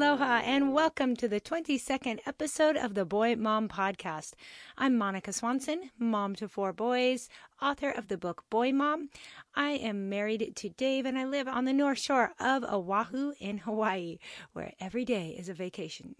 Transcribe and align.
Aloha 0.00 0.40
and 0.46 0.72
welcome 0.72 1.14
to 1.16 1.28
the 1.28 1.42
22nd 1.42 2.20
episode 2.24 2.74
of 2.74 2.94
the 2.94 3.04
Boy 3.04 3.36
Mom 3.36 3.68
Podcast. 3.68 4.32
I'm 4.78 4.96
Monica 4.96 5.30
Swanson, 5.30 5.90
mom 5.98 6.34
to 6.36 6.48
four 6.48 6.72
boys, 6.72 7.28
author 7.60 7.90
of 7.90 8.08
the 8.08 8.16
book 8.16 8.44
Boy 8.48 8.72
Mom. 8.72 9.10
I 9.54 9.72
am 9.72 10.08
married 10.08 10.56
to 10.56 10.70
Dave 10.70 11.04
and 11.04 11.18
I 11.18 11.26
live 11.26 11.46
on 11.46 11.66
the 11.66 11.74
north 11.74 11.98
shore 11.98 12.32
of 12.40 12.64
Oahu 12.64 13.34
in 13.40 13.58
Hawaii, 13.58 14.18
where 14.54 14.72
every 14.80 15.04
day 15.04 15.36
is 15.38 15.50
a 15.50 15.54
vacation. 15.54 16.14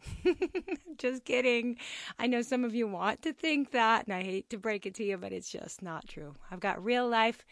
just 0.99 1.25
kidding. 1.25 1.79
I 2.19 2.27
know 2.27 2.43
some 2.43 2.67
of 2.67 2.75
you 2.75 2.87
want 2.87 3.23
to 3.23 3.33
think 3.33 3.71
that, 3.71 4.05
and 4.05 4.13
I 4.15 4.23
hate 4.23 4.51
to 4.51 4.59
break 4.59 4.85
it 4.85 4.95
to 4.97 5.05
you, 5.05 5.17
but 5.17 5.33
it's 5.33 5.51
just 5.51 5.81
not 5.81 6.07
true. 6.07 6.35
I've 6.51 6.61
got 6.61 6.85
real 6.85 7.09
life 7.09 7.47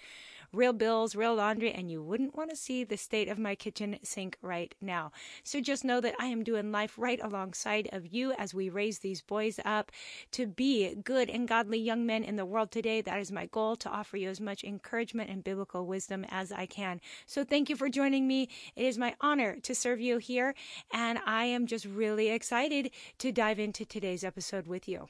real 0.52 0.72
bills, 0.72 1.14
real 1.14 1.34
laundry, 1.34 1.72
and 1.72 1.90
you 1.90 2.02
wouldn't 2.02 2.36
want 2.36 2.50
to 2.50 2.56
see 2.56 2.84
the 2.84 2.96
state 2.96 3.28
of 3.28 3.38
my 3.38 3.54
kitchen 3.54 3.98
sink 4.02 4.36
right 4.42 4.74
now. 4.80 5.12
So 5.44 5.60
just 5.60 5.84
know 5.84 6.00
that 6.00 6.14
I 6.18 6.26
am 6.26 6.42
doing 6.42 6.72
life 6.72 6.94
right 6.98 7.20
alongside 7.22 7.88
of 7.92 8.06
you 8.06 8.32
as 8.32 8.54
we 8.54 8.68
raise 8.68 9.00
these 9.00 9.20
boys 9.20 9.60
up 9.64 9.92
to 10.32 10.46
be 10.46 10.94
good 10.96 11.28
and 11.28 11.46
godly 11.46 11.78
young 11.78 12.06
men 12.06 12.24
in 12.24 12.36
the 12.36 12.46
world 12.46 12.70
today. 12.70 13.00
That 13.00 13.20
is 13.20 13.32
my 13.32 13.46
goal 13.46 13.76
to 13.76 13.90
offer 13.90 14.16
you 14.16 14.28
as 14.28 14.40
much 14.40 14.64
encouragement 14.64 15.30
and 15.30 15.44
biblical 15.44 15.86
wisdom 15.86 16.24
as 16.30 16.52
I 16.52 16.66
can. 16.66 17.00
So 17.26 17.44
thank 17.44 17.68
you 17.68 17.76
for 17.76 17.88
joining 17.88 18.26
me. 18.26 18.48
It 18.76 18.84
is 18.84 18.98
my 18.98 19.14
honor 19.20 19.56
to 19.60 19.74
serve 19.74 20.00
you 20.00 20.18
here, 20.18 20.54
and 20.92 21.18
I 21.26 21.44
am 21.44 21.66
just 21.66 21.84
really 21.84 22.28
excited 22.28 22.90
to 23.18 23.32
dive 23.32 23.58
into 23.58 23.84
today's 23.84 24.24
episode 24.24 24.66
with 24.66 24.88
you. 24.88 25.08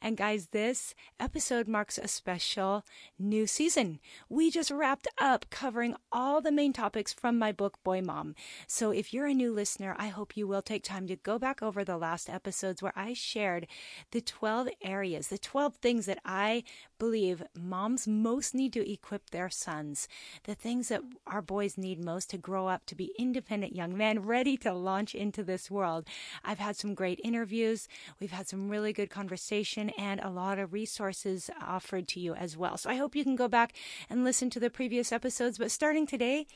And 0.00 0.16
guys, 0.16 0.48
this 0.48 0.94
episode 1.18 1.68
marks 1.68 1.98
a 1.98 2.08
special 2.08 2.84
new 3.18 3.46
season. 3.46 4.00
We 4.28 4.50
just 4.50 4.70
wrapped 4.70 5.08
up 5.18 5.46
covering 5.50 5.94
all 6.10 6.40
the 6.40 6.52
main 6.52 6.72
topics 6.72 7.12
from 7.12 7.38
my 7.38 7.52
book, 7.52 7.78
Boy 7.84 8.00
Mom. 8.00 8.34
So 8.66 8.90
if 8.90 9.12
you're 9.12 9.26
a 9.26 9.34
new 9.34 9.52
listener, 9.52 9.94
I 9.98 10.08
hope 10.08 10.36
you 10.36 10.46
will 10.46 10.62
take 10.62 10.84
time 10.84 11.06
to 11.08 11.16
go 11.16 11.38
back 11.38 11.62
over 11.62 11.84
the 11.84 11.98
last 11.98 12.30
episodes 12.30 12.82
where 12.82 12.92
I 12.96 13.14
shared 13.14 13.66
the 14.10 14.20
12 14.20 14.68
areas, 14.82 15.28
the 15.28 15.38
12 15.38 15.76
things 15.76 16.06
that 16.06 16.20
I 16.24 16.64
believe 17.00 17.42
moms 17.58 18.06
most 18.06 18.54
need 18.54 18.72
to 18.74 18.92
equip 18.92 19.30
their 19.30 19.50
sons, 19.50 20.06
the 20.44 20.54
things 20.54 20.86
that 20.88 21.00
our 21.26 21.42
boys 21.42 21.76
need 21.76 22.04
most 22.04 22.30
to 22.30 22.38
grow 22.38 22.68
up 22.68 22.86
to 22.86 22.94
be 22.94 23.12
independent 23.18 23.74
young 23.74 23.96
men 23.96 24.20
ready 24.20 24.56
to 24.58 24.72
launch 24.72 25.16
into 25.16 25.42
this 25.42 25.68
world. 25.68 26.06
I've 26.44 26.60
had 26.60 26.76
some 26.76 26.94
great 26.94 27.18
interviews. 27.24 27.88
We've 28.20 28.30
had 28.30 28.46
some 28.46 28.68
really 28.68 28.92
good 28.92 29.10
conversation 29.10 29.90
and 29.98 30.20
a 30.20 30.30
lot 30.30 30.60
of 30.60 30.72
resources 30.72 31.50
offered 31.60 32.06
to 32.08 32.20
you 32.20 32.34
as 32.34 32.56
well. 32.56 32.76
So 32.76 32.90
I 32.90 32.96
hope 32.96 33.16
you 33.16 33.24
can 33.24 33.34
go 33.34 33.48
back 33.48 33.72
and 34.08 34.22
listen 34.22 34.50
to 34.50 34.60
the 34.60 34.70
previous 34.70 35.10
episodes. 35.10 35.58
But 35.58 35.70
starting 35.70 36.06
today, 36.06 36.46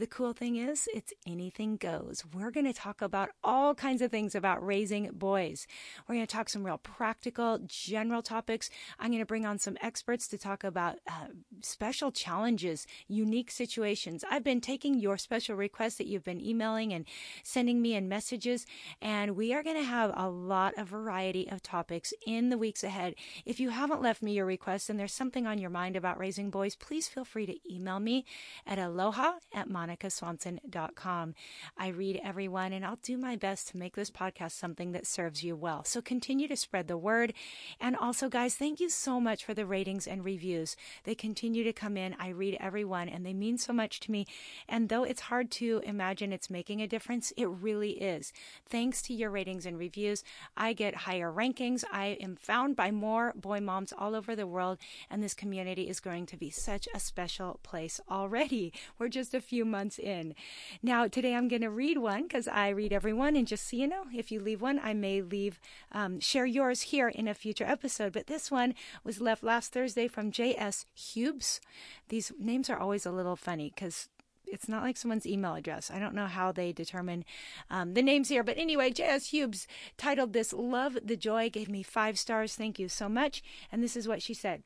the 0.00 0.06
cool 0.06 0.32
thing 0.32 0.56
is, 0.56 0.88
it's 0.94 1.12
anything 1.26 1.76
goes. 1.76 2.24
We're 2.32 2.50
going 2.50 2.64
to 2.64 2.72
talk 2.72 3.02
about 3.02 3.28
all 3.44 3.74
kinds 3.74 4.00
of 4.00 4.10
things 4.10 4.34
about 4.34 4.64
raising 4.64 5.10
boys. 5.12 5.66
We're 6.08 6.14
going 6.14 6.26
to 6.26 6.34
talk 6.34 6.48
some 6.48 6.64
real 6.64 6.78
practical, 6.78 7.60
general 7.66 8.22
topics. 8.22 8.70
I'm 8.98 9.10
going 9.10 9.20
to 9.20 9.26
bring 9.26 9.44
on 9.44 9.58
some 9.58 9.76
experts 9.82 10.26
to 10.28 10.38
talk 10.38 10.64
about 10.64 11.00
uh, 11.06 11.26
special 11.60 12.10
challenges, 12.10 12.86
unique 13.08 13.50
situations. 13.50 14.24
I've 14.30 14.42
been 14.42 14.62
taking 14.62 14.98
your 14.98 15.18
special 15.18 15.54
requests 15.54 15.96
that 15.96 16.06
you've 16.06 16.24
been 16.24 16.40
emailing 16.40 16.94
and 16.94 17.04
sending 17.42 17.82
me 17.82 17.94
in 17.94 18.08
messages, 18.08 18.64
and 19.02 19.36
we 19.36 19.52
are 19.52 19.62
going 19.62 19.76
to 19.76 19.84
have 19.84 20.12
a 20.16 20.30
lot 20.30 20.78
of 20.78 20.88
variety 20.88 21.46
of 21.50 21.62
topics 21.62 22.14
in 22.26 22.48
the 22.48 22.56
weeks 22.56 22.82
ahead. 22.82 23.16
If 23.44 23.60
you 23.60 23.68
haven't 23.68 24.00
left 24.00 24.22
me 24.22 24.32
your 24.32 24.46
request 24.46 24.88
and 24.88 24.98
there's 24.98 25.12
something 25.12 25.46
on 25.46 25.58
your 25.58 25.68
mind 25.68 25.94
about 25.94 26.18
raising 26.18 26.48
boys, 26.48 26.74
please 26.74 27.06
feel 27.06 27.26
free 27.26 27.44
to 27.44 27.74
email 27.74 28.00
me 28.00 28.24
at 28.66 28.78
aloha 28.78 29.32
at 29.52 29.68
my 29.68 29.89
monicaswanson.com. 29.90 31.34
I 31.76 31.88
read 31.88 32.20
everyone 32.22 32.72
and 32.72 32.84
I'll 32.84 32.98
do 33.02 33.16
my 33.16 33.36
best 33.36 33.68
to 33.68 33.76
make 33.76 33.96
this 33.96 34.10
podcast 34.10 34.52
something 34.52 34.92
that 34.92 35.06
serves 35.06 35.42
you 35.42 35.56
well. 35.56 35.84
So 35.84 36.00
continue 36.00 36.48
to 36.48 36.56
spread 36.56 36.88
the 36.88 36.96
word. 36.96 37.32
And 37.80 37.96
also, 37.96 38.28
guys, 38.28 38.54
thank 38.54 38.80
you 38.80 38.88
so 38.88 39.20
much 39.20 39.44
for 39.44 39.54
the 39.54 39.66
ratings 39.66 40.06
and 40.06 40.24
reviews. 40.24 40.76
They 41.04 41.14
continue 41.14 41.64
to 41.64 41.72
come 41.72 41.96
in. 41.96 42.14
I 42.18 42.28
read 42.28 42.56
everyone 42.60 43.08
and 43.08 43.24
they 43.24 43.34
mean 43.34 43.58
so 43.58 43.72
much 43.72 44.00
to 44.00 44.10
me. 44.10 44.26
And 44.68 44.88
though 44.88 45.04
it's 45.04 45.22
hard 45.22 45.50
to 45.52 45.80
imagine 45.84 46.32
it's 46.32 46.50
making 46.50 46.80
a 46.80 46.88
difference, 46.88 47.32
it 47.36 47.48
really 47.48 47.92
is. 47.92 48.32
Thanks 48.68 49.02
to 49.02 49.14
your 49.14 49.30
ratings 49.30 49.66
and 49.66 49.78
reviews, 49.78 50.24
I 50.56 50.72
get 50.72 50.94
higher 50.94 51.32
rankings. 51.32 51.84
I 51.92 52.18
am 52.20 52.36
found 52.36 52.76
by 52.76 52.90
more 52.90 53.32
boy 53.36 53.60
moms 53.60 53.92
all 53.96 54.14
over 54.14 54.36
the 54.36 54.46
world. 54.46 54.78
And 55.10 55.22
this 55.22 55.34
community 55.34 55.88
is 55.88 56.00
going 56.00 56.26
to 56.26 56.36
be 56.36 56.50
such 56.50 56.88
a 56.94 57.00
special 57.00 57.60
place 57.62 58.00
already. 58.10 58.72
We're 58.98 59.08
just 59.08 59.34
a 59.34 59.40
few 59.40 59.64
months 59.70 59.98
in. 59.98 60.34
Now, 60.82 61.08
today 61.08 61.34
I'm 61.34 61.48
going 61.48 61.62
to 61.62 61.70
read 61.70 61.98
one 61.98 62.24
because 62.24 62.48
I 62.48 62.68
read 62.68 62.92
everyone. 62.92 63.36
And 63.36 63.46
just 63.46 63.68
so 63.68 63.76
you 63.76 63.86
know, 63.86 64.04
if 64.14 64.30
you 64.30 64.40
leave 64.40 64.60
one, 64.60 64.80
I 64.82 64.94
may 64.94 65.22
leave, 65.22 65.60
um, 65.92 66.20
share 66.20 66.46
yours 66.46 66.82
here 66.82 67.08
in 67.08 67.28
a 67.28 67.34
future 67.34 67.64
episode. 67.64 68.12
But 68.12 68.26
this 68.26 68.50
one 68.50 68.74
was 69.04 69.20
left 69.20 69.42
last 69.42 69.72
Thursday 69.72 70.08
from 70.08 70.30
J.S. 70.30 70.86
Hubes. 70.94 71.60
These 72.08 72.32
names 72.38 72.68
are 72.68 72.78
always 72.78 73.06
a 73.06 73.12
little 73.12 73.36
funny 73.36 73.72
because 73.74 74.08
it's 74.50 74.68
not 74.68 74.82
like 74.82 74.96
someone's 74.96 75.26
email 75.26 75.54
address. 75.54 75.90
I 75.90 75.98
don't 75.98 76.14
know 76.14 76.26
how 76.26 76.52
they 76.52 76.72
determine 76.72 77.24
um, 77.70 77.94
the 77.94 78.02
names 78.02 78.28
here. 78.28 78.42
But 78.42 78.58
anyway, 78.58 78.90
J.S. 78.90 79.28
Hubes 79.28 79.66
titled 79.96 80.32
this 80.32 80.52
Love 80.52 80.98
the 81.02 81.16
Joy, 81.16 81.50
gave 81.50 81.68
me 81.68 81.82
five 81.82 82.18
stars. 82.18 82.56
Thank 82.56 82.78
you 82.78 82.88
so 82.88 83.08
much. 83.08 83.42
And 83.70 83.82
this 83.82 83.96
is 83.96 84.08
what 84.08 84.22
she 84.22 84.34
said. 84.34 84.62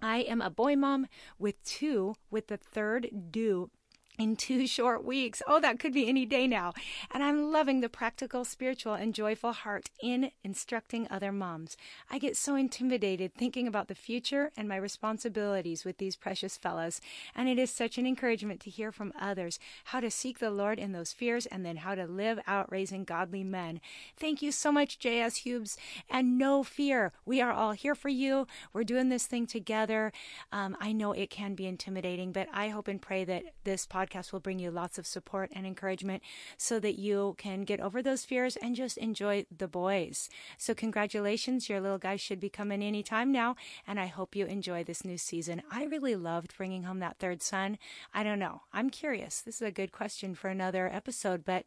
I 0.00 0.18
am 0.18 0.40
a 0.40 0.50
boy 0.50 0.76
mom 0.76 1.08
with 1.38 1.62
two, 1.64 2.14
with 2.30 2.46
the 2.46 2.56
third 2.56 3.30
due 3.30 3.70
in 4.18 4.34
two 4.34 4.66
short 4.66 5.04
weeks. 5.04 5.40
Oh, 5.46 5.60
that 5.60 5.78
could 5.78 5.92
be 5.92 6.08
any 6.08 6.26
day 6.26 6.46
now. 6.46 6.72
And 7.12 7.22
I'm 7.22 7.52
loving 7.52 7.80
the 7.80 7.88
practical, 7.88 8.44
spiritual, 8.44 8.94
and 8.94 9.14
joyful 9.14 9.52
heart 9.52 9.90
in 10.02 10.32
instructing 10.42 11.06
other 11.10 11.30
moms. 11.30 11.76
I 12.10 12.18
get 12.18 12.36
so 12.36 12.56
intimidated 12.56 13.32
thinking 13.34 13.68
about 13.68 13.86
the 13.86 13.94
future 13.94 14.50
and 14.56 14.68
my 14.68 14.76
responsibilities 14.76 15.84
with 15.84 15.98
these 15.98 16.16
precious 16.16 16.56
fellows. 16.56 17.00
And 17.34 17.48
it 17.48 17.58
is 17.58 17.70
such 17.70 17.96
an 17.96 18.06
encouragement 18.06 18.60
to 18.60 18.70
hear 18.70 18.90
from 18.90 19.12
others 19.18 19.60
how 19.84 20.00
to 20.00 20.10
seek 20.10 20.40
the 20.40 20.50
Lord 20.50 20.78
in 20.78 20.92
those 20.92 21.12
fears 21.12 21.46
and 21.46 21.64
then 21.64 21.76
how 21.76 21.94
to 21.94 22.06
live 22.06 22.40
out 22.46 22.70
raising 22.72 23.04
godly 23.04 23.44
men. 23.44 23.80
Thank 24.16 24.42
you 24.42 24.50
so 24.50 24.72
much, 24.72 24.98
J.S. 24.98 25.38
Hubes. 25.38 25.76
And 26.10 26.36
no 26.36 26.64
fear. 26.64 27.12
We 27.24 27.40
are 27.40 27.52
all 27.52 27.72
here 27.72 27.94
for 27.94 28.08
you. 28.08 28.48
We're 28.72 28.84
doing 28.84 29.10
this 29.10 29.26
thing 29.26 29.46
together. 29.46 30.12
Um, 30.50 30.76
I 30.80 30.92
know 30.92 31.12
it 31.12 31.30
can 31.30 31.54
be 31.54 31.66
intimidating, 31.66 32.32
but 32.32 32.48
I 32.52 32.70
hope 32.70 32.88
and 32.88 33.00
pray 33.00 33.24
that 33.24 33.44
this 33.62 33.86
podcast 33.86 34.07
podcast 34.08 34.32
will 34.32 34.40
bring 34.40 34.58
you 34.58 34.70
lots 34.70 34.98
of 34.98 35.06
support 35.06 35.50
and 35.54 35.66
encouragement 35.66 36.22
so 36.56 36.80
that 36.80 36.98
you 36.98 37.34
can 37.38 37.62
get 37.62 37.80
over 37.80 38.02
those 38.02 38.24
fears 38.24 38.56
and 38.56 38.76
just 38.76 38.96
enjoy 38.98 39.46
the 39.56 39.68
boys. 39.68 40.28
So, 40.56 40.74
congratulations. 40.74 41.68
Your 41.68 41.80
little 41.80 41.98
guy 41.98 42.16
should 42.16 42.40
be 42.40 42.48
coming 42.48 42.82
anytime 42.82 43.32
now. 43.32 43.56
And 43.86 43.98
I 44.00 44.06
hope 44.06 44.36
you 44.36 44.46
enjoy 44.46 44.84
this 44.84 45.04
new 45.04 45.18
season. 45.18 45.62
I 45.70 45.84
really 45.84 46.16
loved 46.16 46.56
bringing 46.56 46.84
home 46.84 47.00
that 47.00 47.18
third 47.18 47.42
son. 47.42 47.78
I 48.14 48.22
don't 48.22 48.38
know. 48.38 48.62
I'm 48.72 48.90
curious. 48.90 49.40
This 49.40 49.56
is 49.56 49.62
a 49.62 49.70
good 49.70 49.92
question 49.92 50.34
for 50.34 50.48
another 50.48 50.88
episode, 50.92 51.44
but 51.44 51.64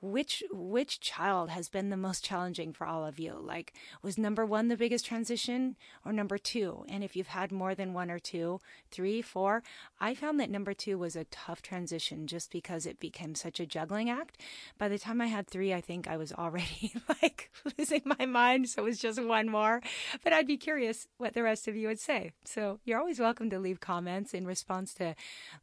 which 0.00 0.42
which 0.52 1.00
child 1.00 1.48
has 1.48 1.68
been 1.68 1.88
the 1.88 1.96
most 1.96 2.22
challenging 2.22 2.72
for 2.72 2.86
all 2.86 3.06
of 3.06 3.18
you 3.18 3.34
like 3.40 3.72
was 4.02 4.18
number 4.18 4.44
one 4.44 4.68
the 4.68 4.76
biggest 4.76 5.06
transition 5.06 5.74
or 6.04 6.12
number 6.12 6.36
two 6.36 6.84
and 6.88 7.02
if 7.02 7.16
you've 7.16 7.28
had 7.28 7.50
more 7.50 7.74
than 7.74 7.94
one 7.94 8.10
or 8.10 8.18
two 8.18 8.60
three 8.90 9.22
four 9.22 9.62
i 9.98 10.14
found 10.14 10.38
that 10.38 10.50
number 10.50 10.74
two 10.74 10.98
was 10.98 11.16
a 11.16 11.24
tough 11.24 11.62
transition 11.62 11.75
transition 11.76 12.26
just 12.26 12.50
because 12.50 12.86
it 12.86 12.98
became 12.98 13.34
such 13.34 13.60
a 13.60 13.66
juggling 13.66 14.08
act. 14.08 14.40
By 14.78 14.88
the 14.88 14.98
time 14.98 15.20
I 15.20 15.26
had 15.26 15.46
three, 15.46 15.74
I 15.74 15.82
think 15.82 16.08
I 16.08 16.16
was 16.16 16.32
already 16.32 16.94
like 17.22 17.50
losing 17.78 18.00
my 18.18 18.24
mind. 18.24 18.70
So 18.70 18.80
it 18.80 18.86
was 18.86 18.98
just 18.98 19.22
one 19.22 19.50
more. 19.50 19.82
But 20.24 20.32
I'd 20.32 20.46
be 20.46 20.56
curious 20.56 21.06
what 21.18 21.34
the 21.34 21.42
rest 21.42 21.68
of 21.68 21.76
you 21.76 21.88
would 21.88 22.00
say. 22.00 22.32
So 22.46 22.80
you're 22.86 22.98
always 22.98 23.20
welcome 23.20 23.50
to 23.50 23.58
leave 23.58 23.80
comments 23.80 24.32
in 24.32 24.46
response 24.46 24.94
to 24.94 25.14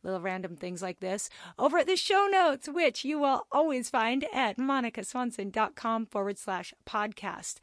little 0.04 0.21
random 0.21 0.56
things 0.56 0.83
like 0.83 1.00
this 1.00 1.31
over 1.57 1.80
at 1.80 1.88
the 1.88 1.95
show 1.95 2.27
notes, 2.31 2.69
which 2.69 3.04
you 3.04 3.18
will 3.18 3.48
always 3.51 3.89
find 3.89 4.24
at 4.31 4.57
monicaswanson.com 4.57 6.06
forward 6.06 6.38
slash 6.38 6.75
podcast. 6.86 7.56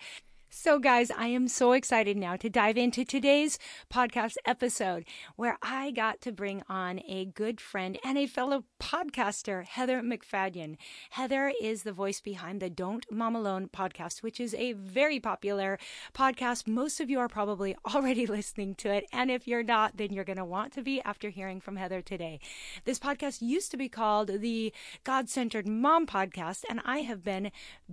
So, 0.52 0.81
guys, 0.81 1.12
I 1.12 1.29
am 1.29 1.47
so 1.47 1.70
excited 1.73 2.17
now 2.17 2.35
to 2.35 2.50
dive 2.50 2.76
into 2.76 3.05
today's 3.05 3.56
podcast 3.88 4.35
episode 4.44 5.05
where 5.37 5.56
I 5.62 5.93
got 5.93 6.20
to 6.23 6.32
bring 6.32 6.64
on 6.69 7.00
a 7.06 7.26
good 7.26 7.61
friend 7.61 7.97
and 8.05 8.19
a 8.19 8.26
fellow 8.26 8.64
podcaster, 8.81 9.64
Heather 9.64 10.02
MacFadyen. 10.02 10.76
Heather 11.11 11.52
is 11.62 11.85
the 11.85 11.93
voice 11.93 12.20
behind 12.20 12.61
the 12.61 12.69
Don't 12.69 13.06
Mom 13.12 13.37
Alone 13.37 13.70
podcast, 13.73 14.25
which 14.25 14.41
is 14.41 14.52
a 14.55 14.73
very 14.73 15.20
popular 15.20 15.79
podcast. 16.14 16.67
Most 16.67 16.99
of 16.99 17.08
you 17.08 17.20
are 17.20 17.29
probably 17.29 17.76
already 17.94 18.26
listening 18.26 18.75
to 18.76 18.93
it. 18.93 19.06
And 19.12 19.31
if 19.31 19.46
you're 19.46 19.62
not, 19.62 19.99
then 19.99 20.12
you're 20.12 20.25
going 20.25 20.37
to 20.37 20.44
want 20.44 20.73
to 20.73 20.82
be 20.82 21.00
after 21.03 21.31
hearing 21.31 21.61
from 21.61 21.76
Heather 21.76 22.03
today. 22.03 22.41
This 22.85 22.99
podcast 22.99 23.41
used 23.41 23.70
to 23.70 23.76
be 23.76 23.88
called 23.88 24.41
the 24.41 24.73
God 25.05 25.29
Centered 25.29 25.69
Mom 25.69 26.08
Podcast, 26.08 26.64
and 26.69 26.81
I 26.85 26.99
have 27.03 27.23
been 27.23 27.53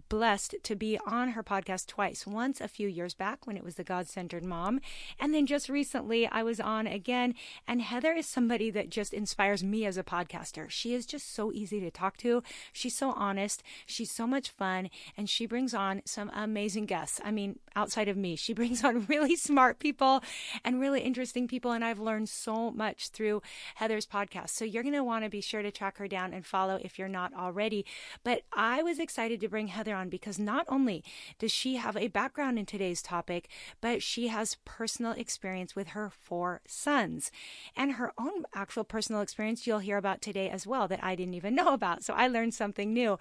blessed 0.09 0.55
to 0.63 0.75
be 0.75 0.97
on 1.05 1.29
her 1.29 1.43
podcast 1.43 1.85
twice. 1.85 2.25
One 2.25 2.46
a 2.61 2.67
few 2.67 2.87
years 2.87 3.13
back 3.13 3.45
when 3.45 3.57
it 3.57 3.63
was 3.63 3.75
the 3.75 3.83
God 3.83 4.07
Centered 4.07 4.43
Mom. 4.43 4.79
And 5.19 5.33
then 5.33 5.45
just 5.45 5.69
recently 5.69 6.27
I 6.27 6.43
was 6.43 6.59
on 6.59 6.87
again. 6.87 7.35
And 7.67 7.81
Heather 7.81 8.13
is 8.13 8.25
somebody 8.25 8.69
that 8.71 8.89
just 8.89 9.13
inspires 9.13 9.63
me 9.63 9.85
as 9.85 9.97
a 9.97 10.03
podcaster. 10.03 10.69
She 10.69 10.93
is 10.93 11.05
just 11.05 11.33
so 11.33 11.51
easy 11.51 11.79
to 11.81 11.91
talk 11.91 12.17
to. 12.17 12.43
She's 12.71 12.95
so 12.95 13.11
honest. 13.11 13.63
She's 13.85 14.11
so 14.11 14.25
much 14.25 14.49
fun. 14.49 14.89
And 15.17 15.29
she 15.29 15.45
brings 15.45 15.73
on 15.73 16.01
some 16.05 16.31
amazing 16.33 16.85
guests. 16.85 17.19
I 17.23 17.31
mean, 17.31 17.59
outside 17.77 18.07
of 18.07 18.17
me, 18.17 18.35
she 18.35 18.53
brings 18.59 18.83
on 18.83 19.05
really 19.05 19.35
smart 19.35 19.79
people 19.79 20.23
and 20.65 20.81
really 20.81 21.01
interesting 21.01 21.47
people. 21.47 21.71
And 21.71 21.85
I've 21.85 21.99
learned 21.99 22.27
so 22.27 22.71
much 22.71 23.09
through 23.09 23.41
Heather's 23.75 24.07
podcast. 24.07 24.49
So 24.49 24.65
you're 24.65 24.83
going 24.83 24.93
to 24.93 25.03
want 25.03 25.23
to 25.23 25.29
be 25.29 25.41
sure 25.41 25.61
to 25.61 25.71
track 25.71 25.97
her 25.99 26.07
down 26.07 26.33
and 26.33 26.45
follow 26.45 26.79
if 26.81 26.97
you're 26.97 27.07
not 27.07 27.33
already. 27.33 27.85
But 28.23 28.41
I 28.51 28.81
was 28.81 28.99
excited 28.99 29.39
to 29.41 29.47
bring 29.47 29.67
Heather 29.67 29.95
on 29.95 30.09
because 30.09 30.39
not 30.39 30.65
only 30.67 31.03
does 31.39 31.51
she 31.51 31.75
have 31.75 31.95
a 31.95 32.07
background 32.07 32.57
in 32.57 32.65
today's 32.65 33.01
topic, 33.01 33.49
but 33.79 34.01
she 34.01 34.27
has 34.27 34.57
personal 34.65 35.11
experience 35.11 35.75
with 35.75 35.89
her 35.89 36.09
four 36.09 36.61
sons 36.67 37.31
and 37.75 37.93
her 37.93 38.11
own 38.17 38.45
actual 38.55 38.83
personal 38.83 39.21
experience 39.21 39.67
you'll 39.67 39.79
hear 39.79 39.97
about 39.97 40.21
today 40.21 40.49
as 40.49 40.65
well 40.65 40.87
that 40.87 41.03
I 41.03 41.15
didn't 41.15 41.35
even 41.35 41.55
know 41.59 41.73
about. 41.73 42.03
So 42.03 42.13
I 42.13 42.27
learned 42.27 42.53
something 42.53 42.93
new. 42.93 43.19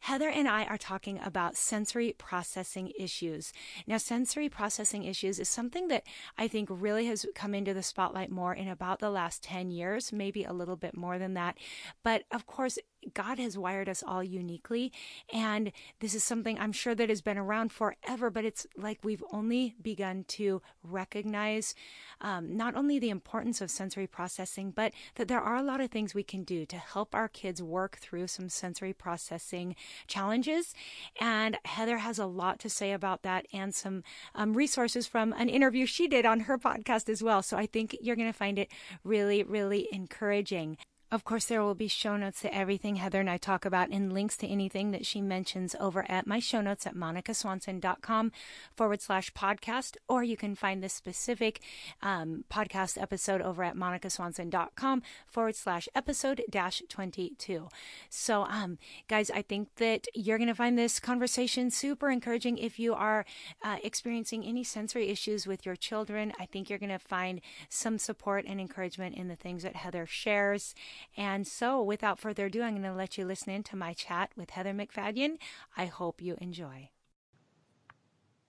Heather 0.00 0.28
and 0.28 0.48
I 0.48 0.64
are 0.64 0.78
talking 0.78 1.18
about 1.24 1.56
sensory 1.56 2.14
processing 2.16 2.92
issues. 2.98 3.52
Now, 3.86 3.95
sensory 3.98 4.48
processing 4.48 5.04
issues 5.04 5.38
is 5.38 5.48
something 5.48 5.88
that 5.88 6.04
I 6.36 6.48
think 6.48 6.68
really 6.70 7.06
has 7.06 7.26
come 7.34 7.54
into 7.54 7.74
the 7.74 7.82
spotlight 7.82 8.30
more 8.30 8.54
in 8.54 8.68
about 8.68 9.00
the 9.00 9.10
last 9.10 9.42
10 9.42 9.70
years, 9.70 10.12
maybe 10.12 10.44
a 10.44 10.52
little 10.52 10.76
bit 10.76 10.96
more 10.96 11.18
than 11.18 11.34
that. 11.34 11.56
But 12.02 12.24
of 12.30 12.46
course, 12.46 12.78
God 13.14 13.38
has 13.38 13.56
wired 13.58 13.88
us 13.88 14.02
all 14.06 14.22
uniquely. 14.22 14.92
And 15.32 15.72
this 16.00 16.14
is 16.14 16.24
something 16.24 16.58
I'm 16.58 16.72
sure 16.72 16.94
that 16.94 17.08
has 17.08 17.22
been 17.22 17.38
around 17.38 17.72
forever, 17.72 18.30
but 18.30 18.44
it's 18.44 18.66
like 18.76 19.00
we've 19.02 19.24
only 19.32 19.74
begun 19.80 20.24
to 20.28 20.62
recognize 20.82 21.74
um, 22.20 22.56
not 22.56 22.74
only 22.74 22.98
the 22.98 23.10
importance 23.10 23.60
of 23.60 23.70
sensory 23.70 24.06
processing, 24.06 24.70
but 24.70 24.92
that 25.16 25.28
there 25.28 25.40
are 25.40 25.56
a 25.56 25.62
lot 25.62 25.80
of 25.80 25.90
things 25.90 26.14
we 26.14 26.22
can 26.22 26.44
do 26.44 26.66
to 26.66 26.76
help 26.76 27.14
our 27.14 27.28
kids 27.28 27.62
work 27.62 27.96
through 27.96 28.26
some 28.26 28.48
sensory 28.48 28.92
processing 28.92 29.74
challenges. 30.06 30.74
And 31.20 31.58
Heather 31.64 31.98
has 31.98 32.18
a 32.18 32.26
lot 32.26 32.58
to 32.60 32.70
say 32.70 32.92
about 32.92 33.22
that 33.22 33.46
and 33.52 33.74
some 33.74 34.02
um, 34.34 34.54
resources 34.54 35.06
from 35.06 35.32
an 35.34 35.48
interview 35.48 35.86
she 35.86 36.08
did 36.08 36.26
on 36.26 36.40
her 36.40 36.58
podcast 36.58 37.08
as 37.08 37.22
well. 37.22 37.42
So 37.42 37.56
I 37.56 37.66
think 37.66 37.96
you're 38.00 38.16
going 38.16 38.32
to 38.32 38.38
find 38.38 38.58
it 38.58 38.70
really, 39.04 39.42
really 39.42 39.88
encouraging. 39.92 40.78
Of 41.12 41.22
course, 41.22 41.44
there 41.44 41.62
will 41.62 41.76
be 41.76 41.86
show 41.86 42.16
notes 42.16 42.40
to 42.40 42.52
everything 42.52 42.96
Heather 42.96 43.20
and 43.20 43.30
I 43.30 43.36
talk 43.36 43.64
about 43.64 43.90
and 43.90 44.12
links 44.12 44.36
to 44.38 44.48
anything 44.48 44.90
that 44.90 45.06
she 45.06 45.20
mentions 45.20 45.76
over 45.78 46.04
at 46.10 46.26
my 46.26 46.40
show 46.40 46.60
notes 46.60 46.84
at 46.84 46.96
monicaswanson.com 46.96 48.32
forward 48.74 49.00
slash 49.00 49.32
podcast, 49.32 49.96
or 50.08 50.24
you 50.24 50.36
can 50.36 50.56
find 50.56 50.82
this 50.82 50.92
specific 50.92 51.60
um, 52.02 52.44
podcast 52.50 53.00
episode 53.00 53.40
over 53.40 53.62
at 53.62 53.76
monicaswanson.com 53.76 55.02
forward 55.28 55.54
slash 55.54 55.88
episode 55.94 56.42
dash 56.50 56.82
22. 56.88 57.68
So, 58.10 58.42
um, 58.42 58.76
guys, 59.06 59.30
I 59.30 59.42
think 59.42 59.76
that 59.76 60.08
you're 60.12 60.38
going 60.38 60.48
to 60.48 60.56
find 60.56 60.76
this 60.76 60.98
conversation 60.98 61.70
super 61.70 62.10
encouraging 62.10 62.58
if 62.58 62.80
you 62.80 62.94
are 62.94 63.24
uh, 63.62 63.76
experiencing 63.84 64.44
any 64.44 64.64
sensory 64.64 65.08
issues 65.08 65.46
with 65.46 65.64
your 65.64 65.76
children. 65.76 66.32
I 66.40 66.46
think 66.46 66.68
you're 66.68 66.80
going 66.80 66.90
to 66.90 66.98
find 66.98 67.40
some 67.68 67.96
support 67.96 68.44
and 68.44 68.60
encouragement 68.60 69.14
in 69.14 69.28
the 69.28 69.36
things 69.36 69.62
that 69.62 69.76
Heather 69.76 70.04
shares. 70.04 70.74
And 71.16 71.46
so, 71.46 71.82
without 71.82 72.18
further 72.18 72.46
ado, 72.46 72.62
I'm 72.62 72.72
going 72.72 72.82
to 72.82 72.94
let 72.94 73.16
you 73.16 73.24
listen 73.24 73.52
in 73.52 73.62
to 73.64 73.76
my 73.76 73.92
chat 73.92 74.30
with 74.36 74.50
Heather 74.50 74.72
MacFadyen. 74.72 75.38
I 75.76 75.86
hope 75.86 76.20
you 76.20 76.36
enjoy. 76.40 76.90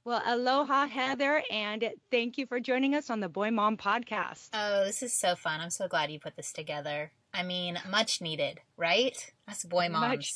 Well, 0.03 0.21
aloha, 0.25 0.87
Heather, 0.87 1.43
and 1.51 1.91
thank 2.11 2.37
you 2.37 2.45
for 2.45 2.61
joining 2.61 2.95
us 2.95 3.09
on 3.09 3.19
the 3.19 3.27
Boy 3.27 3.51
Mom 3.51 3.75
podcast. 3.75 4.49
Oh, 4.53 4.85
this 4.85 5.03
is 5.03 5.13
so 5.13 5.35
fun. 5.35 5.59
I'm 5.59 5.69
so 5.69 5.89
glad 5.89 6.11
you 6.11 6.19
put 6.19 6.37
this 6.37 6.53
together. 6.53 7.11
I 7.33 7.43
mean, 7.43 7.77
much 7.89 8.21
needed, 8.21 8.59
right? 8.77 9.31
Us 9.47 9.63
boy 9.63 9.89
moms. 9.89 10.07
Much. 10.07 10.33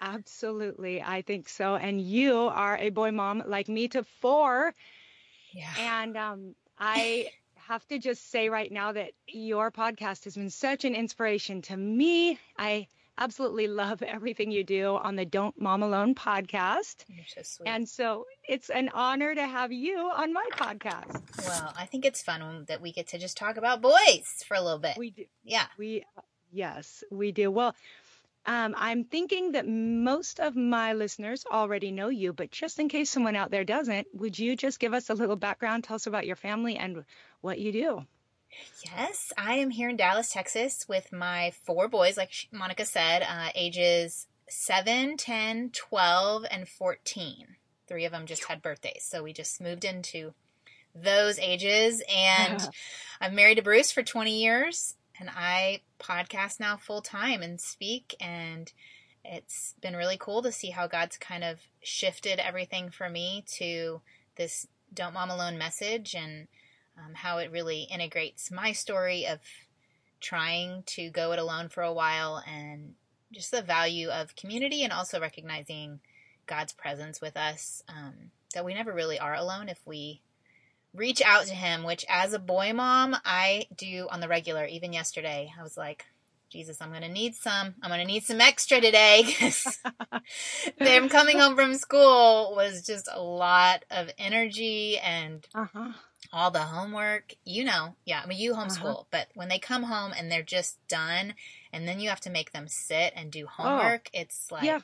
Absolutely. 0.00 1.02
I 1.02 1.22
think 1.22 1.48
so. 1.48 1.76
And 1.76 2.00
you 2.00 2.34
are 2.34 2.76
a 2.78 2.90
boy 2.90 3.10
mom 3.10 3.42
like 3.46 3.68
me 3.68 3.88
to 3.88 4.04
four. 4.20 4.74
Yeah. 5.52 5.72
And 5.78 6.16
um, 6.16 6.54
I 6.78 7.30
have 7.70 7.86
to 7.86 8.00
just 8.00 8.32
say 8.32 8.48
right 8.48 8.72
now 8.72 8.90
that 8.90 9.12
your 9.28 9.70
podcast 9.70 10.24
has 10.24 10.34
been 10.34 10.50
such 10.50 10.84
an 10.84 10.96
inspiration 10.96 11.62
to 11.62 11.76
me. 11.76 12.36
I 12.58 12.88
absolutely 13.16 13.68
love 13.68 14.02
everything 14.16 14.50
you 14.50 14.64
do 14.64 14.96
on 14.96 15.14
the 15.14 15.24
Don't 15.24 15.58
Mom 15.60 15.84
Alone 15.84 16.16
podcast. 16.16 17.04
So. 17.44 17.62
And 17.64 17.88
so 17.88 18.26
it's 18.48 18.70
an 18.70 18.90
honor 18.92 19.36
to 19.36 19.46
have 19.46 19.70
you 19.70 19.98
on 19.98 20.32
my 20.32 20.44
podcast. 20.52 21.22
Well, 21.46 21.72
I 21.76 21.86
think 21.86 22.04
it's 22.04 22.20
fun 22.20 22.64
that 22.66 22.82
we 22.82 22.90
get 22.90 23.06
to 23.08 23.18
just 23.18 23.36
talk 23.36 23.56
about 23.56 23.80
boys 23.80 24.44
for 24.48 24.56
a 24.56 24.60
little 24.60 24.80
bit. 24.80 24.98
We 24.98 25.10
do. 25.10 25.26
Yeah. 25.44 25.66
We 25.78 26.04
yes, 26.50 27.04
we 27.12 27.30
do. 27.30 27.52
Well, 27.52 27.76
um, 28.46 28.74
I'm 28.76 29.04
thinking 29.04 29.52
that 29.52 29.68
most 29.68 30.40
of 30.40 30.56
my 30.56 30.94
listeners 30.94 31.44
already 31.50 31.90
know 31.90 32.08
you, 32.08 32.32
but 32.32 32.50
just 32.50 32.78
in 32.78 32.88
case 32.88 33.10
someone 33.10 33.36
out 33.36 33.50
there 33.50 33.64
doesn't, 33.64 34.06
would 34.14 34.38
you 34.38 34.56
just 34.56 34.80
give 34.80 34.94
us 34.94 35.10
a 35.10 35.14
little 35.14 35.36
background? 35.36 35.84
Tell 35.84 35.96
us 35.96 36.06
about 36.06 36.26
your 36.26 36.36
family 36.36 36.76
and 36.76 37.04
what 37.42 37.58
you 37.58 37.72
do. 37.72 38.06
Yes, 38.84 39.32
I 39.38 39.54
am 39.54 39.70
here 39.70 39.88
in 39.88 39.96
Dallas, 39.96 40.32
Texas 40.32 40.86
with 40.88 41.12
my 41.12 41.52
four 41.64 41.86
boys, 41.86 42.16
like 42.16 42.32
Monica 42.50 42.84
said, 42.84 43.22
uh, 43.22 43.50
ages 43.54 44.26
7, 44.48 45.16
10, 45.16 45.70
12, 45.70 46.46
and 46.50 46.68
14. 46.68 47.46
Three 47.86 48.04
of 48.04 48.12
them 48.12 48.26
just 48.26 48.44
had 48.44 48.62
birthdays, 48.62 49.04
so 49.04 49.22
we 49.22 49.32
just 49.32 49.60
moved 49.60 49.84
into 49.84 50.32
those 50.94 51.38
ages. 51.38 52.02
And 52.12 52.60
I'm 53.20 53.34
married 53.34 53.56
to 53.56 53.62
Bruce 53.62 53.92
for 53.92 54.02
20 54.02 54.40
years, 54.40 54.96
and 55.20 55.28
I 55.30 55.82
podcast 56.00 56.58
now 56.58 56.76
full 56.76 57.02
time 57.02 57.42
and 57.42 57.60
speak. 57.60 58.16
And 58.20 58.72
it's 59.24 59.74
been 59.80 59.94
really 59.94 60.16
cool 60.18 60.42
to 60.42 60.50
see 60.50 60.70
how 60.70 60.86
God's 60.86 61.18
kind 61.18 61.44
of 61.44 61.60
shifted 61.82 62.38
everything 62.38 62.90
for 62.90 63.08
me 63.08 63.44
to 63.58 64.00
this 64.36 64.66
Don't 64.92 65.14
Mom 65.14 65.30
Alone 65.30 65.58
message 65.58 66.14
and 66.14 66.48
um, 66.98 67.14
how 67.14 67.38
it 67.38 67.52
really 67.52 67.82
integrates 67.82 68.50
my 68.50 68.72
story 68.72 69.26
of 69.26 69.38
trying 70.20 70.82
to 70.86 71.10
go 71.10 71.32
it 71.32 71.38
alone 71.38 71.68
for 71.68 71.82
a 71.82 71.92
while 71.92 72.42
and 72.46 72.94
just 73.32 73.50
the 73.50 73.62
value 73.62 74.08
of 74.08 74.36
community 74.36 74.82
and 74.82 74.92
also 74.92 75.20
recognizing 75.20 76.00
God's 76.46 76.72
presence 76.72 77.20
with 77.20 77.36
us. 77.36 77.82
Um, 77.88 78.30
that 78.54 78.64
we 78.64 78.74
never 78.74 78.92
really 78.92 79.18
are 79.18 79.34
alone 79.34 79.68
if 79.68 79.80
we 79.86 80.22
reach 80.94 81.22
out 81.22 81.46
to 81.46 81.54
Him, 81.54 81.84
which 81.84 82.04
as 82.08 82.32
a 82.32 82.38
boy 82.38 82.72
mom, 82.72 83.16
I 83.24 83.66
do 83.76 84.08
on 84.10 84.20
the 84.20 84.28
regular. 84.28 84.64
Even 84.66 84.92
yesterday, 84.92 85.52
I 85.58 85.62
was 85.62 85.76
like, 85.76 86.06
Jesus, 86.50 86.80
I'm 86.80 86.90
going 86.90 87.02
to 87.02 87.08
need 87.08 87.36
some. 87.36 87.74
I'm 87.82 87.90
going 87.90 88.00
to 88.00 88.06
need 88.06 88.24
some 88.24 88.40
extra 88.40 88.80
today 88.80 89.22
because 89.26 89.78
them 90.78 91.08
coming 91.08 91.38
home 91.38 91.54
from 91.54 91.74
school 91.76 92.54
was 92.56 92.84
just 92.84 93.08
a 93.12 93.22
lot 93.22 93.84
of 93.90 94.10
energy 94.18 94.98
and 94.98 95.46
uh-huh 95.54 95.92
all 96.32 96.50
the 96.50 96.60
homework, 96.60 97.34
you 97.44 97.64
know, 97.64 97.94
yeah, 98.04 98.20
I 98.22 98.26
mean, 98.26 98.38
you 98.38 98.54
homeschool, 98.54 98.84
uh-huh. 98.84 99.04
but 99.10 99.28
when 99.34 99.48
they 99.48 99.58
come 99.58 99.82
home 99.82 100.12
and 100.16 100.30
they're 100.30 100.42
just 100.42 100.76
done, 100.88 101.34
and 101.72 101.88
then 101.88 102.00
you 102.00 102.08
have 102.08 102.20
to 102.20 102.30
make 102.30 102.52
them 102.52 102.68
sit 102.68 103.12
and 103.16 103.30
do 103.30 103.46
oh. 103.46 103.62
homework, 103.62 104.10
oh. 104.14 104.20
it's 104.20 104.50
like, 104.50 104.64
yeah. 104.64 104.80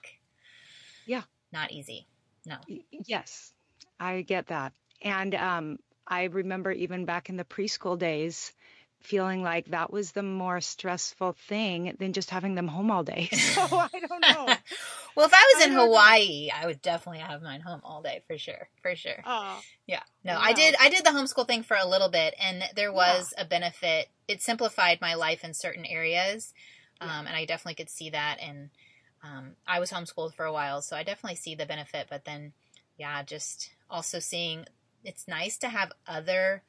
yeah, 1.07 1.23
not 1.53 1.73
easy. 1.73 2.07
No. 2.45 2.57
Yes, 2.91 3.53
I 3.99 4.23
get 4.23 4.49
that. 4.49 4.73
And 5.03 5.35
um, 5.35 5.79
I 6.07 6.25
remember 6.25 6.71
even 6.73 7.05
back 7.05 7.29
in 7.29 7.37
the 7.37 7.45
preschool 7.45 7.99
days, 7.99 8.53
feeling 9.01 9.43
like 9.43 9.67
that 9.67 9.93
was 9.93 10.13
the 10.13 10.23
more 10.23 10.61
stressful 10.61 11.33
thing 11.49 11.95
than 11.99 12.13
just 12.13 12.31
having 12.31 12.55
them 12.55 12.69
home 12.69 12.91
all 12.91 13.05
day. 13.05 13.29
So 13.37 13.61
I 13.95 14.01
don't 14.01 14.21
know. 14.21 14.47
well, 15.17 15.27
if 15.27 15.35
I 15.35 15.53
was 15.55 15.63
I 15.63 15.65
in 15.65 15.71
don't 15.71 15.77
know. 15.77 15.87
Hawaii, 15.87 16.51
I 16.55 16.67
would 16.67 16.83
definitely 16.83 17.21
have 17.21 17.43
mine 17.43 17.61
home 17.61 17.81
all 17.85 18.03
day 18.03 18.23
for 18.27 18.39
sure, 18.39 18.69
for 18.83 18.97
sure. 18.97 19.23
Oh, 19.25 19.61
Yeah. 19.87 20.03
No. 20.25 20.37
I 20.39 20.53
did 20.53 20.75
I 20.81 20.89
did 20.89 21.05
the 21.05 21.11
homeschool 21.11 21.47
thing 21.47 21.63
for 21.63 21.77
a 21.81 21.87
little 21.87 22.09
bit 22.09 22.35
and 22.41 22.65
there 22.75 22.93
was 22.93 23.33
a 23.39 23.45
benefit. 23.45 24.09
It 24.29 24.43
simplified 24.43 25.01
my 25.01 25.15
life 25.15 25.45
in 25.45 25.55
certain 25.55 25.85
areas. 25.87 26.53
Um, 27.01 27.09
Yeah. 27.09 27.19
and 27.21 27.37
I 27.37 27.45
definitely 27.45 27.75
could 27.77 27.91
see 27.91 28.11
that 28.11 28.39
and 28.41 28.71
um, 29.23 29.57
I 29.67 29.81
was 29.81 29.91
homeschooled 29.91 30.35
for 30.35 30.45
a 30.45 30.53
while, 30.53 30.83
so 30.83 30.97
I 30.97 31.03
definitely 31.03 31.37
see 31.37 31.55
the 31.55 31.67
benefit, 31.67 32.07
but 32.09 32.25
then 32.25 32.53
yeah, 32.99 33.23
just 33.23 33.71
also 33.91 34.19
seeing 34.21 34.67
it's 35.07 35.27
nice 35.29 35.57
to 35.59 35.69
have 35.69 35.93
other 36.07 36.63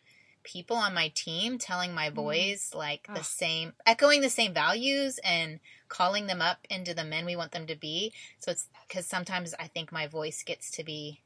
people 0.44 0.77
on 0.77 0.94
my 0.94 1.12
team 1.13 1.58
telling 1.58 1.94
my 1.94 2.10
boys 2.10 2.72
like 2.74 3.06
the 3.08 3.20
Ah. 3.20 3.24
same 3.24 3.74
echoing 3.86 4.22
the 4.22 4.29
same 4.29 4.53
values 4.53 5.20
and 5.24 5.60
calling 5.89 6.27
them 6.27 6.41
up 6.41 6.60
into 6.70 6.94
the 6.94 7.03
men 7.03 7.25
we 7.25 7.36
want 7.36 7.51
them 7.51 7.67
to 7.67 7.75
be 7.75 8.13
so 8.39 8.51
it's 8.51 8.70
because 8.88 9.06
sometimes 9.06 9.53
i 9.60 9.67
think 9.67 9.91
my 9.91 10.08
voice 10.08 10.44
gets 10.44 10.72
to 10.72 10.84
be 10.86 11.22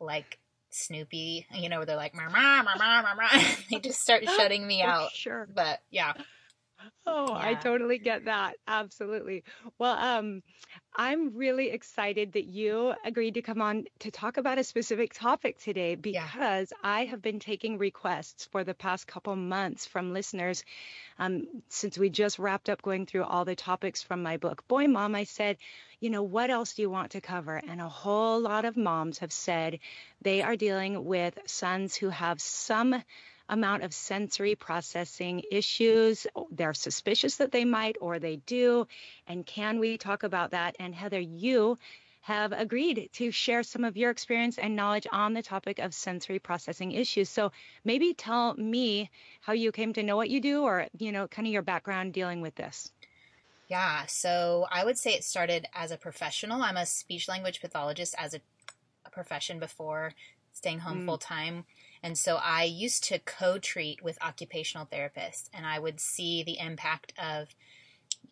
like 0.00 0.38
snoopy 0.70 1.46
you 1.54 1.68
know 1.68 1.78
where 1.78 1.86
they're 1.86 1.96
like 1.96 2.14
mama 2.14 2.62
mama 2.64 3.02
mama 3.14 3.28
they 3.70 3.78
just 3.78 4.00
start 4.00 4.24
shutting 4.36 4.66
me 4.66 4.80
out 4.82 5.10
sure. 5.12 5.46
but 5.54 5.80
yeah 5.90 6.14
Oh, 7.06 7.34
I 7.34 7.54
totally 7.54 7.98
get 7.98 8.26
that. 8.26 8.56
Absolutely. 8.66 9.42
Well, 9.78 9.96
um, 9.96 10.42
I'm 10.96 11.36
really 11.36 11.70
excited 11.70 12.32
that 12.32 12.44
you 12.44 12.94
agreed 13.04 13.34
to 13.34 13.42
come 13.42 13.60
on 13.60 13.84
to 14.00 14.10
talk 14.10 14.36
about 14.36 14.58
a 14.58 14.64
specific 14.64 15.12
topic 15.14 15.58
today 15.58 15.96
because 15.96 16.72
I 16.82 17.06
have 17.06 17.20
been 17.22 17.40
taking 17.40 17.78
requests 17.78 18.46
for 18.46 18.64
the 18.64 18.74
past 18.74 19.06
couple 19.06 19.34
months 19.36 19.86
from 19.86 20.12
listeners. 20.12 20.64
Um, 21.18 21.46
since 21.68 21.98
we 21.98 22.10
just 22.10 22.38
wrapped 22.38 22.68
up 22.68 22.82
going 22.82 23.06
through 23.06 23.24
all 23.24 23.44
the 23.44 23.56
topics 23.56 24.02
from 24.02 24.22
my 24.22 24.36
book, 24.36 24.66
Boy 24.68 24.86
Mom, 24.86 25.14
I 25.14 25.24
said, 25.24 25.58
you 26.00 26.10
know, 26.10 26.22
what 26.22 26.50
else 26.50 26.74
do 26.74 26.82
you 26.82 26.90
want 26.90 27.12
to 27.12 27.20
cover? 27.20 27.56
And 27.56 27.80
a 27.80 27.88
whole 27.88 28.40
lot 28.40 28.64
of 28.64 28.76
moms 28.76 29.18
have 29.18 29.32
said 29.32 29.80
they 30.20 30.42
are 30.42 30.56
dealing 30.56 31.04
with 31.04 31.38
sons 31.46 31.96
who 31.96 32.08
have 32.10 32.40
some 32.40 33.02
amount 33.48 33.82
of 33.82 33.92
sensory 33.94 34.54
processing 34.54 35.42
issues. 35.50 36.26
They're 36.50 36.74
suspicious 36.74 37.36
that 37.36 37.52
they 37.52 37.64
might 37.64 37.96
or 38.00 38.18
they 38.18 38.36
do. 38.36 38.86
And 39.26 39.44
can 39.46 39.78
we 39.78 39.98
talk 39.98 40.22
about 40.22 40.50
that? 40.52 40.76
And 40.78 40.94
Heather, 40.94 41.20
you 41.20 41.78
have 42.22 42.52
agreed 42.52 43.10
to 43.14 43.30
share 43.32 43.62
some 43.64 43.84
of 43.84 43.96
your 43.96 44.10
experience 44.10 44.56
and 44.58 44.76
knowledge 44.76 45.06
on 45.10 45.34
the 45.34 45.42
topic 45.42 45.78
of 45.80 45.92
sensory 45.92 46.38
processing 46.38 46.92
issues. 46.92 47.28
So 47.28 47.50
maybe 47.84 48.14
tell 48.14 48.54
me 48.54 49.10
how 49.40 49.54
you 49.54 49.72
came 49.72 49.92
to 49.94 50.02
know 50.02 50.16
what 50.16 50.30
you 50.30 50.40
do 50.40 50.62
or, 50.62 50.86
you 50.98 51.10
know, 51.12 51.26
kind 51.26 51.48
of 51.48 51.52
your 51.52 51.62
background 51.62 52.12
dealing 52.12 52.40
with 52.40 52.54
this. 52.54 52.92
yeah 53.68 54.04
so 54.06 54.66
i 54.70 54.84
would 54.84 54.98
say 54.98 55.14
it 55.14 55.24
started 55.24 55.66
as 55.74 55.90
a 55.90 55.96
professional 55.96 56.62
i'm 56.62 56.76
a 56.76 56.84
speech 56.86 57.28
language 57.28 57.60
pathologist 57.60 58.14
as 58.18 58.34
a, 58.34 58.40
a 59.06 59.10
profession 59.10 59.58
before 59.58 60.12
staying 60.52 60.80
home 60.80 61.00
Mm. 61.00 61.04
full 61.06 61.18
time 61.18 61.64
and 62.02 62.16
so 62.18 62.36
i 62.42 62.64
used 62.64 63.04
to 63.04 63.18
co-treat 63.18 64.02
with 64.02 64.22
occupational 64.22 64.86
therapists 64.86 65.48
and 65.52 65.66
i 65.66 65.78
would 65.78 66.00
see 66.00 66.42
the 66.42 66.58
impact 66.58 67.12
of 67.18 67.48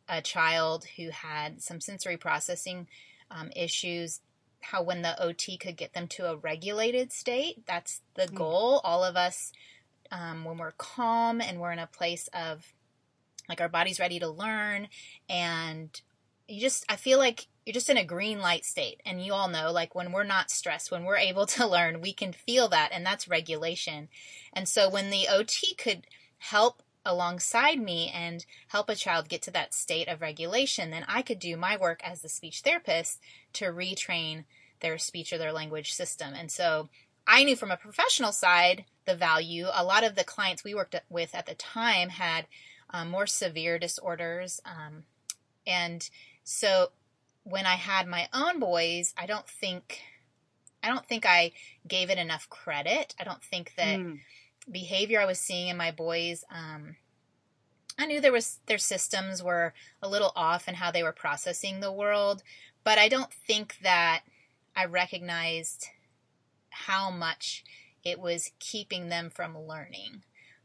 a 0.09 0.21
child 0.21 0.85
who 0.97 1.11
had 1.11 1.63
some 1.63 1.81
sensory 1.81 2.17
processing 2.17 2.87
um, 3.31 3.51
issues 3.55 4.21
how 4.61 4.83
when 4.83 5.03
the 5.03 5.15
ot 5.25 5.59
could 5.61 5.77
get 5.77 5.93
them 5.95 6.07
to 6.09 6.27
a 6.31 6.37
regulated 6.37 7.13
state 7.13 7.65
that's 7.67 8.01
the 8.15 8.27
Mm. 8.27 8.35
goal 8.35 8.81
all 8.85 9.05
of 9.05 9.17
us 9.17 9.53
um, 10.11 10.45
when 10.45 10.59
we're 10.59 10.73
calm 10.73 11.41
and 11.41 11.61
we're 11.61 11.73
in 11.73 11.79
a 11.79 11.87
place 11.87 12.29
of 12.35 12.73
like 13.49 13.61
our 13.61 13.69
body's 13.69 14.01
ready 14.01 14.19
to 14.19 14.29
learn 14.29 14.89
and 15.29 16.01
you 16.49 16.61
just 16.61 16.85
i 16.89 16.97
feel 16.97 17.19
like 17.19 17.47
you're 17.65 17.75
just 17.75 17.91
in 17.91 17.97
a 17.97 18.05
green 18.05 18.41
light 18.41 18.65
state. 18.65 19.01
And 19.05 19.25
you 19.25 19.33
all 19.33 19.49
know 19.49 19.71
like 19.71 19.95
when 19.95 20.13
we're 20.13 20.25
not 20.25 20.51
stressed 20.51 20.91
when 20.91 21.05
we're 21.05 21.17
able 21.31 21.47
to 21.47 21.67
learn 21.67 22.01
we 22.01 22.13
can 22.13 22.33
feel 22.33 22.69
that 22.69 22.91
and 22.93 23.05
that's 23.05 23.29
regulation. 23.29 24.09
And 24.53 24.69
so 24.69 24.89
when 24.89 25.11
the 25.11 25.29
ot 25.29 25.77
could 25.79 26.07
help 26.39 26.83
alongside 27.05 27.81
me 27.81 28.11
and 28.15 28.45
help 28.69 28.89
a 28.89 28.95
child 28.95 29.29
get 29.29 29.41
to 29.43 29.51
that 29.51 29.73
state 29.73 30.07
of 30.07 30.21
regulation 30.21 30.91
then 30.91 31.03
i 31.09 31.23
could 31.23 31.39
do 31.39 31.57
my 31.57 31.75
work 31.75 31.99
as 32.05 32.21
the 32.21 32.29
speech 32.29 32.61
therapist 32.61 33.19
to 33.55 33.65
retrain 33.65 34.45
their 34.81 34.99
speech 34.99 35.33
or 35.33 35.39
their 35.39 35.53
language 35.53 35.93
system. 35.95 36.35
And 36.35 36.51
so 36.51 36.89
i 37.27 37.45
knew 37.45 37.57
from 37.57 37.71
a 37.71 37.77
professional 37.77 38.33
side 38.33 38.85
the 39.07 39.17
value. 39.17 39.67
A 39.73 39.85
lot 39.85 40.05
of 40.05 40.15
the 40.15 40.25
clients 40.25 40.65
we 40.65 40.75
worked 40.75 40.95
with 41.09 41.35
at 41.35 41.47
the 41.47 41.55
time 41.55 42.11
had 42.11 42.47
um, 42.91 43.11
more 43.11 43.27
severe 43.27 43.79
disorders. 43.79 44.61
Um, 44.65 45.05
and 45.67 46.09
so 46.45 46.91
when 47.45 47.67
I 47.67 47.75
had 47.75 48.07
my 48.07 48.29
own 48.33 48.59
boys, 48.59 49.15
I 49.17 49.27
don't 49.27 49.49
think 49.49 50.01
I 50.83 50.89
don't 50.89 51.07
think 51.07 51.27
I 51.27 51.53
gave 51.87 52.09
it 52.09 52.17
enough 52.17 52.49
credit. 52.49 53.15
I 53.19 53.25
don't 53.25 53.43
think 53.43 53.75
that 53.77 53.99
Mm. 53.99 54.21
behavior 54.71 55.21
I 55.21 55.27
was 55.27 55.39
seeing 55.39 55.69
in 55.69 55.77
my 55.77 55.91
boys. 55.91 56.43
Um, 56.51 56.97
I 57.99 58.07
knew 58.07 58.21
there 58.21 58.33
was 58.33 58.61
their 58.65 58.79
systems 58.79 59.43
were 59.43 59.75
a 60.01 60.09
little 60.09 60.33
off 60.35 60.69
in 60.69 60.75
how 60.77 60.91
they 60.91 61.03
were 61.03 61.13
processing 61.13 61.81
the 61.81 61.93
world, 61.93 62.43
but 62.83 62.97
I 62.99 63.09
don't 63.09 63.33
think 63.33 63.77
that 63.83 64.23
I 64.75 64.87
recognized 64.87 65.89
how 66.71 67.11
much 67.11 67.63
it 68.03 68.19
was 68.19 68.53
keeping 68.59 69.11
them 69.11 69.29
from 69.29 69.59
learning. 69.59 70.23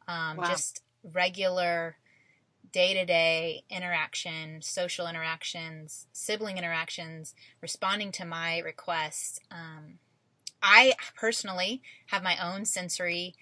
Um, 0.08 0.38
Wow. 0.38 0.46
Just 0.46 0.82
regular 1.04 1.98
day 2.76 2.94
to 2.94 3.06
day 3.06 3.64
interaction, 3.70 4.62
social 4.62 5.08
interactions, 5.08 6.08
sibling 6.12 6.58
interactions, 6.58 7.34
responding 7.62 8.12
to 8.12 8.26
my 8.26 8.60
requests. 8.60 9.40
Um, 9.50 10.00
I 10.62 10.96
personally 11.16 11.82
have 12.08 12.22
my 12.22 12.36
own 12.38 12.66
sensory 12.66 13.34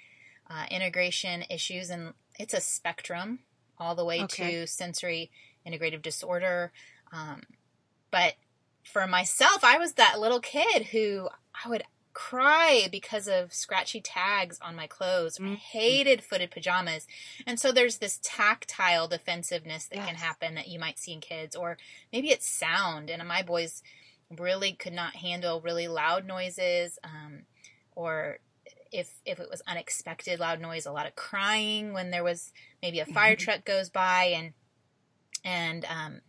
uh, 0.47 0.65
integration 0.69 1.45
issues, 1.49 1.89
and 1.89 2.13
it's 2.37 2.53
a 2.53 2.61
spectrum 2.61 3.39
all 3.79 3.95
the 3.95 4.05
way 4.05 4.21
Okay. 4.21 4.53
to 4.53 4.67
sensory 4.67 5.31
integrative 5.67 6.03
disorder. 6.03 6.71
Um, 7.11 7.41
but 8.11 8.35
for 8.83 9.07
myself, 9.07 9.63
I 9.63 9.79
was 9.79 9.93
that 9.93 10.19
little 10.19 10.41
kid 10.41 10.83
who 10.91 11.27
I 11.65 11.69
would 11.69 11.81
cry 12.13 12.87
because 12.91 13.27
of 13.27 13.53
scratchy 13.53 13.99
tags 14.01 14.59
on 14.61 14.75
my 14.75 14.87
clothes. 14.87 15.39
I 15.39 15.43
Mhm. 15.43 15.57
hated 15.57 16.23
footed 16.23 16.51
pajamas. 16.51 17.07
And 17.45 17.59
so 17.59 17.71
there's 17.71 17.97
this 17.97 18.19
tactile 18.23 19.07
defensiveness 19.07 19.85
that 19.87 20.05
can 20.05 20.15
happen 20.15 20.55
that 20.55 20.67
you 20.67 20.79
might 20.79 20.99
see 20.99 21.13
in 21.13 21.21
kids, 21.21 21.55
or 21.55 21.77
maybe 22.11 22.29
it's 22.29 22.47
sound. 22.47 23.09
And 23.09 23.27
my 23.27 23.41
boys 23.41 23.81
really 24.29 24.73
could 24.73 24.93
not 24.93 25.15
handle 25.17 25.61
really 25.61 25.87
loud 25.87 26.25
noises, 26.25 26.97
um, 27.03 27.45
or 27.95 28.39
if 28.91 29.19
if 29.25 29.39
it 29.39 29.49
was 29.49 29.61
unexpected 29.67 30.39
loud 30.39 30.59
noise, 30.59 30.85
a 30.85 30.91
lot 30.91 31.07
of 31.07 31.15
crying 31.15 31.93
when 31.93 32.11
there 32.11 32.23
was 32.23 32.53
maybe 32.81 32.99
a 32.99 33.05
fire 33.05 33.35
truck 33.35 33.65
goes 33.65 33.89
by, 33.89 34.25
and 34.25 34.53
and 35.43 35.85
um, 35.85 36.21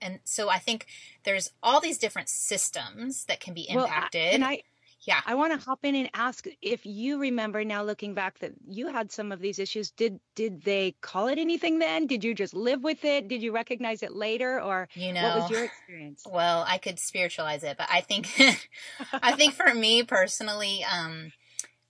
and 0.00 0.20
so 0.24 0.48
I 0.48 0.58
think 0.58 0.86
there's 1.24 1.50
all 1.62 1.80
these 1.80 1.98
different 1.98 2.28
systems 2.28 3.24
that 3.24 3.40
can 3.40 3.54
be 3.54 3.66
Well, 3.72 3.84
I- 3.84 3.88
impacted. 3.88 4.34
and 4.34 4.44
I, 4.44 4.62
yeah. 5.08 5.22
I 5.24 5.34
want 5.36 5.58
to 5.58 5.64
hop 5.64 5.86
in 5.86 5.94
and 5.94 6.10
ask 6.12 6.46
if 6.60 6.84
you 6.84 7.18
remember 7.18 7.64
now 7.64 7.82
looking 7.82 8.12
back 8.12 8.40
that 8.40 8.52
you 8.68 8.88
had 8.88 9.10
some 9.10 9.32
of 9.32 9.40
these 9.40 9.58
issues. 9.58 9.90
Did 9.90 10.20
did 10.34 10.62
they 10.64 10.96
call 11.00 11.28
it 11.28 11.38
anything 11.38 11.78
then? 11.78 12.06
Did 12.06 12.22
you 12.24 12.34
just 12.34 12.52
live 12.52 12.82
with 12.82 13.02
it? 13.06 13.26
Did 13.26 13.42
you 13.42 13.52
recognize 13.52 14.02
it 14.02 14.12
later 14.12 14.60
or 14.60 14.86
You 14.94 15.14
know, 15.14 15.22
what 15.22 15.34
was 15.42 15.50
your 15.50 15.64
experience? 15.64 16.26
well, 16.30 16.62
I 16.68 16.76
could 16.76 16.98
spiritualize 16.98 17.64
it, 17.64 17.78
but 17.78 17.88
I 17.90 18.02
think 18.02 18.28
I 19.22 19.32
think 19.32 19.54
for 19.54 19.72
me 19.72 20.02
personally, 20.02 20.84
um, 20.84 21.32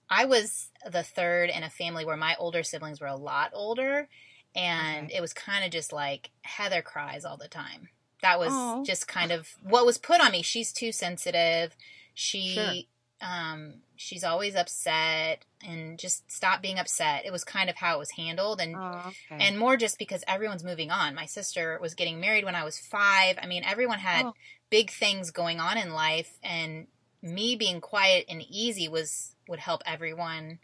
I 0.09 0.23
was 0.23 0.69
the 0.89 1.03
third 1.03 1.49
in 1.49 1.63
a 1.63 1.69
family 1.69 2.05
where 2.05 2.17
my 2.17 2.37
older 2.39 2.63
siblings 2.63 3.01
were 3.01 3.07
a 3.07 3.17
lot 3.17 3.51
older, 3.53 4.07
and 4.55 5.07
Okay. 5.07 5.17
it 5.17 5.21
was 5.21 5.33
kind 5.33 5.65
of 5.65 5.71
just 5.71 5.91
like 5.91 6.31
Heather 6.43 6.81
cries 6.81 7.25
all 7.25 7.37
the 7.37 7.49
time. 7.49 7.89
That 8.21 8.39
was 8.39 8.51
Aw. 8.53 8.83
just 8.85 9.07
kind 9.09 9.31
of 9.33 9.49
what 9.61 9.85
was 9.85 9.97
put 9.97 10.21
on 10.21 10.31
me. 10.31 10.41
She's 10.41 10.71
too 10.71 10.93
sensitive. 10.93 11.75
She 12.13 12.53
Sure. 12.53 12.98
Um 13.21 13.73
she's 13.97 14.23
always 14.23 14.55
upset 14.55 15.43
and 15.67 15.99
just 15.99 16.31
stop 16.31 16.61
being 16.61 16.79
upset. 16.79 17.25
It 17.25 17.31
was 17.31 17.43
kind 17.43 17.69
of 17.69 17.75
how 17.75 17.95
it 17.95 17.99
was 17.99 18.11
handled 18.11 18.61
and 18.61 18.75
Oh, 18.77 19.11
okay. 19.31 19.43
and 19.45 19.59
more 19.59 19.75
just 19.75 19.97
because 19.99 20.23
everyone's 20.27 20.63
moving 20.63 20.89
on. 20.89 21.13
My 21.15 21.25
sister 21.25 21.77
was 21.81 21.95
getting 21.95 22.19
married 22.21 22.45
when 22.45 22.55
I 22.55 22.63
was 22.63 22.79
five. 22.79 23.37
I 23.41 23.45
mean, 23.45 23.63
everyone 23.65 23.99
had 23.99 24.25
Oh. 24.27 24.33
big 24.69 24.89
things 24.89 25.31
going 25.31 25.59
on 25.59 25.77
in 25.77 25.91
life, 25.93 26.37
and 26.43 26.87
me 27.21 27.55
being 27.57 27.81
quiet 27.81 28.25
and 28.29 28.41
easy 28.41 28.87
was 28.87 29.35
would 29.49 29.59
help 29.59 29.81
everyone. 29.85 30.59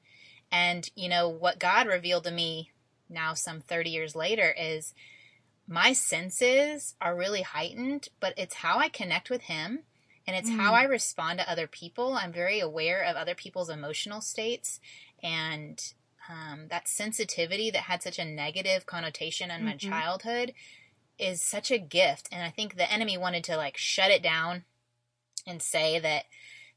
And 0.51 0.89
you 0.95 1.09
know 1.09 1.27
what 1.27 1.59
God 1.59 1.88
revealed 1.88 2.24
to 2.24 2.31
me 2.31 2.71
now, 3.09 3.33
some 3.33 3.59
thirty 3.59 3.89
years 3.89 4.15
later, 4.15 4.55
is 4.57 4.93
my 5.67 5.91
senses 5.93 6.95
are 7.01 7.15
really 7.15 7.41
heightened, 7.41 8.07
but 8.19 8.33
it's 8.38 8.55
how 8.55 8.77
I 8.77 8.88
connect 8.88 9.29
with 9.29 9.41
Him. 9.41 9.83
And 10.27 10.36
it's 10.36 10.50
how 10.50 10.74
Mm. 10.74 10.77
I 10.77 10.84
respond 10.84 11.39
to 11.39 11.50
other 11.50 11.67
people. 11.67 12.13
I'm 12.13 12.32
very 12.32 12.60
aware 12.60 13.03
of 13.03 13.15
other 13.15 13.36
people's 13.36 13.70
emotional 13.70 14.22
states 14.22 14.79
and 15.22 15.82
um, 16.27 16.67
that 16.70 16.88
sensitivity 16.88 17.70
that 17.70 17.84
had 17.84 18.01
such 18.01 18.17
a 18.17 18.25
negative 18.25 18.86
connotation 18.86 19.51
in 19.51 19.63
my 19.63 19.74
Mhm. 19.74 19.79
childhood 19.79 20.53
is 21.20 21.41
such 21.41 21.70
a 21.72 21.77
gift. 21.77 22.27
And 22.32 22.41
I 22.44 22.50
think 22.50 22.75
the 22.75 22.91
enemy 22.91 23.17
wanted 23.17 23.44
to 23.46 23.58
like 23.58 23.77
shut 23.77 24.10
it 24.12 24.24
down 24.24 24.65
and 25.46 25.62
say 25.62 26.00
that 26.00 26.25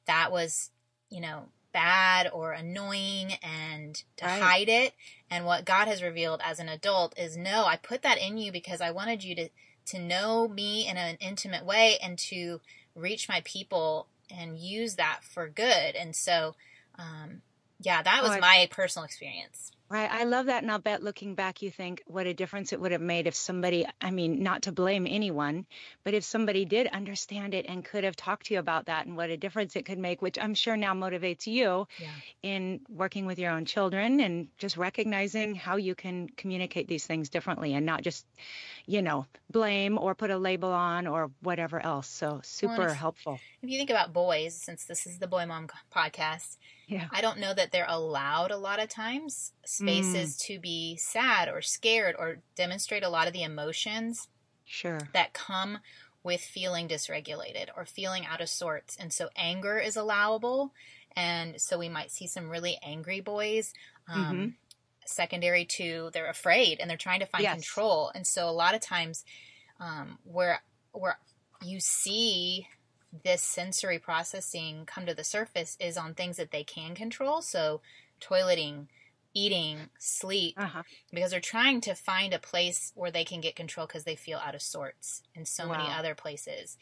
that 0.07 0.31
was, 0.31 0.71
you 1.09 1.21
know, 1.21 1.51
bad 1.73 2.29
or 2.33 2.53
annoying 2.53 3.33
and 3.43 4.03
to 4.17 4.25
Right. 4.27 4.43
hide 4.43 4.69
it. 4.69 4.95
And 5.31 5.45
what 5.47 5.65
God 5.65 5.89
has 5.89 6.03
revealed 6.03 6.41
as 6.45 6.59
an 6.59 6.69
adult 6.69 7.19
is 7.19 7.37
no, 7.37 7.65
I 7.65 7.77
put 7.77 8.03
that 8.03 8.19
in 8.19 8.39
you 8.39 8.53
because 8.53 8.81
I 8.81 8.91
wanted 8.91 9.25
you 9.25 9.35
to 9.37 9.49
to 9.87 9.99
know 9.99 10.47
me 10.49 10.87
in 10.87 10.99
an 10.99 11.17
intimate 11.19 11.65
way 11.65 11.97
and 12.03 12.19
to 12.19 12.61
reach 12.99 13.29
my 13.29 13.43
people 13.45 14.09
and 14.31 14.59
use 14.59 14.97
that 14.97 15.21
for 15.23 15.49
good. 15.49 15.95
And 15.97 16.15
so 16.15 16.55
um 16.99 17.43
yeah, 17.81 18.03
that 18.03 18.23
was 18.23 18.33
Oh, 18.37 18.41
my 18.41 18.69
personal 18.71 19.05
experience. 19.05 19.71
Right. 19.91 20.11
I 20.11 20.25
love 20.25 20.47
that. 20.47 20.63
And 20.63 20.71
I'll 20.71 20.79
bet 20.79 21.03
looking 21.03 21.35
back, 21.35 21.63
you 21.63 21.71
think 21.71 22.03
what 22.07 22.27
a 22.27 22.35
difference 22.35 22.75
it 22.75 22.81
would 22.81 22.93
have 22.93 23.01
made 23.01 23.27
if 23.27 23.35
somebody, 23.35 23.87
I 24.03 24.11
mean, 24.11 24.43
not 24.43 24.63
to 24.63 24.73
blame 24.73 25.07
anyone, 25.09 25.65
but 26.05 26.13
if 26.13 26.25
somebody 26.25 26.67
did 26.67 26.89
understand 26.89 27.55
it 27.55 27.65
and 27.67 27.83
could 27.83 28.05
have 28.05 28.15
talked 28.15 28.47
to 28.47 28.55
you 28.55 28.61
about 28.61 28.87
that 28.87 29.07
and 29.07 29.17
what 29.17 29.31
a 29.31 29.39
difference 29.39 29.77
it 29.77 29.87
could 29.87 29.99
make, 29.99 30.21
which 30.21 30.39
I'm 30.39 30.53
sure 30.55 30.77
now 30.77 30.93
motivates 30.93 31.47
you 31.47 31.87
Yeah. 31.99 32.11
in 32.43 32.81
working 32.91 33.25
with 33.25 33.39
your 33.39 33.51
own 33.51 33.65
children 33.65 34.21
and 34.21 34.49
just 34.59 34.77
recognizing 34.77 35.55
how 35.55 35.77
you 35.77 35.95
can 35.95 36.29
communicate 36.37 36.87
these 36.87 37.07
things 37.07 37.31
differently 37.31 37.73
and 37.73 37.87
not 37.87 38.03
just, 38.03 38.27
you 38.85 39.01
know, 39.01 39.25
blame 39.51 39.97
or 39.97 40.15
put 40.15 40.31
a 40.31 40.37
label 40.37 40.71
on 40.71 41.07
or 41.07 41.31
whatever 41.41 41.81
else. 41.81 42.09
So 42.09 42.41
super 42.45 42.89
if- 42.89 42.97
helpful. 42.97 43.41
If 43.63 43.71
you 43.71 43.79
think 43.79 43.89
about 43.91 44.13
boys, 44.13 44.55
since 44.55 44.85
this 44.85 45.07
is 45.07 45.19
the 45.19 45.27
Boy 45.27 45.47
Mom 45.47 45.69
podcast, 45.91 46.59
Yeah. 46.89 47.07
I 47.13 47.21
don't 47.21 47.39
know 47.39 47.53
that 47.55 47.71
they're 47.71 47.87
allowed 47.87 48.51
a 48.51 48.57
lot 48.57 48.81
of 48.81 48.89
times 48.89 49.53
spaces 49.65 50.37
Mm. 50.37 50.41
to 50.47 50.59
be 50.59 50.97
sad 50.97 51.49
or 51.49 51.61
scared 51.63 52.17
or 52.19 52.39
demonstrate 52.57 53.05
a 53.05 53.09
lot 53.11 53.27
of 53.27 53.33
the 53.35 53.43
emotions 53.45 54.27
Sure. 54.65 54.99
that 55.13 55.33
come 55.35 55.79
with 56.23 56.41
feeling 56.41 56.89
dysregulated 56.89 57.69
or 57.77 57.85
feeling 57.87 58.25
out 58.27 58.41
of 58.41 58.49
sorts. 58.49 58.97
And 58.97 59.13
so 59.13 59.29
anger 59.37 59.79
is 59.79 59.97
allowable. 59.97 60.73
And 61.15 61.61
so 61.61 61.79
we 61.79 61.89
might 61.89 62.11
see 62.11 62.27
some 62.27 62.49
really 62.49 62.79
angry 62.83 63.21
boys. 63.21 63.73
Um, 64.09 64.57
Secondary 65.07 65.65
to 65.65 66.11
they're 66.13 66.29
afraid 66.29 66.81
and 66.81 66.91
they're 66.91 66.99
trying 66.99 67.21
to 67.21 67.27
find 67.27 67.43
Yes. 67.43 67.55
control. 67.55 68.11
And 68.15 68.27
so 68.27 68.47
a 68.49 68.51
lot 68.53 68.75
of 68.75 68.81
times 68.83 69.25
um, 69.81 70.19
where 70.25 70.63
where 70.93 71.19
you 71.63 71.81
see 71.81 72.67
this 73.25 73.43
sensory 73.43 73.99
processing 73.99 74.85
come 74.87 75.07
to 75.07 75.15
the 75.15 75.25
surface 75.25 75.77
is 75.81 75.97
on 75.97 76.15
things 76.15 76.37
that 76.37 76.51
they 76.51 76.65
can 76.65 76.95
control. 76.95 77.41
So 77.43 77.81
toileting, 78.21 78.87
eating, 79.35 79.89
sleep, 79.99 80.55
Uh 80.59 80.67
huh. 80.67 80.83
because 81.13 81.31
they're 81.31 81.41
trying 81.41 81.81
to 81.83 81.95
find 81.95 82.35
a 82.35 82.39
place 82.39 82.93
where 82.95 83.11
they 83.11 83.25
can 83.25 83.41
get 83.41 83.57
control 83.57 83.87
because 83.87 84.05
they 84.05 84.17
feel 84.17 84.39
out 84.39 84.55
of 84.55 84.63
sorts 84.63 85.23
in 85.35 85.45
so 85.47 85.69
many 85.69 85.85
other 85.91 86.15
places. 86.15 86.77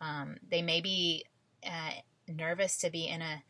Um, 0.00 0.36
they 0.48 0.62
may 0.62 0.80
be 0.80 1.24
uh, 1.64 1.92
nervous 2.26 2.78
to 2.78 2.90
be 2.90 3.06
in 3.06 3.22
a 3.22 3.42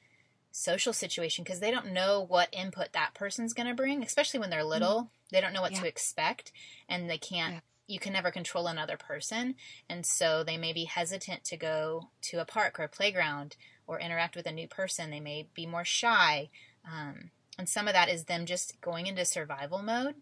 social 0.53 0.93
situation 0.93 1.45
because 1.45 1.61
they 1.61 1.71
don't 1.71 1.93
know 1.93 2.21
what 2.27 2.49
input 2.53 2.93
that 2.93 3.15
person's 3.15 3.55
going 3.55 3.69
to 3.69 3.75
bring, 3.75 4.03
especially 4.03 4.41
when 4.41 4.51
they're 4.51 4.65
little. 4.65 5.11
They 5.31 5.41
don't 5.41 5.53
know 5.53 5.61
what. 5.63 5.73
Yeah. 5.73 5.81
to 5.83 5.87
expect 5.89 6.51
and 6.89 7.09
they 7.09 7.19
can't. 7.19 7.55
Yeah. 7.55 7.61
You 7.91 7.99
can 7.99 8.13
never 8.13 8.31
control 8.31 8.69
another 8.69 8.97
person, 8.97 9.57
and 9.89 10.07
so 10.07 10.45
they 10.45 10.57
may 10.57 10.73
be 10.73 10.85
hesitant 10.85 11.45
to 11.45 11.57
go 11.57 12.11
to 12.23 12.41
a 12.41 12.45
park 12.45 12.79
or 12.79 12.85
a 12.85 12.89
playground 12.89 13.57
or 13.87 13.99
interact 13.99 14.37
with 14.37 14.47
a 14.47 14.53
new 14.53 14.69
person. 14.69 15.11
They 15.11 15.21
may 15.21 15.49
be 15.55 15.67
more 15.67 15.85
shy, 15.85 16.51
um, 16.91 17.31
and 17.59 17.69
some 17.69 17.89
of 17.89 17.95
that 17.95 18.09
is 18.09 18.25
them 18.25 18.47
just 18.47 18.81
going 18.81 19.07
into 19.09 19.25
survival 19.25 19.83
mode 19.83 20.15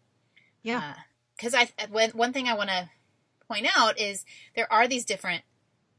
Yeah. 0.62 0.94
because 1.36 1.54
I 1.54 1.68
when, 1.90 2.10
one 2.12 2.32
thing 2.32 2.48
I 2.48 2.54
want 2.54 2.70
to 2.70 2.88
point 3.46 3.66
out 3.76 4.00
is 4.00 4.24
there 4.56 4.72
are 4.72 4.88
these 4.88 5.04
different 5.04 5.42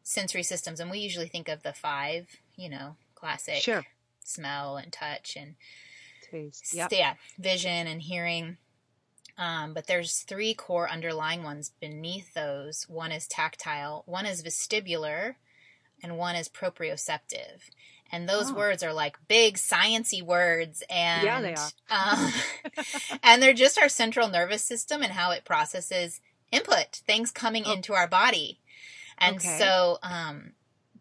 sensory 0.02 0.44
systems, 0.44 0.80
and 0.80 0.90
we 0.90 1.00
usually 1.00 1.28
think 1.28 1.48
of 1.48 1.62
the 1.62 1.74
five, 1.74 2.28
you 2.56 2.70
know, 2.70 2.96
classic 3.14 3.62
Sure. 3.62 3.86
smell 4.24 4.78
and 4.78 4.92
touch 4.92 5.36
and 5.36 5.56
Taste. 6.32 6.74
Yep. 6.74 6.92
yeah, 6.92 7.14
vision 7.38 7.86
and 7.88 8.02
hearing. 8.02 8.58
Um, 9.40 9.74
but 9.74 9.88
there's 9.88 10.20
three 10.24 10.54
core 10.54 10.90
underlying 10.90 11.44
ones 11.44 11.72
beneath 11.80 12.34
those. 12.34 12.84
One 12.90 13.12
is 13.14 13.26
tactile, 13.26 14.04
one 14.06 14.26
is 14.26 14.44
vestibular, 14.44 15.36
and 16.04 16.18
one 16.18 16.36
is 16.36 16.50
proprioceptive. 16.50 17.62
And 18.12 18.28
those 18.28 18.52
Oh. 18.52 18.56
words 18.56 18.84
are 18.84 18.92
like 18.92 19.18
big 19.30 19.56
sciency 19.56 20.22
words, 20.22 20.84
and 20.90 21.24
Yeah, 21.24 21.40
they 21.42 21.56
are. 21.56 21.70
um, 21.90 22.34
and 23.24 23.42
they're 23.42 23.54
just 23.54 23.80
our 23.80 23.88
central 23.90 24.28
nervous 24.28 24.64
system 24.64 25.02
and 25.02 25.14
how 25.14 25.32
it 25.32 25.46
processes 25.46 26.20
input, 26.52 27.02
things 27.08 27.32
coming 27.32 27.64
Oh. 27.66 27.74
into 27.74 27.94
our 27.94 28.08
body. 28.08 28.60
And 29.20 29.38
Okay. 29.38 29.58
so 29.60 30.00
um, 30.04 30.52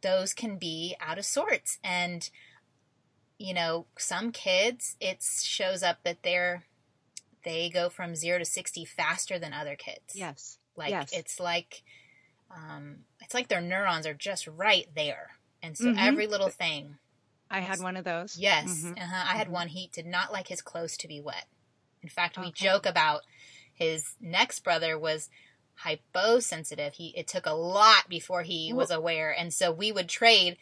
those 0.01 0.33
can 0.33 0.59
be 0.59 0.95
out 1.01 1.19
of 1.19 1.25
sorts. 1.25 1.79
And, 1.83 2.29
you 3.39 3.53
know, 3.55 3.87
some 3.97 4.31
kids, 4.31 4.97
it 5.01 5.23
shows 5.23 5.83
up 5.83 5.99
that 6.05 6.23
they're, 6.23 6.65
they 7.45 7.71
go 7.71 7.89
from 7.89 8.15
zero 8.15 8.39
to 8.39 8.45
60 8.45 8.85
faster 8.85 9.39
than 9.39 9.53
other 9.53 9.77
kids. 9.77 10.15
Yes. 10.15 10.59
Like 10.77 10.91
yes. 10.91 11.11
it's 11.13 11.41
like, 11.41 11.83
um, 12.51 13.05
it's 13.21 13.35
like 13.35 13.49
their 13.49 13.61
neurons 13.61 14.07
are 14.07 14.15
just 14.15 14.47
right 14.47 14.87
there. 14.95 15.31
And 15.63 15.77
so 15.77 15.87
Mhm. 15.93 15.99
every 15.99 16.27
little 16.27 16.49
thing 16.49 16.99
I 17.51 17.61
had 17.61 17.81
one 17.81 17.97
of 17.97 18.05
those. 18.05 18.37
Yes, 18.37 18.67
Mhm. 18.69 18.99
uh-huh. 19.01 19.25
I 19.27 19.37
had 19.37 19.49
Mhm. 19.49 19.53
one. 19.53 19.69
He 19.69 19.89
did 19.89 20.07
not 20.07 20.33
like 20.33 20.49
his 20.49 20.61
clothes 20.63 20.97
to 20.99 21.09
be 21.09 21.21
wet. 21.21 21.47
In 22.03 22.09
fact, 22.09 22.37
we 22.39 22.47
Okay. 22.49 22.65
joke 22.67 22.87
about 22.87 23.23
his 23.75 24.15
next 24.21 24.61
brother 24.61 24.99
was 24.99 25.31
hyposensitive. 25.75 26.95
He 26.95 27.17
it 27.17 27.27
took 27.27 27.47
a 27.47 27.53
lot 27.55 28.09
before 28.09 28.43
he 28.43 28.73
was 28.73 28.91
aware, 28.91 29.31
and 29.33 29.53
so 29.53 29.71
we 29.73 29.93
would 29.93 30.09
trade 30.09 30.59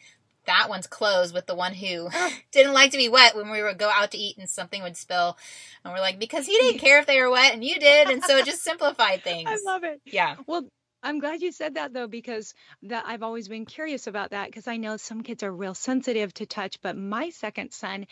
that 0.47 0.67
one's 0.69 0.87
clothes 0.87 1.31
with 1.31 1.45
the 1.45 1.55
one 1.55 1.73
who 1.73 2.09
didn't 2.51 2.73
like 2.73 2.91
to 2.91 2.97
be 2.97 3.09
wet 3.09 3.35
when 3.35 3.49
we 3.49 3.61
would 3.61 3.77
go 3.77 3.89
out 3.93 4.11
to 4.11 4.17
eat 4.17 4.37
and 4.37 4.49
something 4.49 4.81
would 4.83 4.97
spill, 4.97 5.37
and 5.83 5.93
we're 5.93 6.01
like 6.01 6.19
because 6.19 6.45
he 6.45 6.57
didn't 6.57 6.79
care 6.79 6.99
if 6.99 7.05
they 7.05 7.21
were 7.21 7.29
wet 7.29 7.53
and 7.53 7.63
you 7.63 7.79
did, 7.79 8.09
and 8.09 8.23
so 8.23 8.37
it 8.37 8.45
just 8.45 8.63
simplified 8.63 9.21
things. 9.23 9.49
I 9.49 9.57
love 9.63 9.83
it. 9.83 10.01
yeah, 10.05 10.35
Well, 10.47 10.67
I'm 11.03 11.19
glad 11.19 11.41
you 11.41 11.51
said 11.51 11.75
that 11.75 11.93
though, 11.93 12.07
because 12.07 12.53
that 12.83 13.05
I've 13.07 13.23
always 13.23 13.47
been 13.47 13.65
curious 13.65 14.07
about 14.07 14.31
that 14.31 14.47
because 14.47 14.67
I 14.67 14.77
know 14.77 14.97
some 14.97 15.21
kids 15.21 15.43
are 15.43 15.51
real 15.51 15.75
sensitive 15.75 16.33
to 16.35 16.45
touch, 16.45 16.81
but 16.81 16.97
my 16.97 17.29
second 17.29 17.71
son 17.71 18.07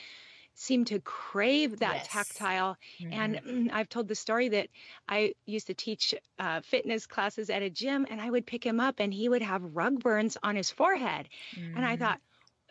seemed 0.55 0.87
to 0.87 0.99
crave 1.01 1.79
that 1.79 2.03
Yes. 2.03 2.03
tactile. 2.03 2.77
And 3.11 3.35
Mhm. 3.35 3.45
mm, 3.45 3.69
I've 3.71 3.89
told 3.89 4.07
the 4.07 4.15
story 4.15 4.49
that 4.49 4.69
I 5.07 5.35
used 5.45 5.67
to 5.67 5.73
teach 5.73 6.15
uh, 6.39 6.61
fitness 6.61 7.07
classes 7.07 7.49
at 7.49 7.61
a 7.63 7.69
gym, 7.69 8.07
and 8.09 8.19
I 8.21 8.29
would 8.29 8.47
pick 8.47 8.65
him 8.65 8.79
up, 8.79 8.99
and 8.99 9.13
he 9.13 9.29
would 9.29 9.41
have 9.43 9.63
rug 9.63 9.99
burns 10.01 10.37
on 10.43 10.55
his 10.55 10.71
forehead. 10.71 11.29
And 11.73 11.85
I 11.85 11.95
Mhm. 11.95 11.97
thought, 11.97 12.21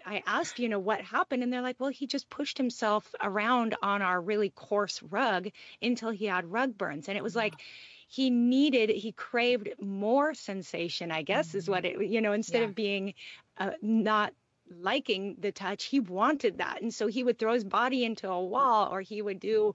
I 0.07 0.23
asked, 0.27 0.59
you 0.59 0.69
know, 0.69 0.79
what 0.79 1.01
happened? 1.01 1.43
And 1.43 1.53
they're 1.53 1.63
like, 1.63 1.81
well, 1.81 1.89
he 1.91 2.07
just 2.07 2.29
pushed 2.29 2.59
himself 2.59 3.15
around 3.23 3.75
on 3.83 4.03
our 4.03 4.21
really 4.21 4.51
coarse 4.51 5.03
rug 5.03 5.49
until 5.81 6.11
he 6.11 6.27
had 6.27 6.45
rug 6.47 6.77
burns. 6.77 7.09
And 7.09 7.17
it 7.17 7.25
was 7.25 7.35
like 7.37 7.63
he 8.09 8.29
needed, 8.29 8.91
he 8.91 9.13
craved 9.13 9.71
more 9.81 10.35
sensation, 10.35 11.11
I 11.11 11.23
guess, 11.23 11.55
is 11.55 11.69
what 11.71 11.87
it, 11.87 12.07
you 12.07 12.21
know, 12.21 12.33
instead 12.33 12.63
Yeah. 12.63 12.69
of 12.69 12.75
being 12.75 13.15
uh, 13.57 13.73
not 13.81 14.35
liking 14.71 15.37
the 15.39 15.53
touch, 15.53 15.85
he 15.85 16.01
wanted 16.01 16.59
that. 16.59 16.83
And 16.83 16.93
so 16.93 17.07
he 17.07 17.23
would 17.23 17.39
throw 17.39 17.55
his 17.55 17.65
body 17.65 18.05
into 18.05 18.31
a 18.31 18.43
wall 18.43 18.89
or 18.93 19.01
he 19.01 19.23
would 19.23 19.41
do 19.41 19.75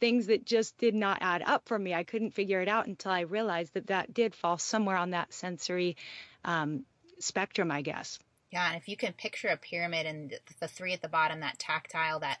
things 0.00 0.26
that 0.26 0.46
just 0.46 0.76
did 0.78 0.94
not 0.94 1.18
add 1.20 1.42
up 1.42 1.66
for 1.66 1.78
me. 1.78 1.94
I 1.94 2.04
couldn't 2.04 2.32
figure 2.32 2.60
it 2.60 2.68
out 2.68 2.86
until 2.86 3.12
I 3.12 3.20
realized 3.20 3.74
that 3.74 3.88
that 3.88 4.14
did 4.14 4.34
fall 4.34 4.58
somewhere 4.58 4.96
on 4.96 5.10
that 5.10 5.32
sensory 5.32 5.96
um, 6.44 6.84
spectrum, 7.18 7.70
I 7.70 7.82
guess. 7.82 8.18
Yeah, 8.50 8.66
and 8.68 8.76
if 8.76 8.88
you 8.88 8.96
can 8.96 9.12
picture 9.12 9.48
a 9.48 9.56
pyramid 9.56 10.06
and 10.06 10.34
the, 10.58 10.66
three 10.66 10.92
at 10.92 11.02
the 11.02 11.08
bottom, 11.08 11.40
that 11.40 11.58
tactile, 11.58 12.18
that 12.20 12.38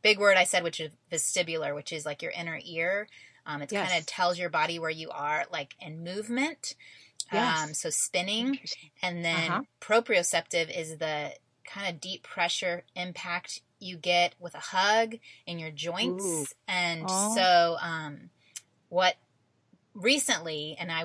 big 0.00 0.18
word 0.18 0.36
I 0.36 0.44
said, 0.44 0.62
which 0.62 0.80
is 0.80 0.90
vestibular, 1.10 1.74
which 1.74 1.92
is 1.92 2.06
like 2.06 2.22
your 2.22 2.32
inner 2.32 2.58
ear. 2.64 3.08
Um, 3.44 3.60
it 3.60 3.70
Yes. 3.70 3.88
kind 3.88 4.00
of 4.00 4.06
tells 4.06 4.38
your 4.38 4.48
body 4.48 4.78
where 4.78 4.90
you 4.90 5.10
are, 5.10 5.44
like 5.50 5.74
in 5.80 6.04
movement. 6.04 6.74
Yes. 7.30 7.62
Um, 7.62 7.74
so 7.74 7.90
spinning, 7.90 8.58
and 9.02 9.24
then 9.24 9.50
Uh-huh. 9.50 9.62
proprioceptive 9.80 10.76
is 10.76 10.98
the 10.98 11.32
kind 11.64 11.94
of 11.94 12.00
deep 12.00 12.22
pressure 12.22 12.84
impact 12.94 13.60
you 13.78 13.96
get 13.96 14.34
with 14.38 14.54
a 14.54 14.58
hug 14.60 15.16
in 15.46 15.58
your 15.58 15.70
joints. 15.70 16.24
Ooh. 16.24 16.46
And 16.68 17.10
so, 17.10 17.76
um, 17.80 18.30
what 18.88 19.16
recently, 19.94 20.76
and 20.78 20.90
I, 20.92 21.04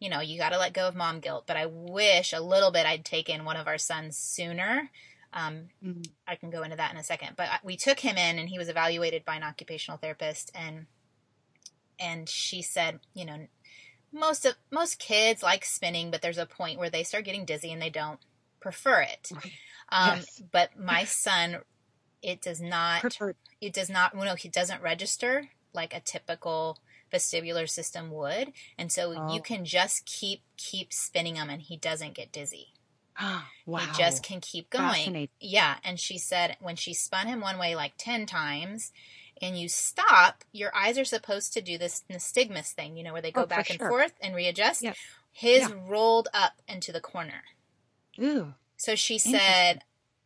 you 0.00 0.08
know, 0.10 0.20
you 0.20 0.38
got 0.38 0.50
to 0.50 0.58
let 0.58 0.72
go 0.72 0.88
of 0.88 0.96
mom 0.96 1.20
guilt, 1.20 1.44
but 1.46 1.56
I 1.56 1.66
wish 1.66 2.32
a 2.32 2.40
little 2.40 2.70
bit 2.70 2.86
I'd 2.86 3.04
taken 3.04 3.44
one 3.44 3.56
of 3.56 3.66
our 3.68 3.78
sons 3.78 4.16
sooner. 4.18 4.90
Um, 5.32 5.70
Mhm. 5.82 6.12
I 6.26 6.36
can 6.36 6.50
go 6.50 6.62
into 6.62 6.76
that 6.76 6.92
in 6.92 6.98
a 6.98 7.04
second, 7.04 7.36
but 7.36 7.48
we 7.64 7.76
took 7.76 8.00
him 8.00 8.16
in 8.16 8.38
and 8.38 8.48
he 8.48 8.58
was 8.58 8.68
evaluated 8.68 9.24
by 9.24 9.36
an 9.36 9.42
occupational 9.42 9.98
therapist 9.98 10.50
and 10.54 10.86
and 11.98 12.28
she 12.28 12.62
said, 12.62 13.00
you 13.14 13.24
know, 13.24 13.46
most 14.12 14.44
of 14.44 14.54
most 14.70 14.98
kids 14.98 15.42
like 15.42 15.64
spinning, 15.64 16.10
but 16.10 16.22
there's 16.22 16.38
a 16.38 16.46
point 16.46 16.78
where 16.78 16.90
they 16.90 17.02
start 17.02 17.24
getting 17.24 17.44
dizzy 17.44 17.72
and 17.72 17.80
they 17.80 17.90
don't 17.90 18.20
prefer 18.60 19.00
it. 19.02 19.30
Um, 19.90 20.18
Yes. 20.18 20.42
But 20.50 20.78
my 20.78 21.04
son 21.04 21.58
it 22.22 22.40
does 22.40 22.60
not 22.60 23.00
Preferred. 23.00 23.36
it 23.60 23.72
does 23.72 23.90
not 23.90 24.14
no 24.14 24.34
he 24.36 24.48
doesn't 24.48 24.80
register 24.80 25.48
like 25.74 25.92
a 25.92 25.98
typical 26.00 26.78
vestibular 27.12 27.68
system 27.68 28.10
would 28.12 28.52
and 28.78 28.92
so 28.92 29.12
Oh. 29.16 29.34
you 29.34 29.42
can 29.42 29.64
just 29.64 30.06
keep 30.06 30.42
keep 30.56 30.92
spinning 30.92 31.34
him 31.34 31.50
and 31.50 31.60
he 31.62 31.76
doesn't 31.76 32.14
get 32.14 32.30
dizzy 32.30 32.68
wow. 33.20 33.42
he 33.80 33.86
just 33.98 34.22
can 34.22 34.40
keep 34.40 34.70
going 34.70 35.28
yeah 35.40 35.78
and 35.84 35.98
she 35.98 36.16
said 36.16 36.56
when 36.60 36.76
she 36.76 36.94
spun 36.94 37.26
him 37.26 37.40
one 37.40 37.58
way 37.58 37.74
like 37.74 37.94
10 37.98 38.24
times 38.26 38.92
and 39.42 39.58
you 39.58 39.68
stop 39.68 40.44
your 40.52 40.74
eyes 40.74 40.98
are 40.98 41.04
supposed 41.04 41.52
to 41.52 41.60
do 41.60 41.76
this 41.78 42.04
nystagmus 42.10 42.70
thing 42.72 42.96
you 42.96 43.04
know 43.04 43.12
where 43.12 43.22
they 43.22 43.32
go 43.32 43.42
Oh, 43.42 43.46
back 43.46 43.68
and 43.70 43.78
forth 43.78 44.12
and 44.22 44.34
readjust 44.34 44.82
Yep. 44.82 44.96
his 45.32 45.62
Yeah. 45.62 45.74
rolled 45.88 46.28
up 46.32 46.52
into 46.68 46.92
the 46.92 47.00
corner 47.00 47.42
Ooh. 48.20 48.54
so 48.76 48.94
she 48.94 49.18
said 49.18 49.80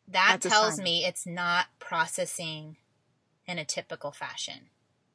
that 0.08 0.38
That's 0.40 0.48
tells 0.48 0.78
me 0.80 1.04
it's 1.04 1.26
not 1.26 1.66
processing 1.78 2.76
in 3.46 3.58
a 3.58 3.64
typical 3.64 4.12
fashion 4.12 4.70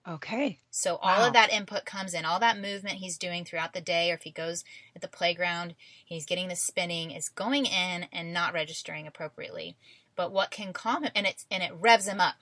Okay. 0.08 0.60
so 0.72 0.96
all 0.96 1.22
Wow. 1.22 1.28
of 1.28 1.34
that 1.34 1.52
input 1.52 1.86
comes 1.86 2.14
in, 2.14 2.26
all 2.26 2.40
that 2.40 2.58
movement 2.60 2.96
he's 2.96 3.18
doing 3.18 3.46
throughout 3.46 3.74
the 3.74 3.82
day, 3.82 4.10
or 4.10 4.16
if 4.16 4.24
he 4.24 4.32
goes 4.32 4.64
at 4.96 5.02
the 5.02 5.08
playground, 5.08 5.76
he's 6.06 6.26
getting 6.26 6.48
the 6.48 6.56
spinning, 6.56 7.12
is 7.12 7.30
going 7.30 7.66
in 7.66 8.08
and 8.12 8.34
not 8.34 8.54
registering 8.54 9.06
appropriately. 9.06 9.76
But 10.16 10.32
what 10.32 10.50
can 10.52 10.74
calm 10.74 11.04
him, 11.04 11.12
and 11.16 11.28
it's 11.28 11.46
and 11.52 11.62
it 11.64 11.72
revs 11.74 12.08
him 12.08 12.20
up. 12.20 12.36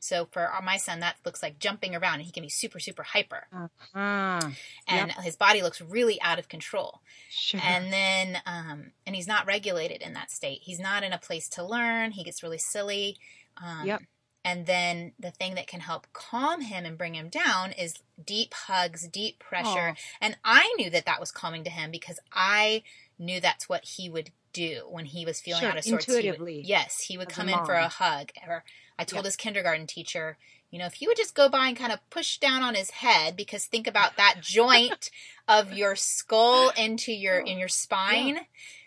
So 0.00 0.26
for 0.32 0.50
my 0.64 0.76
son, 0.76 1.00
that 1.00 1.16
looks 1.24 1.42
like 1.42 1.58
jumping 1.58 1.94
around, 1.94 2.14
and 2.14 2.22
he 2.24 2.32
can 2.32 2.42
be 2.42 2.48
super 2.48 2.80
super 2.80 3.02
hyper, 3.02 3.46
Ah, 3.94 4.50
and 4.88 5.12
his 5.12 5.36
body 5.36 5.62
looks 5.62 5.80
really 5.80 6.20
out 6.22 6.38
of 6.38 6.48
control. 6.48 7.00
sure. 7.30 7.60
And 7.62 7.92
then, 7.92 8.42
um, 8.46 8.92
and 9.06 9.14
he's 9.14 9.26
not 9.28 9.46
regulated 9.46 10.02
in 10.02 10.14
that 10.14 10.30
state. 10.30 10.60
He's 10.62 10.80
not 10.80 11.02
in 11.04 11.12
a 11.12 11.18
place 11.18 11.48
to 11.50 11.64
learn. 11.64 12.12
He 12.12 12.24
gets 12.24 12.42
really 12.42 12.58
silly. 12.58 13.16
Um, 13.56 13.86
Yep. 13.86 14.02
And 14.42 14.64
then 14.64 15.12
the 15.18 15.30
thing 15.30 15.54
that 15.56 15.66
can 15.66 15.80
help 15.80 16.06
calm 16.14 16.62
him 16.62 16.86
and 16.86 16.96
bring 16.96 17.14
him 17.14 17.28
down 17.28 17.72
is 17.72 17.96
deep 18.24 18.54
hugs, 18.54 19.06
deep 19.06 19.38
pressure. 19.38 19.90
Aw. 19.90 19.94
And 20.22 20.38
I 20.42 20.72
knew 20.78 20.88
that 20.88 21.04
that 21.04 21.20
was 21.20 21.30
calming 21.30 21.62
to 21.64 21.70
him 21.70 21.90
because 21.90 22.18
I 22.32 22.82
knew 23.18 23.38
that's 23.38 23.68
what 23.68 23.84
he 23.84 24.08
would 24.08 24.30
do 24.54 24.86
when 24.88 25.04
he 25.04 25.26
was 25.26 25.42
feeling 25.42 25.60
Sure, 25.60 25.70
out 25.70 25.76
of 25.76 25.84
sorts. 25.84 26.06
He 26.06 26.12
would- 26.12 26.24
intuitively, 26.24 26.62
yes, 26.64 27.02
he 27.02 27.18
would 27.18 27.28
come 27.28 27.50
in 27.50 27.64
for 27.66 27.74
a 27.74 27.88
hug. 27.88 28.30
Or 28.48 28.64
I 29.00 29.04
told 29.04 29.20
Yep. 29.20 29.24
his 29.24 29.36
kindergarten 29.36 29.86
teacher, 29.86 30.36
you 30.70 30.78
know, 30.78 30.84
if 30.84 31.00
you 31.00 31.08
would 31.08 31.16
just 31.16 31.34
go 31.34 31.48
by 31.48 31.68
and 31.68 31.76
kind 31.76 31.90
of 31.90 31.98
push 32.10 32.36
down 32.36 32.62
on 32.62 32.74
his 32.74 32.90
head, 32.90 33.34
because 33.34 33.64
think 33.64 33.86
about 33.86 34.18
that 34.18 34.36
joint 34.42 35.10
of 35.48 35.72
your 35.72 35.96
skull 35.96 36.70
into 36.76 37.10
your 37.10 37.38
in 37.38 37.58
your 37.58 37.68
spine. 37.68 38.40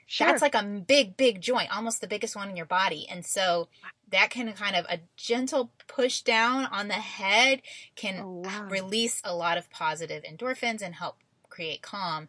sure. 0.06 0.28
That's 0.28 0.44
like 0.44 0.54
a 0.54 0.64
big, 0.64 1.18
big 1.18 1.42
joint, 1.42 1.76
almost 1.76 2.00
the 2.00 2.08
biggest 2.08 2.36
one 2.36 2.48
in 2.48 2.56
your 2.56 2.68
body. 2.68 3.08
And 3.10 3.26
so 3.26 3.70
that 4.12 4.30
can 4.30 4.54
kind 4.54 4.76
of 4.76 4.86
a 4.88 5.00
gentle 5.18 5.72
push 5.88 6.22
down 6.22 6.68
on 6.68 6.90
the 6.90 6.94
head 6.94 7.64
can 7.96 8.20
Oh, 8.24 8.44
wow. 8.44 8.68
release 8.70 9.20
a 9.24 9.34
lot 9.34 9.58
of 9.58 9.72
positive 9.72 10.24
endorphins 10.24 10.84
and 10.84 10.94
help 10.94 11.18
create 11.54 11.82
calm. 11.82 12.28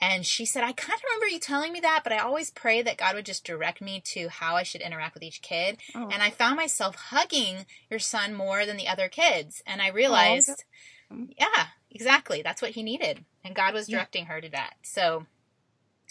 And 0.00 0.24
she 0.26 0.44
said, 0.46 0.64
I 0.64 0.72
kind 0.72 0.96
of 0.96 1.02
remember 1.04 1.26
you 1.28 1.38
telling 1.38 1.72
me 1.72 1.80
that, 1.80 2.00
but 2.02 2.12
I 2.12 2.18
always 2.18 2.50
pray 2.50 2.82
that 2.82 2.96
God 2.96 3.14
would 3.14 3.26
just 3.26 3.44
direct 3.44 3.80
me 3.80 4.00
to 4.06 4.28
how 4.28 4.56
I 4.56 4.62
should 4.62 4.80
interact 4.80 5.14
with 5.14 5.22
each 5.22 5.42
kid. 5.42 5.78
Oh. 5.94 6.08
And 6.12 6.22
I 6.22 6.30
found 6.30 6.56
myself 6.56 6.94
hugging 6.96 7.66
your 7.90 8.00
son 8.00 8.34
more 8.34 8.64
than 8.66 8.76
the 8.76 8.88
other 8.88 9.08
kids. 9.08 9.62
And 9.66 9.80
I 9.82 9.88
realized, 9.88 10.64
Mm. 11.12 11.34
yeah, 11.38 11.66
exactly. 11.90 12.40
That's 12.42 12.62
what 12.62 12.70
he 12.70 12.82
needed. 12.82 13.24
And 13.44 13.54
God 13.54 13.74
was 13.74 13.88
Yeah. 13.88 13.98
directing 13.98 14.26
her 14.26 14.40
to 14.40 14.48
that. 14.48 14.74
So 14.82 15.26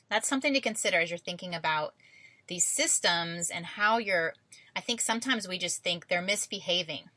that's 0.09 0.27
something 0.27 0.53
to 0.53 0.61
consider 0.61 0.99
as 1.01 1.09
you're 1.09 1.17
thinking 1.17 1.55
about 1.55 1.95
these 2.47 2.65
systems 2.65 3.49
and 3.49 3.65
how 3.65 3.97
you're. 3.97 4.33
I 4.75 4.81
think 4.81 5.01
sometimes 5.01 5.47
we 5.47 5.57
just 5.57 5.81
think 5.83 6.07
they're 6.07 6.21
misbehaving 6.21 7.09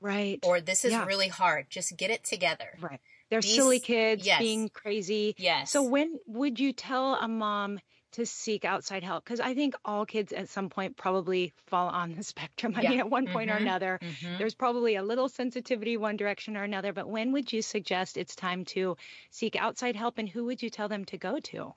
right. 0.00 0.38
or 0.44 0.60
this 0.60 0.84
is 0.84 0.92
Yeah. 0.92 1.04
really 1.06 1.28
hard. 1.28 1.68
Just 1.70 1.96
get 1.96 2.10
it 2.10 2.22
together. 2.24 2.76
right. 2.80 3.00
They're 3.30 3.40
these- 3.40 3.54
silly 3.54 3.80
kids 3.80 4.26
yes. 4.26 4.38
being 4.40 4.68
crazy. 4.68 5.34
Yes. 5.38 5.70
So 5.70 5.82
when 5.82 6.18
would 6.26 6.58
you 6.58 6.72
tell 6.72 7.14
a 7.14 7.28
mom 7.28 7.78
to 8.12 8.24
seek 8.24 8.64
outside 8.64 9.02
help? 9.02 9.22
Because 9.24 9.38
I 9.38 9.52
think 9.54 9.74
all 9.84 10.06
kids 10.06 10.32
at 10.32 10.48
some 10.48 10.70
point 10.70 10.96
probably 10.96 11.52
fall 11.66 11.88
on 11.88 12.14
the 12.14 12.22
spectrum. 12.32 12.72
I 12.74 12.82
Yeah. 12.82 12.90
mean, 12.90 13.00
at 13.00 13.10
one 13.10 13.26
point 13.28 13.50
or 13.50 13.54
Mhm. 13.56 13.60
another, 13.62 13.98
Mhm. 14.02 14.38
there's 14.38 14.54
probably 14.54 14.94
a 14.96 15.02
little 15.02 15.28
sensitivity 15.28 15.96
one 15.98 16.16
direction 16.16 16.56
or 16.56 16.62
another. 16.64 16.92
But 16.94 17.06
when 17.08 17.32
would 17.32 17.52
you 17.52 17.60
suggest 17.60 18.16
it's 18.16 18.34
time 18.34 18.64
to 18.66 18.96
seek 19.30 19.56
outside 19.56 19.94
help, 19.94 20.16
and 20.16 20.28
who 20.28 20.46
would 20.46 20.62
you 20.62 20.70
tell 20.70 20.88
them 20.88 21.04
to 21.06 21.18
go 21.18 21.38
to? 21.38 21.74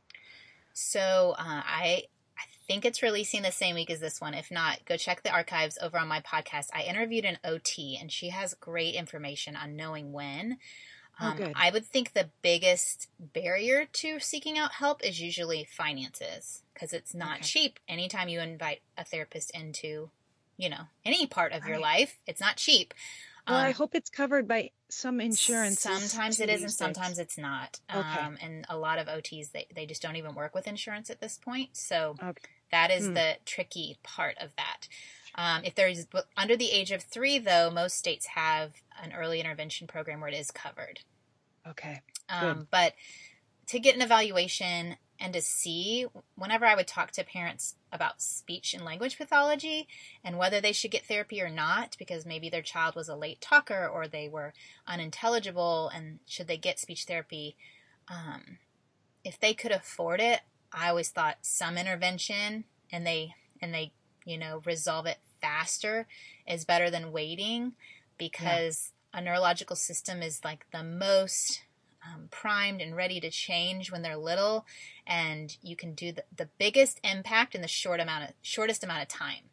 So 0.73 1.35
uh, 1.37 1.43
I 1.65 2.03
I 2.37 2.43
think 2.67 2.85
it's 2.85 3.03
releasing 3.03 3.41
the 3.41 3.51
same 3.51 3.75
week 3.75 3.89
as 3.91 3.99
this 3.99 4.21
one. 4.21 4.33
If 4.33 4.49
not, 4.49 4.85
go 4.85 4.95
check 4.97 5.21
the 5.23 5.31
archives 5.31 5.77
over 5.81 5.97
on 5.99 6.07
my 6.07 6.21
podcast. 6.21 6.67
I 6.73 6.83
interviewed 6.83 7.25
an 7.25 7.37
OT, 7.43 7.97
and 7.99 8.09
she 8.11 8.29
has 8.29 8.53
great 8.53 8.95
information 8.95 9.55
on 9.57 9.75
knowing 9.75 10.13
when. 10.13 10.57
Oh, 11.21 11.27
Um, 11.27 11.37
good. 11.37 11.55
I 11.55 11.69
would 11.71 11.85
think 11.85 12.13
the 12.13 12.31
biggest 12.41 13.09
barrier 13.19 13.85
to 13.85 14.19
seeking 14.19 14.57
out 14.57 14.73
help 14.73 15.03
is 15.03 15.21
usually 15.21 15.63
finances 15.65 16.63
because 16.73 16.93
it's 16.93 17.13
not 17.13 17.37
Okay. 17.37 17.45
cheap. 17.45 17.79
Anytime 17.87 18.27
you 18.29 18.39
invite 18.39 18.81
a 18.97 19.03
therapist 19.03 19.51
into, 19.51 20.11
you 20.57 20.69
know, 20.69 20.85
any 21.05 21.27
part 21.27 21.53
of 21.53 21.65
your 21.67 21.77
life, 21.79 22.19
it's 22.25 22.41
not 22.41 22.57
cheap. 22.57 22.93
Well, 23.47 23.59
I 23.59 23.69
Um, 23.69 23.73
hope 23.73 23.95
it's 23.95 24.09
covered 24.09 24.47
by 24.47 24.71
some 24.89 25.19
insurance. 25.21 25.79
Sometimes 25.81 26.39
it 26.39 26.49
is, 26.49 26.63
and 26.63 26.71
sometimes 26.71 27.19
it's 27.19 27.37
not. 27.37 27.79
Okay. 27.93 28.25
Um, 28.25 28.37
and 28.41 28.65
a 28.69 28.77
lot 28.77 28.99
of 28.99 29.07
OTs 29.07 29.51
they, 29.51 29.67
they 29.73 29.85
just 29.85 30.01
don't 30.01 30.15
even 30.15 30.35
work 30.35 30.53
with 30.53 30.67
insurance 30.67 31.09
at 31.09 31.19
this 31.21 31.37
point. 31.37 31.75
So 31.77 32.17
Okay. 32.23 32.49
that 32.71 32.91
is 32.91 33.07
Hmm. 33.07 33.13
the 33.15 33.37
tricky 33.45 33.97
part 34.03 34.37
of 34.39 34.55
that. 34.57 34.87
Um, 35.35 35.63
if 35.63 35.75
there's 35.75 36.07
under 36.37 36.57
the 36.57 36.71
age 36.71 36.91
of 36.91 37.03
three, 37.03 37.39
though, 37.39 37.69
most 37.71 37.95
states 37.97 38.27
have 38.27 38.73
an 39.01 39.13
early 39.13 39.39
intervention 39.39 39.87
program 39.87 40.19
where 40.19 40.29
it 40.29 40.35
is 40.37 40.51
covered. 40.51 40.99
Okay. 41.67 42.01
Um, 42.29 42.67
but 42.71 42.93
to 43.67 43.79
get 43.79 43.95
an 43.95 44.01
evaluation 44.01 44.97
and 45.19 45.33
to 45.33 45.41
see, 45.41 46.07
whenever 46.35 46.65
I 46.65 46.75
would 46.75 46.87
talk 46.87 47.11
to 47.11 47.23
parents 47.23 47.75
about 47.91 48.21
speech 48.21 48.73
and 48.73 48.83
language 48.83 49.17
pathology 49.17 49.87
and 50.23 50.37
whether 50.37 50.59
they 50.59 50.71
should 50.71 50.91
get 50.91 51.05
therapy 51.05 51.41
or 51.41 51.49
not, 51.49 51.95
because 51.99 52.25
maybe 52.25 52.49
their 52.49 52.63
child 52.63 52.95
was 52.95 53.07
a 53.07 53.15
late 53.15 53.39
talker 53.39 53.87
or 53.87 54.07
they 54.07 54.27
were 54.27 54.53
unintelligible 54.87 55.89
and 55.93 56.19
should 56.25 56.47
they 56.47 56.57
get 56.57 56.79
speech 56.79 57.05
therapy, 57.05 57.55
um, 58.07 58.57
if 59.23 59.39
they 59.39 59.53
could 59.53 59.71
afford 59.71 60.19
it, 60.19 60.41
I 60.73 60.89
always 60.89 61.09
thought 61.09 61.37
some 61.41 61.77
intervention 61.77 62.63
and 62.91 63.05
they 63.05 63.35
and 63.61 63.73
they 63.73 63.91
you 64.25 64.37
know 64.37 64.61
resolve 64.65 65.05
it 65.05 65.17
faster 65.41 66.07
is 66.47 66.65
better 66.65 66.89
than 66.89 67.11
waiting 67.11 67.73
because 68.17 68.91
a 69.13 69.21
neurological 69.21 69.75
system 69.75 70.21
is 70.21 70.41
like 70.43 70.65
the 70.71 70.83
most 70.83 71.61
um, 72.05 72.27
primed 72.31 72.81
and 72.81 72.95
ready 72.95 73.19
to 73.19 73.29
change 73.29 73.91
when 73.91 74.01
they're 74.01 74.17
little 74.17 74.65
and 75.05 75.57
you 75.61 75.75
can 75.75 75.93
do 75.93 76.11
the, 76.11 76.23
the 76.35 76.49
biggest 76.57 76.99
impact 77.03 77.53
in 77.53 77.61
the 77.61 77.67
short 77.67 77.99
amount 77.99 78.23
of 78.23 78.29
shortest 78.41 78.83
amount 78.83 79.01
of 79.01 79.07
time. 79.07 79.49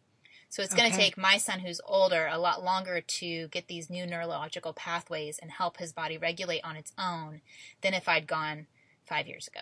So 0.50 0.62
it's 0.62 0.72
going 0.72 0.90
to 0.90 0.96
take 0.96 1.18
my 1.18 1.36
son 1.36 1.60
who's 1.60 1.80
older 1.84 2.26
a 2.26 2.38
lot 2.38 2.64
longer 2.64 3.02
to 3.02 3.48
get 3.48 3.68
these 3.68 3.90
new 3.90 4.06
neurological 4.06 4.72
pathways 4.72 5.38
and 5.38 5.50
help 5.50 5.76
his 5.76 5.92
body 5.92 6.16
regulate 6.16 6.64
on 6.64 6.74
its 6.74 6.92
own 6.98 7.42
than 7.82 7.92
if 7.92 8.08
i'd 8.08 8.26
gone 8.26 8.66
five 9.06 9.26
years 9.26 9.46
ago. 9.46 9.60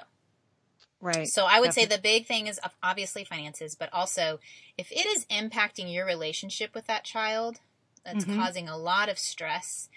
Right. 0.99 1.27
so 1.29 1.45
I 1.45 1.61
would 1.61 1.75
say 1.75 1.85
the 1.85 1.99
big 1.99 2.27
thing 2.27 2.47
is 2.47 2.59
obviously 2.83 3.23
finances, 3.25 3.75
but 3.75 3.93
also 3.93 4.41
if 4.79 4.91
it 4.91 5.07
is 5.07 5.27
impacting 5.27 5.93
your 5.93 6.07
relationship 6.07 6.75
with 6.75 6.87
that 6.87 7.05
child, 7.05 7.59
that's 8.07 8.25
Mhm. 8.25 8.37
causing 8.37 8.69
a 8.69 8.77
lot 8.79 9.09
of 9.11 9.19
stress 9.19 9.89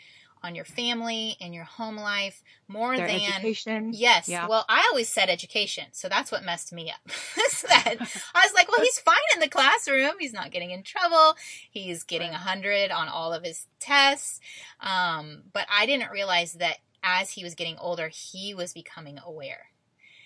on 0.42 0.56
your 0.56 0.64
family 0.66 1.36
and 1.42 1.54
your 1.54 1.66
home 1.66 1.98
life 1.98 2.42
more 2.68 2.96
Their 2.96 3.08
than 3.08 3.20
education. 3.22 3.92
Yes. 3.94 4.30
Yeah. 4.30 4.48
Well, 4.48 4.64
I 4.70 4.88
always 4.90 5.10
said 5.10 5.30
education, 5.30 5.88
so 5.92 6.08
that's 6.08 6.32
what 6.32 6.44
messed 6.46 6.72
me 6.74 6.90
up. 6.92 7.02
That 7.68 7.98
I 8.34 8.46
was 8.46 8.54
like, 8.54 8.72
well, 8.72 8.80
he's 8.82 9.00
fine 9.00 9.16
in 9.34 9.42
the 9.42 9.50
classroom. 9.50 10.14
He's 10.18 10.32
not 10.34 10.50
getting 10.52 10.72
in 10.72 10.82
trouble. 10.84 11.36
He's 11.70 12.04
getting 12.04 12.30
a 12.32 12.38
hundred 12.38 12.90
on 12.90 13.08
all 13.10 13.34
of 13.34 13.44
his 13.44 13.68
tests. 13.80 14.40
Um, 14.80 15.44
but 15.54 15.68
I 15.70 15.86
didn't 15.86 16.10
realize 16.12 16.54
that 16.54 16.78
as 17.04 17.32
he 17.32 17.44
was 17.44 17.54
getting 17.54 17.78
older, 17.78 18.08
he 18.08 18.54
was 18.56 18.72
becoming 18.74 19.20
aware, 19.20 19.72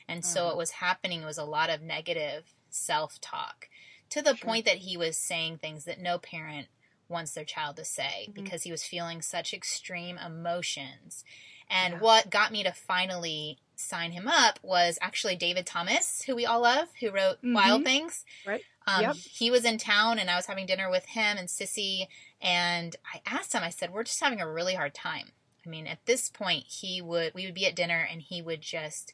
and 0.07 0.23
so 0.25 0.41
Uh-huh. 0.41 0.49
what 0.49 0.57
was 0.57 0.71
happening 0.71 1.23
was 1.25 1.37
a 1.39 1.43
lot 1.43 1.69
of 1.71 1.81
negative 1.81 2.53
self-talk 2.69 3.69
to 4.09 4.21
the 4.21 4.35
Sure. 4.35 4.47
point 4.47 4.65
that 4.65 4.77
he 4.79 4.95
was 4.95 5.17
saying 5.17 5.57
things 5.57 5.85
that 5.85 5.99
no 5.99 6.17
parent 6.19 6.67
wants 7.13 7.31
their 7.33 7.45
child 7.45 7.77
to 7.77 7.85
say 7.85 8.27
Mhm. 8.29 8.33
because 8.33 8.63
he 8.63 8.71
was 8.71 8.83
feeling 8.83 9.21
such 9.21 9.53
extreme 9.53 10.17
emotions. 10.17 11.23
And 11.69 11.93
Yeah. 11.93 11.99
what 11.99 12.29
got 12.29 12.51
me 12.51 12.63
to 12.63 12.73
finally 12.73 13.59
sign 13.75 14.11
him 14.11 14.27
up 14.27 14.59
was 14.61 14.99
actually 15.01 15.35
David 15.37 15.65
Thomas, 15.65 16.23
who 16.23 16.35
we 16.35 16.45
all 16.45 16.61
love, 16.61 16.89
who 16.99 17.09
wrote 17.11 17.39
Wild 17.41 17.81
Mhm. 17.81 17.85
Things. 17.85 18.25
Right. 18.45 18.63
Um, 18.85 19.01
Yep. 19.03 19.15
He 19.15 19.49
was 19.49 19.63
in 19.63 19.77
town, 19.77 20.19
and 20.19 20.29
I 20.29 20.35
was 20.35 20.47
having 20.47 20.65
dinner 20.65 20.89
with 20.89 21.05
him 21.05 21.37
and 21.37 21.47
Sissy. 21.47 22.07
And 22.41 22.95
I 23.13 23.21
asked 23.25 23.53
him, 23.53 23.63
I 23.63 23.69
said, 23.69 23.91
"We're 23.91 24.03
just 24.03 24.19
having 24.19 24.41
a 24.41 24.51
really 24.51 24.75
hard 24.75 24.93
time." 24.93 25.31
I 25.65 25.69
mean, 25.69 25.87
at 25.87 26.05
this 26.05 26.29
point, 26.29 26.65
he 26.67 27.01
would 27.01 27.33
we 27.33 27.45
would 27.45 27.53
be 27.55 27.65
at 27.65 27.75
dinner, 27.75 28.01
and 28.03 28.21
he 28.21 28.41
would 28.41 28.59
just 28.61 29.13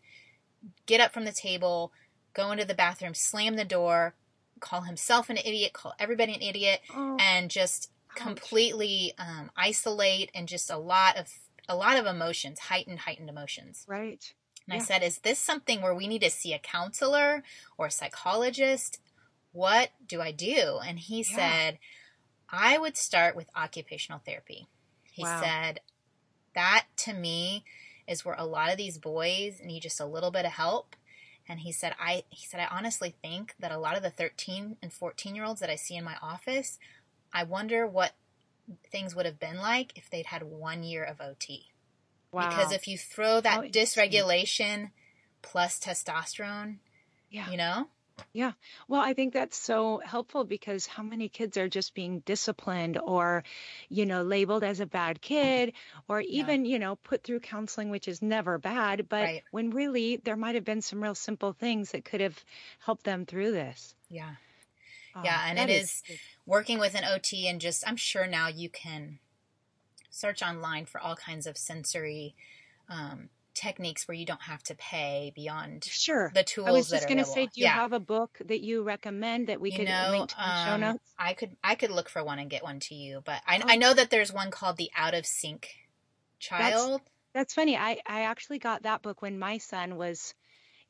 get 0.87 0.99
up 0.99 1.13
from 1.13 1.25
the 1.25 1.31
table, 1.31 1.93
go 2.33 2.51
into 2.51 2.65
the 2.65 2.73
bathroom, 2.73 3.13
slam 3.13 3.55
the 3.55 3.63
door, 3.65 4.15
call 4.59 4.81
himself 4.81 5.29
an 5.29 5.37
idiot, 5.37 5.73
call 5.73 5.93
everybody 5.99 6.33
an 6.33 6.41
idiot, 6.41 6.81
Oh, 6.93 7.17
and 7.19 7.49
just 7.49 7.91
completely 8.15 9.13
um, 9.17 9.51
isolate 9.55 10.31
and 10.33 10.47
just 10.47 10.69
a 10.69 10.77
lot 10.77 11.17
of 11.17 11.31
a 11.67 11.75
lot 11.75 11.97
of 11.97 12.05
emotions, 12.07 12.59
heightened, 12.59 12.99
heightened 12.99 13.29
emotions. 13.29 13.85
Right. 13.87 14.33
And 14.67 14.73
I 14.79 14.83
said, 14.83 15.03
Is 15.03 15.19
this 15.19 15.39
something 15.39 15.81
where 15.81 15.95
we 15.95 16.07
need 16.07 16.21
to 16.21 16.29
see 16.29 16.53
a 16.53 16.59
counselor 16.59 17.43
or 17.77 17.87
a 17.87 17.91
psychologist? 17.91 18.99
What 19.51 19.89
do 20.05 20.21
I 20.21 20.31
do? 20.31 20.79
And 20.85 20.99
he 20.99 21.19
Yeah. 21.19 21.35
said, 21.35 21.79
I 22.51 22.77
would 22.77 22.97
start 22.97 23.35
with 23.35 23.49
occupational 23.55 24.19
therapy. 24.25 24.67
He 25.11 25.23
Wow. 25.23 25.39
said, 25.41 25.81
That 26.55 26.85
to 26.97 27.13
me 27.13 27.63
is 28.07 28.25
where 28.25 28.35
a 28.37 28.45
lot 28.45 28.71
of 28.71 28.77
these 28.77 28.97
boys 28.97 29.61
need 29.63 29.81
just 29.83 29.99
a 29.99 30.05
little 30.05 30.31
bit 30.31 30.45
of 30.45 30.51
help. 30.51 30.95
And 31.49 31.59
he 31.61 31.71
said, 31.71 31.95
I 31.99 32.23
he 32.29 32.45
said, 32.45 32.59
I 32.59 32.67
honestly 32.73 33.15
think 33.23 33.55
that 33.59 33.71
a 33.71 33.79
lot 33.79 33.97
of 33.97 34.03
the 34.03 34.11
13 34.11 34.77
and 34.81 34.93
14 34.93 35.35
year 35.35 35.43
olds 35.43 35.59
that 35.59 35.69
I 35.69 35.75
see 35.75 35.95
in 35.95 36.03
my 36.03 36.15
office, 36.21 36.77
I 37.33 37.43
wonder 37.43 37.87
what 37.87 38.13
things 38.91 39.15
would 39.15 39.25
have 39.25 39.39
been 39.39 39.57
like 39.57 39.97
if 39.97 40.09
they'd 40.09 40.27
had 40.27 40.43
one 40.43 40.83
year 40.83 41.03
of 41.03 41.19
OT. 41.19 41.71
Wow. 42.31 42.49
Because 42.49 42.71
if 42.71 42.87
you 42.87 42.97
throw 42.97 43.41
that 43.41 43.71
dysregulation 43.71 44.91
plus 45.41 45.79
testosterone, 45.79 46.77
yeah. 47.31 47.49
you 47.49 47.57
know? 47.57 47.87
Well, 48.87 49.01
I 49.01 49.13
think 49.13 49.33
that's 49.33 49.57
so 49.57 50.01
helpful 50.03 50.43
because 50.43 50.87
how 50.87 51.03
many 51.03 51.29
kids 51.29 51.57
are 51.57 51.69
just 51.69 51.93
being 51.93 52.19
disciplined 52.21 52.97
or, 52.97 53.43
you 53.89 54.05
know, 54.05 54.23
labeled 54.23 54.63
as 54.63 54.79
a 54.79 54.85
bad 54.85 55.21
kid 55.21 55.73
or 56.07 56.21
even, 56.21 56.65
you 56.65 56.79
know, 56.79 56.95
put 56.95 57.23
through 57.23 57.41
counseling, 57.41 57.89
which 57.89 58.07
is 58.07 58.21
never 58.21 58.57
bad, 58.57 59.07
but 59.09 59.21
Right. 59.21 59.43
when 59.51 59.71
really 59.71 60.17
there 60.17 60.37
might 60.37 60.55
have 60.55 60.65
been 60.65 60.81
some 60.81 61.01
real 61.01 61.15
simple 61.15 61.53
things 61.53 61.91
that 61.91 62.05
could 62.05 62.21
have 62.21 62.43
helped 62.79 63.03
them 63.03 63.25
through 63.25 63.51
this. 63.51 63.95
Yeah. 64.09 64.35
Oh, 65.15 65.23
Yeah, 65.23 65.45
and 65.47 65.57
that 65.57 65.69
it 65.69 65.81
is- 65.81 66.03
Working 66.45 66.79
with 66.79 66.95
an 66.95 67.03
OT 67.03 67.47
and 67.47 67.61
just, 67.61 67.87
I'm 67.87 67.95
sure 67.97 68.25
now 68.25 68.47
you 68.47 68.69
can 68.69 69.19
search 70.09 70.41
online 70.41 70.85
for 70.85 70.99
all 70.99 71.15
kinds 71.15 71.45
of 71.45 71.57
sensory 71.57 72.35
um, 72.89 73.29
techniques 73.59 74.07
where 74.07 74.15
you 74.15 74.25
don't 74.25 74.41
have 74.41 74.63
to 74.63 74.75
pay 74.75 75.31
beyond 75.35 75.83
Sure. 75.83 76.31
the 76.33 76.43
tools 76.43 76.67
I 76.67 76.71
was 76.71 76.89
just 76.89 77.07
going 77.07 77.17
to 77.17 77.25
say, 77.25 77.45
do 77.45 77.51
you 77.55 77.63
yeah. 77.65 77.73
have 77.73 77.93
a 77.93 77.99
book 77.99 78.37
that 78.45 78.61
you 78.61 78.83
recommend 78.83 79.47
that 79.47 79.59
we 79.59 79.71
you 79.71 79.77
could 79.79 79.87
know, 79.87 80.07
link 80.11 80.29
to 80.29 80.35
in 80.37 80.49
the 80.49 80.65
show 80.65 80.71
um, 80.75 80.81
notes? 80.81 81.13
I 81.17 81.33
could 81.33 81.55
I 81.63 81.75
could 81.75 81.91
look 81.91 82.09
for 82.09 82.23
one 82.23 82.39
and 82.39 82.49
get 82.49 82.63
one 82.63 82.79
to 82.81 82.95
you, 82.95 83.21
but 83.25 83.41
I, 83.45 83.59
Oh. 83.59 83.65
I 83.67 83.75
know 83.75 83.93
that 83.93 84.09
there's 84.09 84.31
one 84.31 84.49
called 84.51 84.77
the 84.77 84.89
Out 84.95 85.13
of 85.13 85.25
Sync 85.25 85.67
Child. 86.39 87.01
That's 87.33 87.53
funny. 87.53 87.77
I, 87.77 87.99
I 88.07 88.21
actually 88.21 88.59
got 88.59 88.83
that 88.83 89.01
book 89.01 89.21
when 89.21 89.37
my 89.37 89.57
son 89.59 89.97
was 89.97 90.33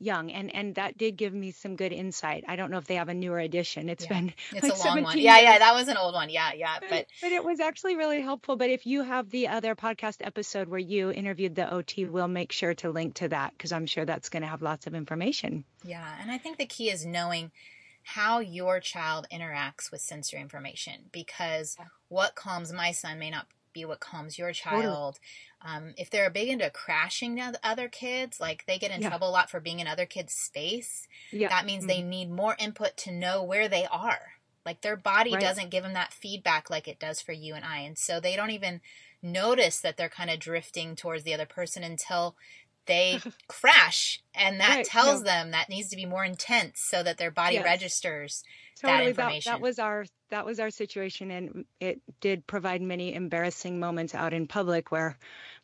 young, 0.00 0.30
and, 0.30 0.54
and 0.54 0.74
that 0.76 0.98
did 0.98 1.16
give 1.16 1.32
me 1.32 1.52
some 1.52 1.76
good 1.76 1.92
insight. 1.92 2.44
I 2.48 2.56
don't 2.56 2.70
know 2.70 2.78
if 2.78 2.86
they 2.86 2.96
have 2.96 3.08
a 3.08 3.14
newer 3.14 3.38
edition. 3.38 3.88
It's 3.88 4.04
Yeah. 4.04 4.20
been 4.20 4.34
It's 4.52 4.62
like 4.62 4.72
a 4.72 4.76
long 4.76 5.02
one. 5.02 5.18
17 5.18 5.22
Yeah, 5.22 5.38
yeah, 5.40 5.58
that 5.58 5.74
was 5.74 5.88
an 5.88 5.96
old 5.96 6.14
one. 6.14 6.30
Yeah, 6.30 6.52
yeah, 6.54 6.78
But, 6.80 7.06
but 7.20 7.32
it 7.32 7.44
was 7.44 7.60
actually 7.60 7.96
really 7.96 8.20
helpful. 8.20 8.56
But 8.56 8.70
if 8.70 8.86
you 8.86 9.02
have 9.02 9.30
the 9.30 9.48
other 9.48 9.74
podcast 9.74 10.16
episode 10.20 10.68
where 10.68 10.80
you 10.80 11.10
interviewed 11.10 11.54
the 11.54 11.72
OT, 11.72 12.04
we'll 12.06 12.28
make 12.28 12.52
sure 12.52 12.74
to 12.74 12.90
link 12.90 13.14
to 13.14 13.28
that 13.28 13.52
because 13.52 13.72
I'm 13.72 13.86
sure 13.86 14.04
that's 14.04 14.28
going 14.28 14.42
to 14.42 14.48
have 14.48 14.62
lots 14.62 14.86
of 14.86 14.94
information. 14.94 15.64
Yeah, 15.84 16.16
and 16.20 16.30
I 16.30 16.38
think 16.38 16.58
the 16.58 16.66
key 16.66 16.90
is 16.90 17.06
knowing 17.06 17.50
how 18.02 18.40
your 18.40 18.80
child 18.80 19.26
interacts 19.32 19.90
with 19.92 20.00
sensory 20.00 20.40
information 20.40 20.94
because 21.12 21.76
what 22.08 22.34
calms 22.34 22.72
my 22.72 22.92
son 22.92 23.18
may 23.18 23.30
not 23.30 23.46
be 23.72 23.84
what 23.84 24.00
calms 24.00 24.38
your 24.38 24.52
Totally. 24.52 24.84
Um, 25.62 25.94
if 25.98 26.08
they're 26.08 26.30
big 26.30 26.48
into 26.48 26.70
crashing 26.70 27.40
other 27.62 27.88
kids, 27.88 28.40
like 28.40 28.64
they 28.66 28.78
get 28.78 28.90
in 28.90 29.00
Yeah. 29.02 29.08
trouble 29.10 29.28
a 29.28 29.30
lot 29.30 29.50
for 29.50 29.60
being 29.60 29.78
in 29.80 29.86
other 29.86 30.06
kids' 30.06 30.34
space, 30.34 31.06
Yeah. 31.30 31.48
that 31.50 31.66
means 31.66 31.86
they 31.86 32.00
need 32.02 32.30
more 32.30 32.56
input 32.58 32.96
to 32.98 33.12
know 33.12 33.42
where 33.42 33.68
they 33.68 33.86
are. 33.86 34.32
Like 34.64 34.80
their 34.80 34.96
body 34.96 35.32
Right. 35.32 35.40
doesn't 35.40 35.70
give 35.70 35.82
them 35.82 35.92
that 35.94 36.12
feedback 36.12 36.70
like 36.70 36.88
it 36.88 36.98
does 36.98 37.20
for 37.20 37.32
you 37.32 37.54
and 37.54 37.64
I. 37.64 37.78
And 37.80 37.98
so 37.98 38.20
they 38.20 38.36
don't 38.36 38.50
even 38.50 38.80
notice 39.22 39.80
that 39.80 39.96
they're 39.96 40.08
kind 40.08 40.30
of 40.30 40.38
drifting 40.38 40.96
towards 40.96 41.24
the 41.24 41.34
other 41.34 41.46
person 41.46 41.82
until 41.84 42.36
they 42.90 43.20
crash. 43.48 44.20
And 44.34 44.60
that 44.60 44.76
Right, 44.76 44.84
tells 44.84 45.20
no. 45.20 45.26
them 45.30 45.50
that 45.52 45.70
needs 45.70 45.88
to 45.90 45.96
be 45.96 46.04
more 46.04 46.24
intense 46.24 46.80
so 46.82 47.02
that 47.02 47.16
their 47.16 47.30
body 47.30 47.54
Yes. 47.54 47.64
registers. 47.64 48.42
Totally. 48.80 49.04
That, 49.04 49.08
information. 49.10 49.52
that 49.52 49.60
was 49.60 49.78
our 49.78 50.04
that 50.30 50.46
was 50.46 50.60
our 50.60 50.70
situation, 50.70 51.30
and 51.30 51.64
it 51.80 52.00
did 52.20 52.46
provide 52.46 52.80
many 52.82 53.12
embarrassing 53.14 53.78
moments 53.80 54.14
out 54.14 54.32
in 54.32 54.46
public 54.46 54.90
where 54.92 55.18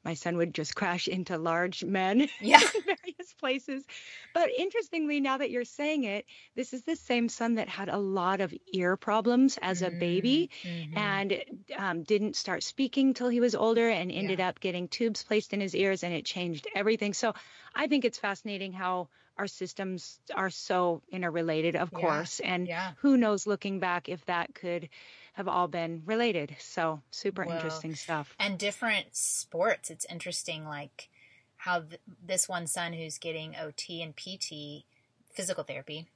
my 0.04 0.14
son 0.14 0.36
would 0.38 0.52
just 0.54 0.74
crash 0.74 1.06
into 1.08 1.38
large 1.38 1.84
men 1.84 2.28
Yeah. 2.40 2.60
places. 3.46 3.86
But 4.32 4.50
interestingly, 4.50 5.20
now 5.20 5.38
that 5.38 5.50
you're 5.50 5.64
saying 5.64 6.04
it, 6.04 6.26
this 6.54 6.72
is 6.72 6.82
the 6.84 6.96
same 6.96 7.28
son 7.28 7.54
that 7.54 7.68
had 7.68 7.88
a 7.88 7.98
lot 7.98 8.40
of 8.40 8.54
ear 8.72 8.96
problems 8.96 9.58
as 9.62 9.82
a 9.82 9.90
baby 9.90 10.50
Mhm. 10.64 10.96
and 10.96 11.42
um, 11.76 12.02
didn't 12.02 12.36
start 12.36 12.62
speaking 12.62 13.14
till 13.14 13.28
he 13.28 13.40
was 13.40 13.54
older 13.54 13.88
and 13.88 14.10
ended 14.12 14.40
up 14.40 14.60
getting 14.60 14.88
tubes 14.88 15.22
placed 15.24 15.52
in 15.52 15.60
his 15.60 15.74
ears 15.74 16.02
and 16.02 16.12
it 16.14 16.24
changed 16.24 16.66
everything. 16.74 17.12
So 17.14 17.34
I 17.74 17.86
think 17.86 18.04
it's 18.04 18.18
fascinating 18.18 18.72
how 18.72 19.08
our 19.36 19.46
systems 19.46 20.20
are 20.34 20.50
so 20.50 21.02
interrelated, 21.10 21.76
of 21.76 21.92
Yeah. 21.92 22.00
course. 22.00 22.40
And 22.40 22.68
Yeah. 22.68 22.94
who 22.96 23.16
knows 23.16 23.46
looking 23.46 23.80
back 23.80 24.08
if 24.08 24.24
that 24.26 24.54
could 24.54 24.88
have 25.34 25.48
all 25.48 25.68
been 25.68 26.02
related. 26.06 26.56
So 26.58 27.02
super 27.10 27.44
Well, 27.44 27.44
interesting 27.44 27.94
stuff. 27.94 28.38
and 28.38 28.58
different 28.58 29.14
sports. 29.16 29.90
It's 29.90 30.04
interesting, 30.06 30.64
like 30.64 31.10
how 31.66 31.80
th- 31.80 32.00
this 32.24 32.48
one 32.48 32.68
son 32.68 32.92
who's 32.92 33.18
getting 33.18 33.56
OT 33.56 34.00
and 34.00 34.14
PT, 34.16 34.84
physical 35.32 35.64
therapy, 35.64 36.06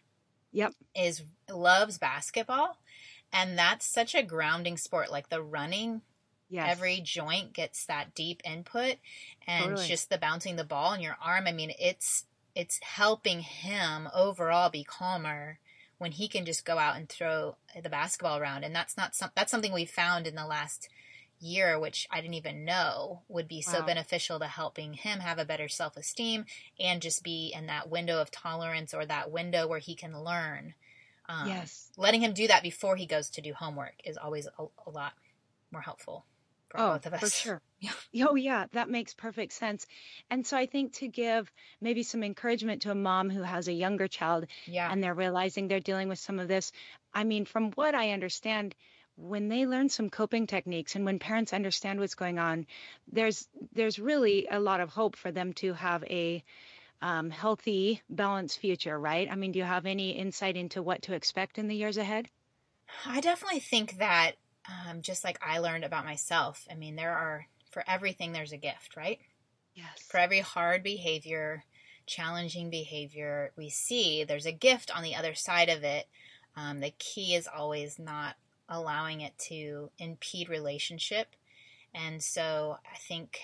Yep. 0.53 0.75
is 0.95 1.25
loves 1.49 1.99
basketball, 1.99 2.79
and 3.33 3.59
that's 3.59 3.85
such 3.85 4.15
a 4.15 4.23
grounding 4.23 4.77
sport. 4.77 5.11
Like 5.11 5.29
the 5.29 5.43
running, 5.43 6.03
Yes. 6.49 6.69
every 6.71 7.01
joint 7.01 7.53
gets 7.53 7.85
that 7.87 8.15
deep 8.15 8.41
input, 8.45 8.99
and 9.45 9.71
Totally. 9.71 9.89
just 9.89 10.09
the 10.09 10.19
bouncing 10.19 10.55
the 10.55 10.65
ball 10.65 10.93
in 10.93 11.01
your 11.01 11.17
arm. 11.21 11.47
I 11.49 11.53
mean, 11.53 11.73
it's 11.79 12.27
it's 12.55 12.79
helping 12.83 13.41
him 13.43 14.09
overall 14.13 14.71
be 14.71 14.83
calmer 14.85 15.59
when 15.99 16.11
he 16.13 16.27
can 16.29 16.45
just 16.45 16.65
go 16.65 16.79
out 16.79 16.97
and 16.97 17.09
throw 17.09 17.57
the 17.81 17.89
basketball 17.89 18.39
around, 18.39 18.63
and 18.65 18.75
that's 18.75 18.97
not 18.97 19.17
some 19.17 19.31
that's 19.35 19.51
something 19.51 19.73
we 19.73 19.85
found 19.85 20.27
in 20.29 20.37
the 20.37 20.47
last 20.47 20.89
year, 21.41 21.79
which 21.79 22.07
I 22.11 22.21
didn't 22.21 22.35
even 22.35 22.65
know 22.65 23.23
would 23.29 23.49
be 23.49 23.63
so 23.63 23.81
Wow. 23.81 23.87
beneficial 23.87 24.39
to 24.39 24.47
helping 24.47 24.95
him 24.95 25.21
have 25.21 25.39
a 25.39 25.45
better 25.45 25.69
self 25.69 25.97
esteem 25.97 26.45
and 26.79 27.03
just 27.03 27.23
be 27.23 27.53
in 27.55 27.67
that 27.67 27.89
window 27.91 28.21
of 28.21 28.31
tolerance 28.31 28.95
or 28.95 29.07
that 29.07 29.31
window 29.31 29.67
where 29.67 29.79
he 29.79 29.95
can 29.95 30.19
learn. 30.23 30.75
Um, 31.29 31.47
yes. 31.49 31.91
Letting 31.97 32.23
him 32.23 32.33
do 32.33 32.49
that 32.49 32.63
before 32.63 32.97
he 32.97 33.07
goes 33.07 33.31
to 33.31 33.41
do 33.41 33.53
homework 33.55 33.95
is 34.05 34.17
always 34.17 34.47
a, 34.47 34.67
a 34.87 34.91
lot 34.91 35.13
more 35.71 35.83
helpful 35.83 36.27
for 36.69 36.79
Oh, 36.81 36.93
both 36.95 37.07
of 37.07 37.15
us. 37.15 37.21
for 37.21 37.31
sure. 37.31 37.63
Yeah. 38.13 38.27
Oh, 38.29 38.35
yeah, 38.35 38.67
that 38.73 38.91
makes 38.91 39.15
perfect 39.15 39.53
sense. 39.53 39.87
And 40.31 40.45
so 40.47 40.57
I 40.57 40.67
think 40.67 40.95
to 40.95 41.09
give 41.09 41.51
maybe 41.81 42.03
some 42.03 42.23
encouragement 42.25 42.83
to 42.83 42.91
a 42.91 42.95
mom 42.95 43.31
who 43.31 43.43
has 43.43 43.69
a 43.69 43.73
younger 43.73 44.09
child 44.09 44.47
Yeah. 44.67 44.91
and 44.91 45.03
they're 45.03 45.15
realizing 45.15 45.69
they're 45.69 45.81
dealing 45.81 46.09
with 46.09 46.19
some 46.19 46.39
of 46.41 46.49
this. 46.49 46.73
I 47.15 47.25
mean, 47.25 47.45
from 47.45 47.71
what 47.73 47.95
I 47.95 48.11
understand, 48.11 48.75
when 49.21 49.49
they 49.49 49.67
learn 49.67 49.89
some 49.89 50.11
coping 50.11 50.47
techniques 50.47 50.95
and 50.95 51.05
when 51.05 51.19
parents 51.19 51.53
understand 51.53 52.01
what's 52.01 52.15
going 52.15 52.39
on, 52.39 52.67
there's 53.13 53.49
there's 53.73 53.99
really 53.99 54.49
a 54.51 54.61
lot 54.61 54.81
of 54.81 54.91
hope 54.91 55.17
for 55.17 55.31
them 55.31 55.53
to 55.55 55.73
have 55.75 56.03
a 56.05 56.43
um, 57.03 57.31
healthy, 57.31 58.03
balanced 58.11 58.59
future, 58.59 58.99
right? 58.99 59.29
I 59.31 59.35
mean, 59.35 59.53
do 59.53 59.59
you 59.59 59.65
have 59.65 59.87
any 59.87 60.11
insight 60.11 60.57
into 60.57 60.83
what 60.83 61.03
to 61.03 61.15
expect 61.15 61.59
in 61.59 61.69
the 61.69 61.77
years 61.77 61.97
ahead? 61.97 62.29
I 63.07 63.21
definitely 63.21 63.61
think 63.61 63.99
that 63.99 64.33
um, 64.69 65.01
just 65.01 65.25
like 65.25 65.39
I 65.43 65.59
learned 65.59 65.85
about 65.85 66.05
myself, 66.05 66.67
I 66.71 66.75
mean, 66.75 66.97
there 66.97 67.17
are, 67.17 67.47
for 67.71 67.83
everything, 67.87 68.33
there's 68.33 68.53
a 68.53 68.59
gift, 68.59 68.97
right? 68.97 69.19
Yes. 69.75 70.03
For 70.09 70.19
every 70.19 70.41
hard 70.41 70.83
behavior, 70.83 71.65
challenging 72.07 72.69
behavior 72.69 73.53
we 73.57 73.71
see, 73.71 74.25
there's 74.25 74.47
a 74.47 74.53
gift 74.53 74.95
on 74.95 75.03
the 75.03 75.15
other 75.15 75.35
side 75.35 75.69
of 75.69 75.85
it. 75.85 76.07
Um, 76.57 76.81
the 76.81 76.93
key 76.99 77.35
is 77.35 77.49
always 77.49 77.99
not 77.99 78.35
allowing 78.71 79.21
it 79.21 79.37
to 79.37 79.91
impede 79.99 80.49
relationship. 80.49 81.35
And 81.93 82.23
so 82.23 82.79
I 82.91 82.97
think 82.97 83.41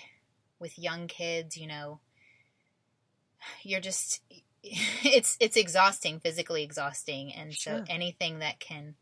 with 0.57 0.79
young 0.79 1.07
kids, 1.07 1.57
you 1.57 1.67
know, 1.67 1.99
you're 3.61 3.81
just 3.81 4.21
it's 4.63 5.37
it's 5.39 5.57
exhausting, 5.57 6.19
physically 6.19 6.63
exhausting. 6.63 7.33
And 7.33 7.53
so 7.53 7.83
anything 7.87 8.39
that 8.39 8.59
can 8.59 8.95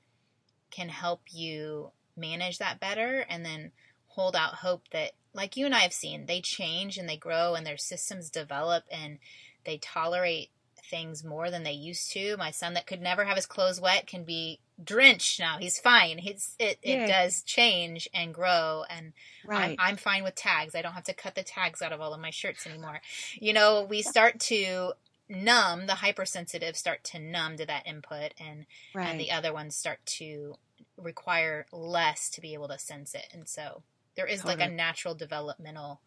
can 0.72 0.90
help 0.90 1.22
you 1.32 1.92
manage 2.18 2.58
that 2.58 2.80
better 2.80 3.26
and 3.30 3.46
then 3.46 3.72
hold 4.08 4.36
out 4.36 4.56
hope 4.56 4.84
that 4.92 5.12
like 5.34 5.58
you 5.58 5.66
and 5.66 5.76
I 5.76 5.82
have 5.82 5.94
seen, 5.94 6.26
they 6.26 6.42
change 6.42 6.98
and 6.98 7.08
they 7.08 7.18
grow 7.18 7.56
and 7.56 7.66
their 7.66 7.78
systems 7.78 8.30
develop 8.30 8.86
and 8.90 9.20
they 9.66 9.78
tolerate 9.78 10.50
things 10.90 11.24
more 11.24 11.52
than 11.52 11.64
they 11.64 11.74
used 11.74 12.12
to. 12.12 12.38
My 12.38 12.52
son 12.52 12.74
that 12.74 12.88
could 12.88 13.02
never 13.02 13.26
have 13.26 13.36
his 13.36 13.46
clothes 13.46 13.82
wet 13.82 14.08
can 14.08 14.24
be 14.24 14.60
drenched 14.84 15.40
now. 15.40 15.58
He's 15.58 15.80
fine. 15.80 16.18
He's 16.18 16.56
it, 16.60 16.78
it 16.82 17.00
Yay. 17.02 17.08
does 17.08 17.42
change 17.44 18.10
and 18.14 18.34
grow 18.34 18.84
and 18.90 19.14
Right. 19.46 19.78
I'm, 19.80 19.92
I'm 19.92 19.98
fine 19.98 20.24
with 20.24 20.36
tags. 20.36 20.74
I 20.76 20.82
don't 20.82 20.94
have 20.94 21.04
to 21.04 21.14
cut 21.14 21.36
the 21.36 21.44
tags 21.44 21.82
out 21.82 21.94
of 21.94 22.02
all 22.02 22.14
of 22.14 22.20
my 22.20 22.32
shirts 22.32 22.66
anymore. 22.66 23.00
You 23.36 23.54
know, 23.54 23.86
we 23.88 24.02
start 24.02 24.40
to 24.42 24.94
numb, 25.30 25.86
the 25.88 25.96
hypersensitive 25.96 26.76
start 26.76 27.04
to 27.06 27.20
numb 27.20 27.58
to 27.58 27.66
that 27.66 27.86
input, 27.88 28.34
and 28.40 28.66
Right. 28.94 29.08
and 29.08 29.20
the 29.20 29.32
other 29.32 29.54
ones 29.54 29.76
start 29.76 30.04
to 30.18 30.56
require 30.98 31.66
less 31.72 32.30
to 32.32 32.42
be 32.42 32.54
able 32.54 32.68
to 32.70 32.80
sense 32.80 33.14
it. 33.14 33.28
And 33.34 33.48
so 33.48 33.84
there 34.16 34.26
is 34.28 34.44
like 34.46 34.62
a 34.62 34.70
natural 34.70 35.14
developmental 35.14 36.02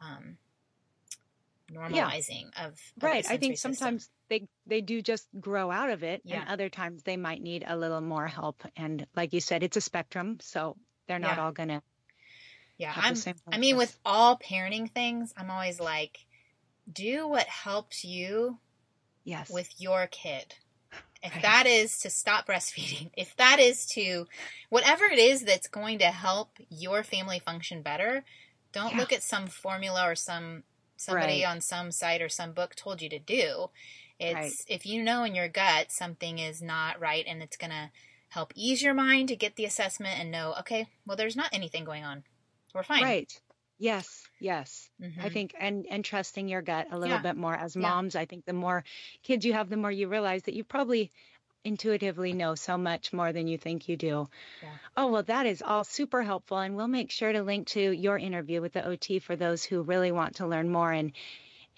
um, 0.00 0.36
normalizing 1.72 2.46
of, 2.58 2.72
of 2.72 2.80
the 2.98 3.06
Right. 3.06 3.26
I 3.28 3.36
think 3.38 3.54
system. 3.54 3.74
sometimes 3.74 4.08
they 4.28 4.48
they 4.66 4.80
do 4.80 5.02
just 5.02 5.26
grow 5.40 5.70
out 5.70 5.90
of 5.90 6.02
it, 6.02 6.22
Yeah. 6.24 6.40
and 6.40 6.48
other 6.48 6.68
times 6.68 7.02
they 7.02 7.16
might 7.16 7.42
need 7.42 7.64
a 7.66 7.76
little 7.76 8.00
more 8.00 8.26
help. 8.26 8.62
And 8.76 9.06
like 9.14 9.32
you 9.32 9.40
said, 9.40 9.62
it's 9.62 9.76
a 9.76 9.80
spectrum, 9.80 10.38
so 10.40 10.76
they're 11.08 11.18
not 11.18 11.36
Yeah. 11.36 11.44
all 11.44 11.52
gonna. 11.52 11.82
Yeah, 12.78 12.92
I'm. 12.94 13.14
I 13.50 13.58
mean, 13.58 13.76
with 13.76 13.96
all 14.04 14.38
parenting 14.38 14.90
things, 14.92 15.32
I'm 15.36 15.50
always 15.50 15.80
like, 15.80 16.26
do 16.92 17.26
what 17.26 17.46
helps 17.46 18.04
you 18.04 18.58
Yes. 19.24 19.50
with 19.50 19.80
your 19.80 20.06
kid. 20.06 20.54
If 21.22 21.32
Right. 21.32 21.42
that 21.42 21.66
is 21.66 21.98
to 22.00 22.10
stop 22.10 22.46
breastfeeding, 22.46 23.10
if 23.16 23.34
that 23.36 23.58
is 23.58 23.86
to 23.86 24.28
whatever 24.68 25.04
it 25.06 25.18
is 25.18 25.42
that's 25.42 25.66
going 25.68 25.98
to 26.00 26.10
help 26.12 26.58
your 26.68 27.02
family 27.02 27.38
function 27.40 27.82
better, 27.82 28.24
don't 28.72 28.92
Yeah. 28.92 28.98
look 28.98 29.12
at 29.12 29.22
some 29.22 29.46
formula 29.48 30.06
or 30.08 30.14
some 30.14 30.62
somebody 30.96 31.42
Right. 31.42 31.50
on 31.50 31.60
some 31.60 31.92
site 31.92 32.22
or 32.22 32.28
some 32.28 32.52
book 32.52 32.74
told 32.74 33.02
you 33.02 33.08
to 33.10 33.18
do. 33.18 33.70
It's 34.18 34.34
Right. 34.34 34.52
if 34.66 34.86
you 34.86 35.02
know 35.02 35.24
in 35.24 35.34
your 35.34 35.48
gut 35.48 35.92
something 35.92 36.38
is 36.38 36.62
not 36.62 36.98
right 37.00 37.24
and 37.26 37.42
it's 37.42 37.56
going 37.56 37.70
to 37.70 37.90
help 38.28 38.52
ease 38.56 38.82
your 38.82 38.94
mind 38.94 39.28
to 39.28 39.36
get 39.36 39.56
the 39.56 39.64
assessment 39.64 40.18
and 40.18 40.30
know, 40.30 40.54
okay, 40.60 40.88
well 41.04 41.16
there's 41.16 41.36
not 41.36 41.50
anything 41.52 41.84
going 41.84 42.04
on. 42.04 42.24
We're 42.74 42.82
fine. 42.82 43.02
Right. 43.02 43.40
Yes. 43.78 44.26
Yes. 44.40 44.88
I 45.00 45.04
Mhm. 45.04 45.32
think 45.32 45.54
and 45.58 45.86
and 45.86 46.02
trusting 46.04 46.48
your 46.48 46.62
gut 46.62 46.88
a 46.90 46.98
little 46.98 47.16
Yeah. 47.16 47.22
bit 47.22 47.36
more 47.36 47.54
as 47.54 47.76
Yeah. 47.76 47.82
moms. 47.82 48.16
I 48.16 48.24
think 48.24 48.46
the 48.46 48.54
more 48.54 48.84
kids 49.22 49.44
you 49.44 49.52
have, 49.52 49.68
the 49.68 49.76
more 49.76 49.92
you 49.92 50.08
realize 50.08 50.42
that 50.44 50.54
you 50.54 50.64
probably 50.64 51.12
intuitively 51.66 52.32
know 52.32 52.54
so 52.54 52.78
much 52.78 53.12
more 53.12 53.32
than 53.32 53.48
you 53.48 53.58
think 53.58 53.88
you 53.88 53.96
do. 53.96 54.28
Yeah. 54.62 54.68
Oh, 54.96 55.10
well, 55.12 55.22
that 55.24 55.46
is 55.46 55.62
all 55.62 55.84
super 55.84 56.22
helpful. 56.22 56.58
And 56.58 56.76
we'll 56.76 56.88
make 56.88 57.10
sure 57.10 57.32
to 57.32 57.42
link 57.42 57.66
to 57.68 57.80
your 57.80 58.16
interview 58.16 58.60
with 58.60 58.72
the 58.72 58.86
OT 58.86 59.18
for 59.18 59.36
those 59.36 59.64
who 59.64 59.82
really 59.82 60.12
want 60.12 60.36
to 60.36 60.46
learn 60.46 60.70
more. 60.70 60.92
And 60.92 61.12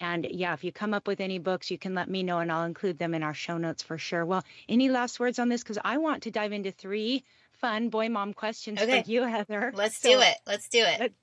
and 0.01 0.25
yeah, 0.31 0.53
if 0.53 0.63
you 0.63 0.71
come 0.71 0.93
up 0.93 1.07
with 1.07 1.19
any 1.19 1.39
books, 1.39 1.69
you 1.71 1.77
can 1.77 1.93
let 1.93 2.09
me 2.09 2.23
know 2.23 2.39
and 2.39 2.49
I'll 2.49 2.63
include 2.63 2.97
them 2.97 3.13
in 3.13 3.21
our 3.21 3.33
show 3.33 3.57
notes 3.57 3.83
for 3.83 3.97
sure. 3.97 4.25
Well, 4.25 4.45
any 4.69 4.87
last 4.87 5.19
words 5.19 5.39
on 5.39 5.49
this? 5.49 5.61
Because 5.61 5.79
I 5.83 5.97
want 5.97 6.23
to 6.23 6.31
dive 6.31 6.53
into 6.53 6.71
three 6.71 7.25
fun 7.59 7.89
boy 7.89 8.07
mom 8.07 8.33
questions 8.33 8.81
Okay. 8.81 9.03
for 9.03 9.09
you, 9.11 9.23
Heather. 9.23 9.73
Let's 9.75 9.97
So 9.97 10.11
do 10.11 10.21
it. 10.21 10.37
Let's 10.47 10.69
do 10.69 10.79
it. 10.79 10.99
Let's- 10.99 11.15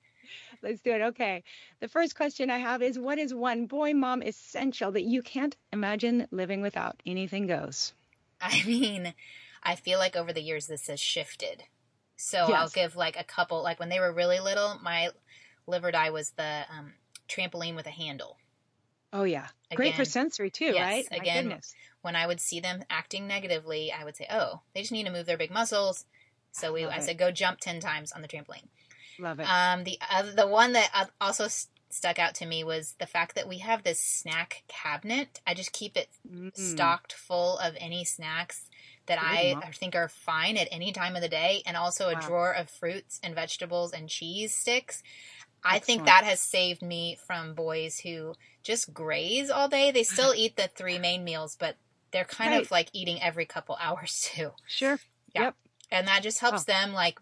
Let's 0.61 0.81
do 0.81 0.91
it. 0.91 1.01
Okay. 1.01 1.43
The 1.79 1.87
first 1.87 2.15
question 2.15 2.49
I 2.49 2.57
have 2.57 2.81
is 2.81 2.99
What 2.99 3.17
is 3.17 3.33
one 3.33 3.65
boy 3.67 3.93
mom 3.93 4.21
essential 4.21 4.91
that 4.91 5.03
you 5.03 5.21
can't 5.21 5.55
imagine 5.71 6.27
living 6.31 6.61
without? 6.61 7.01
Anything 7.05 7.47
goes. 7.47 7.93
I 8.41 8.63
mean, 8.65 9.13
I 9.63 9.75
feel 9.75 9.99
like 9.99 10.15
over 10.15 10.33
the 10.33 10.41
years 10.41 10.67
this 10.67 10.87
has 10.87 10.99
shifted. 10.99 11.63
So 12.15 12.39
I'll 12.53 12.69
give 12.69 12.95
like 12.95 13.19
a 13.19 13.23
couple. 13.23 13.61
Like 13.61 13.79
when 13.79 13.89
they 13.89 13.99
were 13.99 14.11
really 14.11 14.39
little, 14.39 14.79
my 14.81 15.09
live 15.67 15.83
or 15.83 15.91
die 15.91 16.09
was 16.09 16.31
the 16.31 16.63
um, 16.75 16.93
trampoline 17.29 17.75
with 17.75 17.85
a 17.85 17.91
handle. 17.91 18.37
Oh, 19.13 19.23
yeah. 19.23 19.47
Great 19.75 19.95
for 19.95 20.05
sensory 20.05 20.49
too, 20.49 20.73
yes, 20.73 20.85
right? 20.85 21.07
My 21.11 21.17
again, 21.17 21.45
goodness. 21.45 21.73
When 22.01 22.15
I 22.15 22.27
would 22.27 22.39
see 22.39 22.59
them 22.59 22.83
acting 22.89 23.27
negatively, 23.27 23.91
I 23.91 24.03
would 24.05 24.15
say, 24.15 24.27
"Oh, 24.29 24.61
they 24.73 24.81
just 24.81 24.91
need 24.91 25.05
to 25.05 25.11
move 25.11 25.25
their 25.25 25.37
big 25.37 25.51
muscles." 25.51 26.05
So 26.51 26.73
we, 26.73 26.85
Love 26.85 26.93
I 26.93 26.97
it. 26.97 27.03
said, 27.03 27.17
"Go 27.17 27.31
jump 27.31 27.59
ten 27.59 27.79
times 27.79 28.11
on 28.11 28.21
the 28.21 28.27
trampoline." 28.27 28.67
Love 29.19 29.39
it. 29.39 29.49
Um, 29.49 29.83
the 29.83 29.99
other, 30.09 30.31
the 30.31 30.47
one 30.47 30.73
that 30.73 30.89
uh, 30.93 31.05
also 31.19 31.47
stuck 31.97 32.19
out 32.19 32.35
to 32.35 32.45
me 32.45 32.63
was 32.63 32.95
the 32.99 33.05
fact 33.07 33.35
that 33.35 33.47
we 33.47 33.59
have 33.59 33.83
this 33.83 33.99
snack 33.99 34.63
cabinet. 34.67 35.41
I 35.45 35.53
just 35.53 35.73
keep 35.73 35.97
it 35.97 36.09
Mm, 36.29 36.51
stocked 36.55 37.13
full 37.13 37.57
of 37.59 37.75
any 37.79 38.03
snacks 38.05 38.69
that 39.07 39.19
Good 39.19 39.29
I 39.29 39.53
mom. 39.53 39.63
think 39.73 39.95
are 39.95 40.07
fine 40.09 40.57
at 40.57 40.67
any 40.71 40.91
time 40.91 41.15
of 41.15 41.21
the 41.21 41.29
day, 41.29 41.63
and 41.65 41.77
also 41.77 42.09
a 42.09 42.13
Wow. 42.13 42.19
drawer 42.21 42.51
of 42.53 42.69
fruits 42.69 43.19
and 43.23 43.35
vegetables 43.35 43.93
and 43.93 44.09
cheese 44.09 44.53
sticks. 44.53 45.01
I 45.63 45.79
think 45.79 46.05
that 46.05 46.23
has 46.23 46.39
saved 46.39 46.81
me 46.81 47.17
from 47.25 47.53
boys 47.53 47.99
who 47.99 48.35
just 48.63 48.93
graze 48.93 49.49
all 49.49 49.67
day. 49.67 49.91
They 49.91 50.03
still 50.03 50.33
eat 50.35 50.55
the 50.55 50.69
three 50.75 50.99
main 50.99 51.23
meals, 51.23 51.55
but 51.59 51.77
they're 52.11 52.25
kind 52.25 52.53
Right. 52.53 52.63
of 52.65 52.71
like 52.71 52.89
eating 52.93 53.21
every 53.21 53.45
couple 53.45 53.75
hours 53.81 54.21
too. 54.21 54.51
Sure. 54.67 54.99
Yeah. 55.33 55.43
Yep. 55.45 55.55
And 55.91 56.07
that 56.07 56.23
just 56.23 56.39
helps 56.39 56.61
Oh. 56.61 56.65
them 56.65 56.93
like 56.93 57.19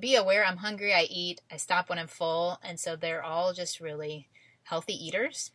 be 0.00 0.14
aware 0.16 0.44
I'm 0.44 0.58
hungry, 0.58 0.92
I 0.94 1.02
eat, 1.10 1.40
I 1.50 1.56
stop 1.56 1.88
when 1.88 1.98
I'm 1.98 2.06
full, 2.08 2.58
and 2.62 2.78
so 2.80 2.96
they're 2.96 3.22
all 3.22 3.52
just 3.52 3.80
really 3.80 4.28
healthy 4.64 4.94
eaters. 4.94 5.50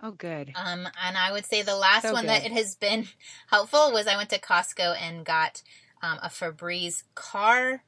Oh, 0.00 0.12
good. 0.12 0.52
Um, 0.54 0.86
and 1.02 1.16
I 1.16 1.32
would 1.32 1.44
say 1.46 1.62
the 1.62 1.74
last 1.76 2.02
So 2.02 2.12
one 2.12 2.26
that 2.26 2.44
it 2.44 2.52
has 2.52 2.76
been 2.76 3.08
helpful 3.48 3.92
was 3.92 4.06
I 4.06 4.16
went 4.16 4.30
to 4.30 4.38
Costco 4.38 4.96
and 5.00 5.24
got 5.24 5.62
um, 6.02 6.18
a 6.22 6.28
Febreze 6.28 7.02
car. 7.14 7.82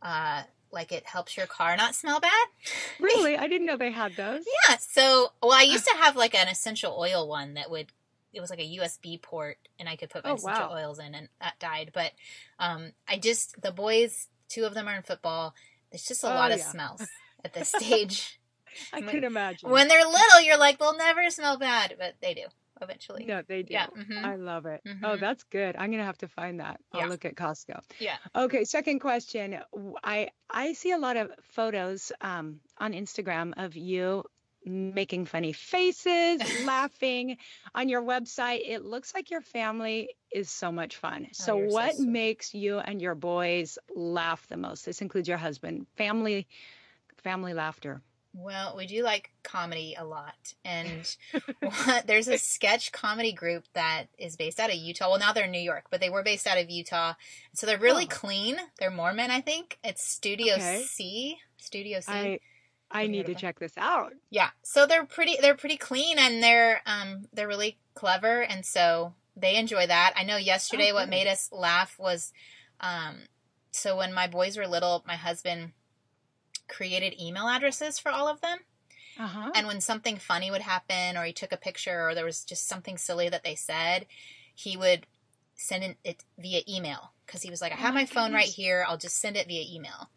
Uh, 0.00 0.42
like 0.70 0.92
it 0.92 1.06
helps 1.06 1.36
your 1.36 1.46
car 1.46 1.76
not 1.76 1.94
smell 1.94 2.20
bad. 2.20 2.46
Really? 3.00 3.36
I 3.36 3.46
didn't 3.46 3.66
know 3.66 3.76
they 3.76 3.90
had 3.90 4.16
those. 4.16 4.44
Yeah. 4.68 4.76
So, 4.78 5.32
well, 5.42 5.52
I 5.52 5.62
used 5.62 5.84
to 5.86 5.96
have 5.98 6.16
like 6.16 6.34
an 6.34 6.48
essential 6.48 6.96
oil 6.98 7.28
one 7.28 7.54
that 7.54 7.70
would. 7.70 7.92
It 8.32 8.40
was 8.40 8.50
like 8.50 8.58
a 8.58 8.76
USB 8.78 9.20
port, 9.20 9.56
and 9.78 9.88
I 9.88 9.96
could 9.96 10.10
put 10.10 10.22
my 10.24 10.30
Oh, 10.30 10.34
essential 10.34 10.64
wow. 10.64 10.76
oils 10.76 10.98
in, 10.98 11.14
and 11.14 11.28
that 11.40 11.58
died. 11.58 11.90
But 11.94 12.12
um, 12.58 12.92
I 13.08 13.18
just 13.18 13.60
the 13.62 13.70
boys, 13.72 14.28
two 14.48 14.64
of 14.64 14.74
them 14.74 14.88
are 14.88 14.96
in 14.96 15.02
football. 15.02 15.54
There's 15.90 16.04
just 16.04 16.24
a 16.24 16.28
Oh, 16.30 16.34
lot 16.34 16.52
of 16.52 16.58
yeah. 16.58 16.64
smells 16.70 17.02
at 17.44 17.52
this 17.52 17.68
stage. 17.70 18.40
I 18.92 19.00
When- 19.00 19.08
could 19.08 19.24
imagine. 19.24 19.70
when 19.70 19.88
they're 19.88 20.04
little, 20.04 20.40
you're 20.42 20.58
like 20.58 20.78
they'll 20.78 20.96
never 20.96 21.28
smell 21.30 21.56
bad, 21.58 21.96
but 21.98 22.16
they 22.20 22.34
do 22.34 22.42
eventually. 22.82 23.24
no, 23.24 23.40
they 23.48 23.62
do. 23.62 23.72
Yeah. 23.72 23.86
mhm. 23.86 24.22
I 24.22 24.36
love 24.36 24.66
it. 24.66 24.82
Oh, 24.86 24.90
Mhm. 25.16 25.20
that's 25.20 25.44
good. 25.44 25.76
I'm 25.76 25.90
gonna 25.90 26.04
have 26.04 26.18
to 26.18 26.28
find 26.28 26.60
that. 26.60 26.78
I'll 26.92 27.00
Yeah. 27.02 27.06
look 27.06 27.24
at 27.24 27.34
Costco. 27.34 27.80
Yeah. 27.98 28.18
Okay, 28.34 28.64
second 28.64 28.98
question. 29.00 29.58
I 30.04 30.28
I 30.50 30.74
see 30.74 30.90
a 30.92 30.98
lot 30.98 31.16
of 31.16 31.30
photos 31.52 32.12
um, 32.20 32.60
on 32.76 32.92
Instagram 32.92 33.54
of 33.56 33.76
you 33.76 34.24
making 34.66 35.26
funny 35.26 35.52
faces, 35.52 36.40
laughing 36.64 37.36
on 37.74 37.88
your 37.88 38.02
website. 38.02 38.60
It 38.66 38.84
looks 38.84 39.14
like 39.14 39.30
your 39.30 39.40
family 39.40 40.10
is 40.32 40.50
so 40.50 40.72
much 40.72 40.96
fun. 40.96 41.26
Oh, 41.26 41.32
so, 41.32 41.56
Oh, 41.56 41.68
so 41.68 41.72
what 41.72 41.94
sweet. 41.94 42.08
makes 42.08 42.54
you 42.54 42.78
and 42.78 43.00
your 43.00 43.14
boys 43.14 43.78
laugh 43.94 44.46
the 44.48 44.56
most? 44.56 44.84
This 44.84 45.00
includes 45.00 45.28
your 45.28 45.38
husband. 45.38 45.86
Family, 45.96 46.46
family 47.22 47.54
laughter. 47.54 48.02
Well, 48.34 48.76
we 48.76 48.86
do 48.86 49.02
like 49.02 49.30
comedy 49.42 49.94
a 49.98 50.04
lot. 50.04 50.54
And 50.64 51.08
what, 51.60 52.06
there's 52.06 52.28
a 52.28 52.36
sketch 52.36 52.92
comedy 52.92 53.32
group 53.32 53.64
that 53.72 54.06
is 54.18 54.36
based 54.36 54.60
out 54.60 54.68
of 54.70 54.76
Utah. 54.76 55.08
Well, 55.08 55.18
now 55.18 55.32
they're 55.32 55.44
in 55.46 55.52
New 55.52 55.58
York, 55.58 55.84
but 55.90 56.00
they 56.00 56.10
were 56.10 56.22
based 56.22 56.46
out 56.46 56.58
of 56.58 56.68
Utah. 56.68 57.14
So 57.54 57.66
they're 57.66 57.78
really 57.78 58.04
Oh. 58.04 58.08
clean. 58.10 58.56
They're 58.78 58.90
Mormon, 58.90 59.30
I 59.30 59.40
think. 59.40 59.78
It's 59.82 60.04
Studio 60.06 60.56
Okay. 60.56 60.84
C. 60.86 61.38
Studio 61.56 62.00
C. 62.00 62.06
I 62.12 62.40
I 62.90 63.06
need 63.06 63.26
to 63.26 63.34
check 63.34 63.58
this 63.58 63.76
out. 63.76 64.12
yeah. 64.30 64.50
So 64.62 64.86
they're 64.86 65.04
pretty 65.04 65.36
they're 65.40 65.56
pretty 65.56 65.76
clean 65.76 66.18
and 66.18 66.42
they're 66.42 66.82
um 66.86 67.26
they're 67.32 67.48
really 67.48 67.78
clever 67.94 68.42
and 68.42 68.64
so 68.64 69.14
they 69.36 69.56
enjoy 69.56 69.86
that. 69.86 70.12
I 70.16 70.24
know 70.24 70.36
yesterday 70.36 70.92
what 70.92 71.08
made 71.08 71.26
us 71.26 71.50
laugh 71.52 71.98
was 71.98 72.32
um 72.80 73.16
so 73.70 73.96
when 73.96 74.14
my 74.14 74.26
boys 74.26 74.56
were 74.56 74.66
little, 74.66 75.04
my 75.06 75.16
husband 75.16 75.72
created 76.68 77.20
email 77.20 77.48
addresses 77.48 77.98
for 77.98 78.10
all 78.10 78.28
of 78.28 78.40
them. 78.40 78.58
Uh 79.18 79.26
huh. 79.26 79.50
And 79.54 79.66
when 79.66 79.80
something 79.80 80.16
funny 80.16 80.50
would 80.50 80.62
happen, 80.62 81.16
or 81.16 81.24
he 81.24 81.32
took 81.32 81.52
a 81.52 81.56
picture, 81.56 82.08
or 82.08 82.14
there 82.14 82.24
was 82.24 82.44
just 82.44 82.68
something 82.68 82.98
silly 82.98 83.28
that 83.28 83.44
they 83.44 83.54
said, 83.54 84.06
he 84.54 84.76
would 84.76 85.06
send 85.54 85.96
it 86.04 86.24
via 86.38 86.60
email 86.68 87.12
because 87.26 87.42
he 87.42 87.50
was 87.50 87.62
like, 87.62 87.72
"I 87.72 87.76
Oh 87.76 87.78
have 87.78 87.94
my 87.94 88.02
my 88.02 88.06
phone 88.06 88.32
right 88.34 88.44
here. 88.44 88.84
I'll 88.86 88.98
just 88.98 89.18
send 89.18 89.36
it 89.36 89.46
via 89.46 89.64
email." 89.74 90.10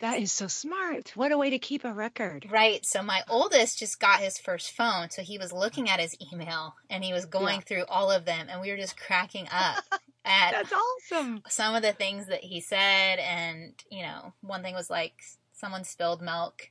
That 0.00 0.20
is 0.20 0.30
so 0.32 0.46
smart. 0.46 1.12
What 1.16 1.32
a 1.32 1.38
way 1.38 1.50
to 1.50 1.58
keep 1.58 1.84
a 1.84 1.92
record. 1.92 2.46
Right. 2.50 2.84
So 2.86 3.02
my 3.02 3.22
oldest 3.28 3.78
just 3.78 3.98
got 3.98 4.20
his 4.20 4.38
first 4.38 4.70
phone, 4.70 5.10
so 5.10 5.22
he 5.22 5.38
was 5.38 5.52
looking 5.52 5.88
at 5.88 5.98
his 6.00 6.16
email 6.32 6.76
and 6.88 7.02
he 7.04 7.12
was 7.12 7.26
going 7.26 7.56
Yeah. 7.56 7.60
through 7.62 7.84
all 7.88 8.10
of 8.10 8.24
them, 8.24 8.46
and 8.48 8.60
we 8.60 8.70
were 8.70 8.76
just 8.76 8.96
cracking 8.96 9.48
up 9.52 9.84
at 10.24 10.52
That's 10.52 10.72
awesome. 10.72 11.42
some 11.48 11.74
of 11.74 11.82
the 11.82 11.92
things 11.92 12.26
that 12.28 12.44
he 12.44 12.60
said. 12.60 13.18
And 13.18 13.74
you 13.90 14.02
know, 14.02 14.34
one 14.40 14.62
thing 14.62 14.74
was 14.74 14.88
like 14.90 15.14
someone 15.52 15.82
spilled 15.84 16.22
milk, 16.22 16.70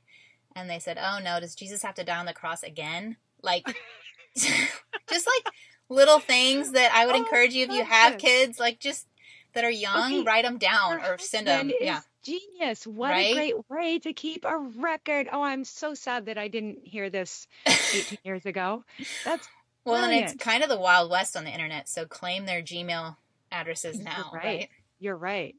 and 0.56 0.70
they 0.70 0.78
said, 0.78 0.98
"Oh 0.98 1.18
no, 1.22 1.38
does 1.40 1.54
Jesus 1.54 1.82
have 1.82 1.94
to 1.96 2.04
die 2.04 2.16
on 2.18 2.26
the 2.26 2.32
cross 2.32 2.62
again?" 2.62 3.16
Like, 3.42 3.66
just 4.36 5.26
like 5.26 5.54
little 5.88 6.18
things 6.20 6.72
that 6.72 6.92
I 6.94 7.06
would 7.06 7.14
Oh, 7.14 7.18
encourage 7.18 7.54
you 7.54 7.64
if 7.64 7.70
you 7.70 7.84
have 7.84 8.18
kids, 8.18 8.58
like 8.58 8.78
just 8.80 9.06
that 9.54 9.64
are 9.64 9.70
young, 9.70 10.14
Okay, 10.14 10.22
write 10.22 10.44
them 10.44 10.58
down 10.58 11.00
Your 11.00 11.14
or 11.14 11.18
send 11.18 11.46
them. 11.46 11.70
Yeah. 11.80 12.00
Genius. 12.22 12.86
What 12.86 13.10
Right? 13.10 13.30
a 13.32 13.34
great 13.34 13.54
way 13.70 13.98
to 14.00 14.12
keep 14.12 14.44
a 14.44 14.56
record. 14.58 15.28
Oh, 15.32 15.42
I'm 15.42 15.64
so 15.64 15.94
sad 15.94 16.26
that 16.26 16.38
I 16.38 16.48
didn't 16.48 16.86
hear 16.86 17.10
this 17.10 17.46
18 17.66 18.18
years 18.24 18.46
ago. 18.46 18.84
That's 19.24 19.48
Well, 19.84 20.04
and 20.04 20.12
it's 20.14 20.34
kind 20.34 20.62
of 20.62 20.68
the 20.68 20.78
wild 20.78 21.10
west 21.10 21.36
on 21.36 21.44
the 21.44 21.50
internet. 21.50 21.88
So 21.88 22.04
claim 22.06 22.46
their 22.46 22.62
Gmail 22.62 23.16
addresses 23.50 23.96
You're 23.96 24.04
now, 24.04 24.30
right. 24.34 24.44
right? 24.44 24.68
you're 24.98 25.16
right. 25.16 25.54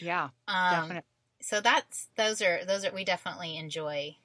Yeah, 0.00 0.28
Um, 0.48 0.70
definitely. 0.74 1.02
so 1.40 1.60
that's 1.60 2.08
those 2.16 2.40
are 2.42 2.64
those 2.64 2.84
are 2.84 2.92
we 2.92 3.04
definitely 3.04 3.56
enjoy. 3.56 4.16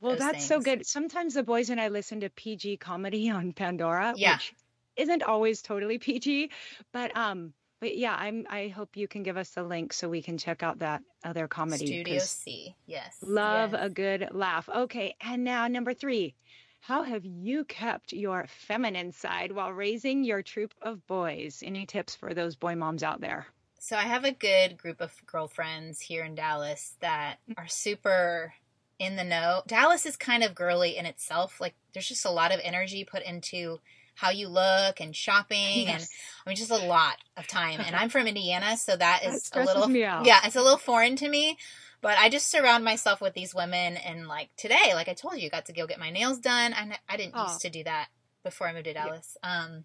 Well, 0.00 0.16
that's 0.16 0.44
so 0.46 0.60
good. 0.60 0.86
Sometimes 0.86 1.34
the 1.34 1.42
boys 1.42 1.70
and 1.70 1.80
I 1.80 1.88
listen 1.88 2.20
to 2.20 2.30
PG 2.30 2.76
comedy 2.78 3.30
on 3.30 3.52
Pandora, 3.52 4.14
Yeah. 4.16 4.34
which 4.34 4.54
isn't 4.96 5.22
always 5.22 5.62
totally 5.62 5.98
PG, 5.98 6.50
but 6.92 7.16
um, 7.16 7.52
but 7.80 7.96
yeah, 7.96 8.14
I'm. 8.18 8.46
I 8.48 8.68
hope 8.68 8.96
you 8.96 9.08
can 9.08 9.22
give 9.22 9.36
us 9.36 9.50
the 9.50 9.62
link 9.62 9.92
so 9.92 10.08
we 10.08 10.22
can 10.22 10.38
check 10.38 10.62
out 10.62 10.80
that 10.80 11.02
other 11.24 11.48
comedy. 11.48 11.86
Studio 11.86 12.18
C, 12.18 12.74
yes. 12.86 13.16
Love 13.22 13.72
yes. 13.72 13.80
a 13.84 13.88
good 13.88 14.28
laugh. 14.32 14.68
Okay, 14.68 15.14
and 15.20 15.44
now 15.44 15.66
number 15.68 15.94
three. 15.94 16.34
How 16.80 17.02
have 17.02 17.24
you 17.24 17.64
kept 17.64 18.12
your 18.12 18.46
feminine 18.46 19.10
side 19.10 19.50
while 19.50 19.72
raising 19.72 20.22
your 20.22 20.42
troop 20.42 20.72
of 20.80 21.04
boys? 21.08 21.62
Any 21.66 21.86
tips 21.86 22.14
for 22.14 22.34
those 22.34 22.54
boy 22.54 22.76
moms 22.76 23.02
out 23.02 23.20
there? 23.20 23.46
So 23.80 23.96
I 23.96 24.02
have 24.02 24.24
a 24.24 24.32
good 24.32 24.78
group 24.78 25.00
of 25.00 25.12
girlfriends 25.26 26.00
here 26.00 26.24
in 26.24 26.34
Dallas 26.34 26.94
that 27.00 27.38
mm. 27.50 27.54
are 27.58 27.68
super 27.68 28.54
in 28.98 29.16
the 29.16 29.24
know. 29.24 29.62
Dallas 29.66 30.06
is 30.06 30.16
kind 30.16 30.42
of 30.42 30.54
girly 30.54 30.96
in 30.96 31.06
itself. 31.06 31.60
Like 31.60 31.74
there's 31.92 32.08
just 32.08 32.24
a 32.24 32.30
lot 32.30 32.52
of 32.52 32.60
energy 32.62 33.04
put 33.04 33.22
into 33.22 33.80
how 34.18 34.30
you 34.30 34.48
look 34.48 35.00
and 35.00 35.14
shopping 35.14 35.86
yes. 35.86 35.92
and 35.92 36.08
I 36.44 36.50
mean 36.50 36.56
just 36.56 36.72
a 36.72 36.86
lot 36.86 37.18
of 37.36 37.46
time. 37.46 37.80
And 37.80 37.94
I'm 37.96 38.08
from 38.08 38.26
Indiana, 38.26 38.76
so 38.76 38.96
that 38.96 39.24
is 39.24 39.48
that 39.50 39.62
a 39.62 39.64
little 39.64 39.88
Yeah, 40.24 40.40
it's 40.44 40.56
a 40.56 40.62
little 40.62 40.76
foreign 40.76 41.14
to 41.16 41.28
me. 41.28 41.56
But 42.00 42.18
I 42.18 42.28
just 42.28 42.50
surround 42.50 42.84
myself 42.84 43.20
with 43.20 43.34
these 43.34 43.54
women 43.54 43.96
and 43.96 44.26
like 44.26 44.50
today, 44.56 44.92
like 44.94 45.08
I 45.08 45.14
told 45.14 45.38
you, 45.38 45.48
got 45.50 45.66
to 45.66 45.72
go 45.72 45.86
get 45.86 46.00
my 46.00 46.10
nails 46.10 46.40
done. 46.40 46.74
I 46.74 46.98
I 47.08 47.16
didn't 47.16 47.34
oh. 47.36 47.44
used 47.44 47.60
to 47.60 47.70
do 47.70 47.84
that 47.84 48.08
before 48.42 48.66
I 48.66 48.72
moved 48.72 48.86
to 48.86 48.92
Dallas. 48.92 49.36
Yeah. 49.42 49.62
Um 49.62 49.84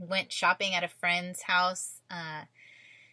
went 0.00 0.32
shopping 0.32 0.74
at 0.74 0.84
a 0.84 0.88
friend's 0.88 1.42
house. 1.42 2.00
Uh 2.08 2.42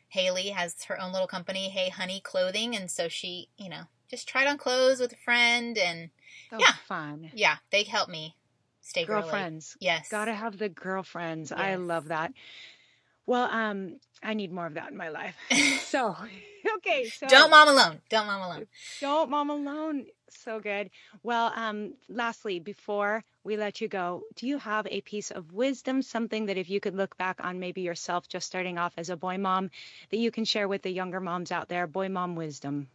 Haley 0.09 0.49
has 0.49 0.83
her 0.83 1.01
own 1.01 1.13
little 1.13 1.27
company, 1.27 1.69
Hey 1.69 1.89
Honey 1.89 2.21
Clothing, 2.23 2.75
and 2.75 2.91
so 2.91 3.09
she, 3.09 3.49
you 3.57 3.69
know, 3.69 3.83
just 4.07 4.27
tried 4.27 4.47
on 4.47 4.57
clothes 4.57 4.99
with 4.99 5.11
a 5.13 5.17
friend 5.17 5.79
and 5.79 6.11
so 6.51 6.59
yeah, 6.59 6.73
fun. 6.87 7.31
Yeah, 7.33 7.57
they 7.71 7.83
helped 7.83 8.11
me 8.11 8.36
stay 8.87 9.05
girlfriends. 9.05 9.75
Girly. 9.79 9.91
Yes, 9.91 10.09
gotta 10.09 10.33
have 10.33 10.57
the 10.57 10.69
girlfriends. 10.69 11.51
Yes. 11.51 11.59
I 11.59 11.75
love 11.75 12.07
that. 12.07 12.31
Well, 13.25 13.49
um, 13.51 13.99
I 14.23 14.33
need 14.33 14.53
more 14.53 14.65
of 14.65 14.75
that 14.75 14.91
in 14.91 14.97
my 14.97 15.09
life. 15.09 15.35
So, 15.87 16.15
okay, 16.77 17.05
so 17.05 17.27
don't 17.27 17.49
mom 17.49 17.69
alone. 17.69 18.01
Don't 18.09 18.27
mom 18.27 18.41
alone. 18.41 18.67
Don't 18.99 19.29
mom 19.29 19.49
alone. 19.49 20.05
So 20.29 20.59
good. 20.59 20.89
Well, 21.23 21.53
um, 21.55 21.93
lastly, 22.09 22.59
before 22.59 23.23
we 23.45 23.55
let 23.55 23.79
you 23.79 23.87
go, 23.87 24.23
do 24.35 24.47
you 24.47 24.57
have 24.57 24.85
a 24.87 24.99
piece 25.01 25.31
of 25.31 25.53
wisdom, 25.53 26.01
something 26.01 26.47
that 26.47 26.57
if 26.57 26.69
you 26.69 26.81
could 26.81 26.95
look 26.95 27.15
back 27.17 27.39
on 27.41 27.59
maybe 27.59 27.81
yourself 27.81 28.27
just 28.27 28.47
starting 28.47 28.77
off 28.77 28.93
as 28.97 29.09
a 29.09 29.15
boy 29.15 29.37
mom, 29.37 29.71
that 30.09 30.17
you 30.17 30.29
can 30.29 30.43
share 30.43 30.67
with 30.67 30.81
the 30.81 30.91
younger 30.91 31.21
moms 31.21 31.51
out 31.53 31.69
there, 31.69 31.87
boy 31.87 32.09
mom 32.09 32.35
wisdom? 32.35 32.89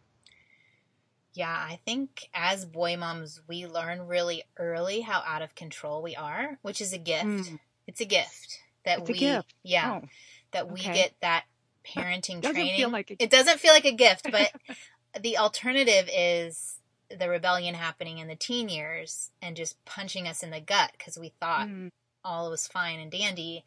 Yeah, 1.33 1.49
I 1.51 1.79
think 1.85 2.29
as 2.33 2.65
boy 2.65 2.95
moms, 2.97 3.41
we 3.47 3.65
learn 3.65 4.05
really 4.07 4.43
early 4.57 5.01
how 5.01 5.23
out 5.25 5.41
of 5.41 5.55
control 5.55 6.01
we 6.03 6.15
are, 6.15 6.59
which 6.61 6.79
is 6.79 6.93
a 6.93 6.97
gift. 6.99 7.25
Mm. 7.25 7.59
It's 7.87 8.01
a 8.01 8.05
gift 8.05 8.59
that 8.85 8.99
it's 8.99 9.09
we, 9.09 9.17
gift. 9.17 9.53
yeah, 9.63 10.01
oh. 10.03 10.07
that 10.51 10.71
we 10.71 10.79
okay. 10.79 10.93
get 10.93 11.13
that 11.21 11.45
parenting 11.85 12.41
doesn't 12.41 12.55
training. 12.55 12.91
Like 12.91 13.15
it 13.19 13.29
doesn't 13.29 13.59
feel 13.59 13.73
like 13.73 13.85
a 13.85 13.91
gift, 13.93 14.29
but 14.31 14.51
the 15.21 15.37
alternative 15.37 16.09
is 16.13 16.77
the 17.09 17.29
rebellion 17.29 17.75
happening 17.75 18.19
in 18.19 18.27
the 18.27 18.35
teen 18.35 18.69
years 18.69 19.31
and 19.41 19.55
just 19.55 19.83
punching 19.85 20.27
us 20.27 20.43
in 20.43 20.51
the 20.51 20.61
gut 20.61 20.91
because 20.97 21.17
we 21.17 21.29
thought 21.39 21.67
Mm. 21.67 21.89
all 22.23 22.49
was 22.49 22.67
fine 22.67 22.99
and 22.99 23.11
dandy. 23.11 23.63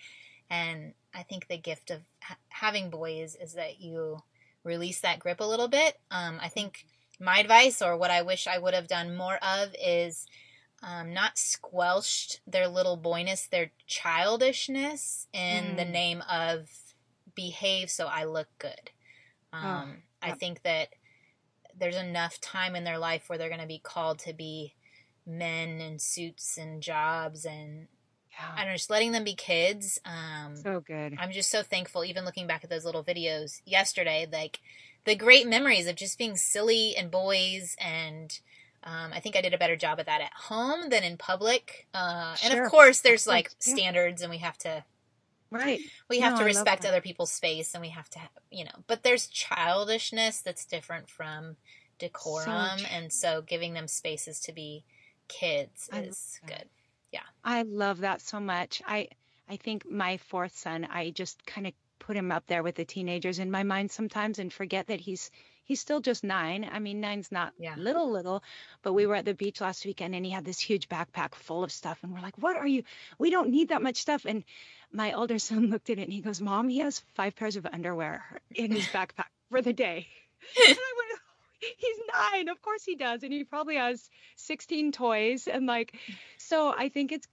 And 0.48 0.94
I 1.14 1.22
think 1.22 1.48
the 1.48 1.58
gift 1.58 1.90
of 1.90 2.02
ha- 2.22 2.38
having 2.48 2.90
boys 2.90 3.36
is 3.40 3.54
that 3.54 3.80
you 3.80 4.22
release 4.64 5.00
that 5.00 5.18
grip 5.18 5.40
a 5.40 5.44
little 5.44 5.68
bit. 5.68 5.98
Um, 6.10 6.38
I 6.42 6.48
think 6.48 6.86
my 7.20 7.38
advice, 7.40 7.82
or 7.82 7.96
what 7.96 8.10
I 8.10 8.22
wish 8.22 8.46
I 8.46 8.58
would 8.58 8.74
have 8.74 8.88
done 8.88 9.16
more 9.16 9.36
of, 9.36 9.74
is 9.82 10.26
um, 10.82 11.14
not 11.14 11.38
squelched 11.38 12.40
their 12.46 12.68
little 12.68 12.96
boyness, 12.96 13.48
their 13.48 13.72
childishness 13.86 15.28
in 15.32 15.76
the 15.76 15.84
Mm. 15.84 15.86
name 15.86 16.22
of 16.30 16.68
behave 17.34 17.90
so 17.90 18.06
I 18.06 18.24
look 18.24 18.48
good. 18.58 18.90
Um, 19.52 20.02
I 20.22 20.32
yep. 20.32 20.38
think 20.38 20.62
that 20.62 20.90
there's 21.78 21.96
enough 21.96 22.40
time 22.40 22.74
in 22.74 22.84
their 22.84 22.98
life 22.98 23.28
where 23.28 23.38
they're 23.38 23.48
going 23.48 23.60
to 23.60 23.66
be 23.66 23.78
called 23.78 24.18
to 24.20 24.32
be 24.32 24.74
men 25.26 25.80
in 25.80 25.98
suits 25.98 26.56
and 26.56 26.82
jobs 26.82 27.44
and 27.44 27.88
I 28.56 28.60
Yeah, 28.60 28.62
don't 28.62 28.72
know, 28.72 28.76
just 28.76 28.90
letting 28.90 29.12
them 29.12 29.24
be 29.24 29.34
kids. 29.34 29.98
Um, 30.04 30.54
so 30.54 30.80
good. 30.80 31.18
I'm 31.18 31.32
just 31.32 31.50
so 31.50 31.62
thankful, 31.62 32.04
even 32.04 32.24
looking 32.24 32.46
back 32.46 32.64
at 32.64 32.70
those 32.70 32.84
little 32.84 33.04
videos 33.04 33.60
yesterday, 33.66 34.26
like 34.30 34.60
the 35.06 35.16
great 35.16 35.46
memories 35.46 35.86
of 35.86 35.96
just 35.96 36.18
being 36.18 36.36
silly 36.36 36.94
and 36.96 37.10
boys. 37.10 37.76
And 37.80 38.38
um, 38.84 39.12
I 39.12 39.20
think 39.20 39.36
I 39.36 39.40
did 39.40 39.54
a 39.54 39.58
better 39.58 39.76
job 39.76 39.98
of 39.98 40.06
that 40.06 40.20
at 40.20 40.32
home 40.34 40.90
than 40.90 41.02
in 41.04 41.16
public. 41.16 41.86
Uh, 41.94 42.36
and 42.44 42.58
of 42.58 42.70
course, 42.70 43.00
there's 43.00 43.26
like 43.26 43.50
yeah. 43.66 43.74
standards, 43.74 44.22
and 44.22 44.30
we 44.30 44.38
have 44.38 44.58
to 44.58 44.84
Right. 45.50 45.80
we 46.08 46.20
have 46.20 46.34
No, 46.34 46.40
to 46.40 46.44
respect 46.44 46.84
other 46.84 47.00
people's 47.00 47.32
space, 47.32 47.72
and 47.74 47.80
we 47.80 47.90
have 47.90 48.10
to, 48.10 48.20
you 48.50 48.64
know. 48.64 48.84
But 48.86 49.04
there's 49.04 49.28
childishness 49.28 50.40
that's 50.40 50.66
different 50.66 51.08
from 51.08 51.56
decorum, 51.98 52.78
true. 52.78 52.86
and 52.90 53.12
so 53.12 53.42
giving 53.42 53.72
them 53.72 53.88
spaces 53.88 54.40
to 54.40 54.52
be 54.52 54.84
kids 55.28 55.88
I 55.92 56.00
is 56.00 56.40
good. 56.46 56.68
I 57.44 57.62
love 57.62 57.98
that 58.00 58.20
so 58.20 58.40
much. 58.40 58.82
I 58.86 59.08
I 59.48 59.56
think 59.56 59.88
my 59.88 60.16
fourth 60.16 60.56
son, 60.56 60.84
I 60.90 61.10
just 61.10 61.46
kind 61.46 61.68
of 61.68 61.72
put 61.98 62.16
him 62.16 62.30
up 62.32 62.46
there 62.46 62.62
with 62.62 62.74
the 62.74 62.84
teenagers 62.84 63.38
in 63.38 63.50
my 63.50 63.62
mind 63.62 63.90
sometimes 63.90 64.38
and 64.38 64.52
forget 64.52 64.86
that 64.88 65.00
he's 65.00 65.30
he's 65.64 65.80
still 65.80 66.00
just 66.00 66.22
nine. 66.22 66.68
I 66.70 66.78
mean, 66.78 67.00
nine's 67.00 67.32
not 67.32 67.52
Yeah. 67.58 67.74
little 67.76 68.10
little, 68.10 68.42
but 68.82 68.92
we 68.92 69.06
were 69.06 69.16
at 69.16 69.24
the 69.24 69.34
beach 69.34 69.60
last 69.60 69.84
weekend 69.84 70.14
and 70.14 70.24
he 70.24 70.30
had 70.30 70.44
this 70.44 70.60
huge 70.60 70.88
backpack 70.88 71.34
full 71.34 71.64
of 71.64 71.72
stuff 71.72 71.98
and 72.02 72.12
we're 72.12 72.20
like, 72.20 72.38
"What 72.38 72.56
are 72.56 72.66
you? 72.66 72.84
We 73.18 73.30
don't 73.30 73.50
need 73.50 73.68
that 73.70 73.82
much 73.82 73.96
stuff." 73.96 74.24
And 74.24 74.44
my 74.92 75.12
older 75.12 75.38
son 75.48 75.70
looked 75.70 75.90
at 75.90 75.98
it 75.98 76.02
and 76.02 76.12
he 76.12 76.20
goes, 76.20 76.40
"Mom, 76.40 76.68
he 76.68 76.78
has 76.78 77.00
five 77.14 77.34
pairs 77.34 77.56
of 77.56 77.66
underwear 77.66 78.24
in 78.54 78.70
his 78.70 78.86
backpack 78.96 79.30
for 79.50 79.62
the 79.62 79.72
day." 79.72 80.06
And 80.56 80.78
I 80.78 80.92
went, 80.96 81.10
oh, 81.12 81.68
he's 81.78 81.96
nine 82.12 82.48
of 82.48 82.60
course 82.62 82.84
he 82.84 82.94
does 82.94 83.22
and 83.22 83.32
he 83.32 83.42
probably 83.42 83.76
has 83.76 84.08
16 84.36 84.92
toys 84.92 85.48
and 85.48 85.66
like 85.66 85.96
so 86.36 86.72
i 86.76 86.88
think 86.90 87.10
it's 87.10 87.26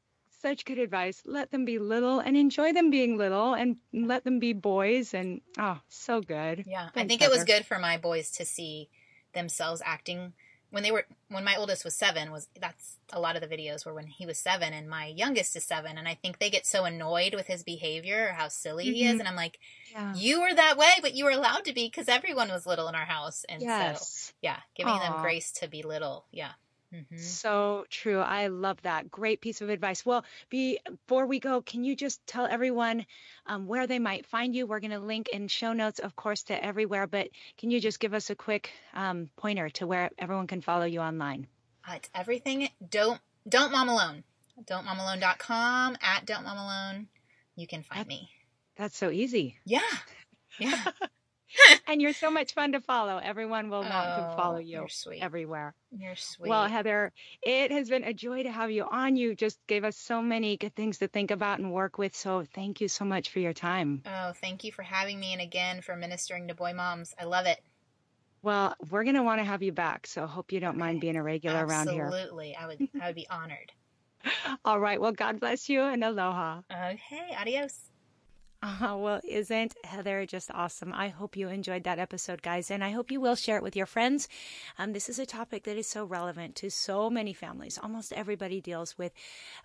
such 0.43 0.65
good 0.65 0.77
advice. 0.77 1.23
Let 1.25 1.49
them 1.49 1.65
be 1.65 1.79
little 1.79 2.19
and 2.19 2.37
enjoy 2.37 2.73
them 2.73 2.91
being 2.91 3.17
little 3.17 3.55
and 3.55 3.77
let 3.91 4.23
them 4.23 4.37
be 4.37 4.53
boys 4.53 5.15
and 5.15 5.41
oh 5.57 5.79
so 5.89 6.21
good. 6.21 6.65
Yeah, 6.67 6.89
I 6.89 6.89
Thanks, 6.93 7.07
think 7.09 7.21
it 7.23 7.31
was 7.31 7.43
good 7.45 7.65
for 7.65 7.79
my 7.79 7.97
boys 7.97 8.29
to 8.37 8.45
see 8.45 8.89
themselves 9.33 9.81
acting. 9.83 10.33
When 10.69 10.81
they 10.83 10.91
were 10.91 11.05
when 11.29 11.43
my 11.43 11.55
oldest 11.55 11.85
was 11.85 11.95
seven 11.95 12.31
was 12.31 12.47
that's 12.59 12.97
a 13.11 13.19
lot 13.19 13.35
of 13.35 13.41
the 13.41 13.47
videos 13.47 13.85
were 13.85 13.93
when 13.93 14.07
he 14.07 14.25
was 14.25 14.39
seven 14.39 14.73
and 14.73 14.89
my 14.89 15.05
youngest 15.05 15.55
is 15.55 15.63
seven. 15.63 15.97
And 15.99 16.07
I 16.07 16.15
think 16.15 16.39
they 16.39 16.49
get 16.49 16.65
so 16.65 16.83
annoyed 16.83 17.35
with 17.35 17.45
his 17.47 17.63
behavior 17.63 18.29
or 18.29 18.33
how 18.33 18.47
silly 18.47 18.85
he 18.85 19.05
is. 19.05 19.15
Mhm. 19.15 19.19
and 19.19 19.27
I'm 19.27 19.35
like 19.35 19.59
yeah. 19.91 20.15
You 20.15 20.41
were 20.41 20.53
that 20.53 20.77
way 20.77 20.91
but 21.01 21.13
you 21.13 21.25
were 21.25 21.31
allowed 21.31 21.65
to 21.65 21.73
be 21.73 21.85
because 21.85 22.07
everyone 22.09 22.49
was 22.49 22.65
little 22.65 22.87
in 22.87 22.95
our 22.95 23.05
house. 23.05 23.45
And 23.47 23.61
so 23.61 24.33
yeah 24.41 24.57
giving 24.75 24.97
them 24.97 25.21
grace 25.21 25.51
to 25.53 25.67
be 25.67 25.83
little. 25.83 26.25
Yeah 26.31 26.53
hmm 26.93 27.17
So 27.17 27.85
true. 27.89 28.19
I 28.19 28.47
love 28.47 28.81
that. 28.83 29.09
Great 29.09 29.41
piece 29.41 29.61
of 29.61 29.69
advice. 29.69 30.05
Well, 30.05 30.23
before 30.49 31.25
we 31.25 31.39
go, 31.39 31.61
can 31.61 31.83
you 31.83 31.95
just 31.95 32.25
tell 32.27 32.45
everyone 32.45 33.05
um, 33.47 33.65
where 33.67 33.87
they 33.87 33.99
might 33.99 34.25
find 34.27 34.55
you? 34.55 34.67
We're 34.67 34.79
going 34.79 34.91
to 34.91 34.99
link 34.99 35.29
in 35.29 35.47
show 35.47 35.73
notes, 35.73 35.99
of 35.99 36.15
course, 36.15 36.43
to 36.43 36.63
everywhere, 36.65 37.07
but 37.07 37.29
can 37.57 37.71
you 37.71 37.79
just 37.81 37.99
give 37.99 38.13
us 38.13 38.29
a 38.29 38.35
quick 38.35 38.71
um, 38.93 39.29
pointer 39.35 39.69
to 39.71 39.87
where 39.87 40.09
everyone 40.19 40.47
can 40.47 40.61
follow 40.61 40.85
you 40.85 40.99
online? 40.99 41.47
uh, 41.87 41.93
it's 41.95 42.09
everything 42.15 42.69
don't 42.89 43.19
don't 43.49 43.71
mom 43.73 43.89
alone 43.89 44.23
don'tmomalone.com 44.65 45.97
at 46.01 46.25
don't 46.25 46.43
mom 46.45 46.57
alone 46.57 47.07
you 47.57 47.67
can 47.67 47.83
find 47.83 47.99
That- 48.01 48.07
me 48.07 48.29
That's 48.77 48.97
so 48.97 49.09
easy. 49.09 49.57
yeah 49.65 49.81
yeah 50.59 50.83
and 51.88 52.01
you're 52.01 52.14
so 52.14 52.30
much 52.32 52.54
fun 52.54 52.72
to 52.74 52.82
follow. 52.82 53.18
Everyone 53.18 53.70
will 53.70 53.82
want 53.82 53.91
to 53.91 54.30
Oh, 54.32 54.36
follow 54.36 54.58
you 54.60 54.80
you're 54.80 54.89
sweet. 54.89 55.22
everywhere. 55.22 55.74
You're 55.95 56.16
sweet. 56.16 56.49
Well, 56.49 56.68
Heather, 56.68 57.12
it 57.41 57.72
has 57.72 57.89
been 57.89 58.04
a 58.04 58.14
joy 58.14 58.43
to 58.43 58.51
have 58.51 58.72
you 58.72 58.86
on. 58.89 59.16
You 59.16 59.36
just 59.36 59.60
gave 59.68 59.84
us 59.84 59.95
so 59.97 60.22
many 60.22 60.58
good 60.58 60.76
things 60.76 60.97
to 60.99 61.08
think 61.08 61.32
about 61.32 61.60
and 61.60 61.72
work 61.72 61.97
with. 61.97 62.16
So 62.16 62.43
thank 62.54 62.82
you 62.82 62.88
so 62.88 63.06
much 63.06 63.30
for 63.30 63.39
your 63.39 63.54
time. 63.54 64.01
oh, 64.06 64.34
thank 64.34 64.64
you 64.64 64.72
for 64.72 64.84
having 64.84 65.20
me 65.20 65.34
and 65.34 65.41
again 65.41 65.82
for 65.82 65.95
ministering 65.95 66.47
to 66.47 66.56
boy 66.56 66.74
moms. 66.74 67.14
I 67.20 67.26
love 67.26 67.45
it. 67.45 67.60
Well, 68.41 68.76
we're 68.89 69.04
going 69.04 69.16
to 69.16 69.24
want 69.24 69.39
to 69.39 69.45
have 69.45 69.64
you 69.64 69.72
back. 69.72 70.06
So 70.08 70.28
hope 70.28 70.51
you 70.51 70.60
don't 70.60 70.78
mind 70.78 70.99
being 70.99 71.16
a 71.16 71.24
regular 71.24 71.66
around 71.66 71.89
here. 71.89 72.06
Absolutely. 72.08 72.56
I 72.56 72.68
would 72.68 72.89
I 73.01 73.08
would 73.08 73.16
be 73.16 73.28
honored. 73.30 73.72
All 74.66 74.80
right. 74.80 74.99
Well, 74.99 75.12
God 75.14 75.39
bless 75.39 75.70
you 75.70 75.82
and 75.82 76.04
aloha. 76.04 76.62
Okay, 76.72 77.36
adios. 77.39 77.89
Uh, 78.64 78.95
well, 78.97 79.20
isn't 79.28 79.76
Heather 79.84 80.26
just 80.26 80.49
awesome? 80.51 80.93
I 80.93 81.09
hope 81.09 81.36
you 81.36 81.49
enjoyed 81.49 81.84
that 81.84 81.99
episode, 81.99 82.41
guys, 82.41 82.72
and 82.72 82.82
I 82.82 82.91
hope 82.91 83.11
you 83.11 83.20
will 83.20 83.36
share 83.36 83.57
it 83.57 83.64
with 83.64 83.76
your 83.76 83.86
friends. 83.86 84.30
Um, 84.78 84.93
this 84.93 85.09
is 85.09 85.20
a 85.20 85.26
topic 85.26 85.64
that 85.64 85.76
is 85.76 85.86
so 85.86 86.05
relevant 86.05 86.55
to 86.55 86.72
so 86.72 87.09
many 87.09 87.34
families. 87.34 87.78
Almost 87.78 88.14
everybody 88.14 88.61
deals 88.61 88.97
with 88.97 89.11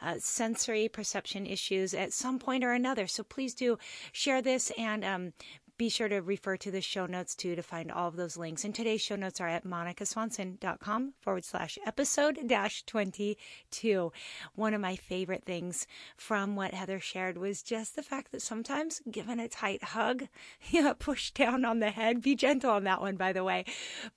uh, 0.03 0.17
sensory 0.19 0.89
perception 0.89 1.47
issues 1.47 1.95
at 1.95 2.13
some 2.13 2.41
point 2.41 2.65
or 2.65 2.73
another. 2.73 3.07
So 3.07 3.23
please 3.23 3.55
do 3.55 3.79
share 4.11 4.43
this 4.43 4.73
and 4.77 5.05
um, 5.05 5.33
be 5.79 5.89
sure 5.89 6.09
to 6.09 6.19
refer 6.19 6.57
to 6.57 6.73
the 6.73 6.81
show 6.81 7.07
notes 7.07 7.37
too 7.37 7.55
to 7.55 7.63
find 7.63 7.93
all 7.93 8.09
of 8.09 8.17
those 8.17 8.37
links. 8.37 8.65
And 8.65 8.75
today's 8.75 9.01
show 9.01 9.15
notes 9.15 9.41
are 9.41 9.47
at 9.47 9.65
monicaswanson.com 9.65 11.15
forward 11.21 11.45
slash 11.45 11.79
episode 11.87 12.41
dash 12.49 12.83
22. 12.83 14.13
One 14.57 14.75
of 14.75 14.81
my 14.81 14.97
favorite 14.97 15.45
things 15.45 15.87
from 16.17 16.57
what 16.57 16.75
Heather 16.75 16.99
shared 16.99 17.39
was 17.39 17.63
just 17.63 17.95
the 17.95 18.03
fact 18.03 18.33
that 18.33 18.43
sometimes 18.43 19.01
given 19.09 19.39
a 19.39 19.47
tight 19.47 19.85
hug, 19.85 20.27
yeah, 20.71 20.95
push 20.99 21.31
down 21.31 21.65
on 21.65 21.79
the 21.79 21.91
head, 21.91 22.23
be 22.23 22.35
gentle 22.35 22.73
on 22.73 22.83
that 22.85 23.01
one, 23.01 23.15
by 23.15 23.33
the 23.33 23.45
way, 23.45 23.65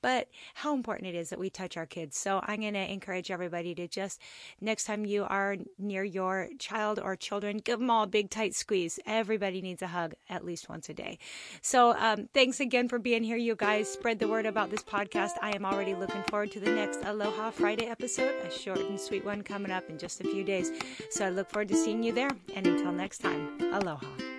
but 0.02 0.30
how 0.56 0.74
important 0.74 1.10
it 1.10 1.16
is 1.16 1.30
that 1.30 1.40
we 1.40 1.52
touch 1.52 1.78
our 1.78 1.86
kids. 1.86 2.18
So 2.18 2.42
I'm 2.44 2.62
going 2.62 2.74
to 2.74 2.92
encourage 2.92 3.30
everybody 3.30 3.76
to 3.76 3.88
just 3.88 4.20
next 4.60 4.86
time 4.86 5.06
you 5.06 5.26
are 5.26 5.58
near 5.78 6.04
your 6.04 6.50
child 6.58 7.00
or 7.00 7.16
children, 7.16 7.58
give 7.58 7.78
them 7.78 7.92
all 7.92 8.04
a 8.04 8.08
big 8.08 8.32
tight 8.32 8.56
squeeze. 8.56 9.00
Everybody 9.06 9.62
needs 9.62 9.84
a 9.84 9.88
hug 9.88 10.16
at 10.28 10.44
least 10.44 10.68
once 10.68 10.90
a 10.90 10.96
day. 10.96 11.20
So 11.62 11.96
um, 11.98 12.30
thanks 12.34 12.60
again 12.60 12.88
for 12.88 13.00
being 13.00 13.24
here, 13.24 13.38
you 13.38 13.56
guys. 13.56 13.90
Spread 13.90 14.20
the 14.20 14.28
word 14.28 14.46
about 14.46 14.70
this 14.70 14.84
podcast. 14.84 15.32
I 15.42 15.52
am 15.52 15.66
already 15.66 15.96
looking 15.96 16.24
forward 16.24 16.52
to 16.52 16.60
the 16.60 16.72
next 16.72 17.00
Aloha 17.04 17.52
Friday 17.52 17.88
episode, 17.88 18.34
a 18.46 18.52
short 18.52 18.80
and 18.80 19.00
sweet 19.00 19.26
one 19.26 19.42
coming 19.42 19.72
up 19.72 19.90
in 19.90 19.98
just 19.98 20.22
a 20.22 20.24
few 20.24 20.44
days. 20.44 20.72
So 21.10 21.26
I 21.26 21.30
look 21.30 21.50
forward 21.50 21.70
to 21.70 21.76
seeing 21.76 22.04
you 22.04 22.14
there. 22.14 22.32
And 22.56 22.68
until 22.68 22.92
next 22.92 23.20
time, 23.20 23.58
aloha. 23.74 24.31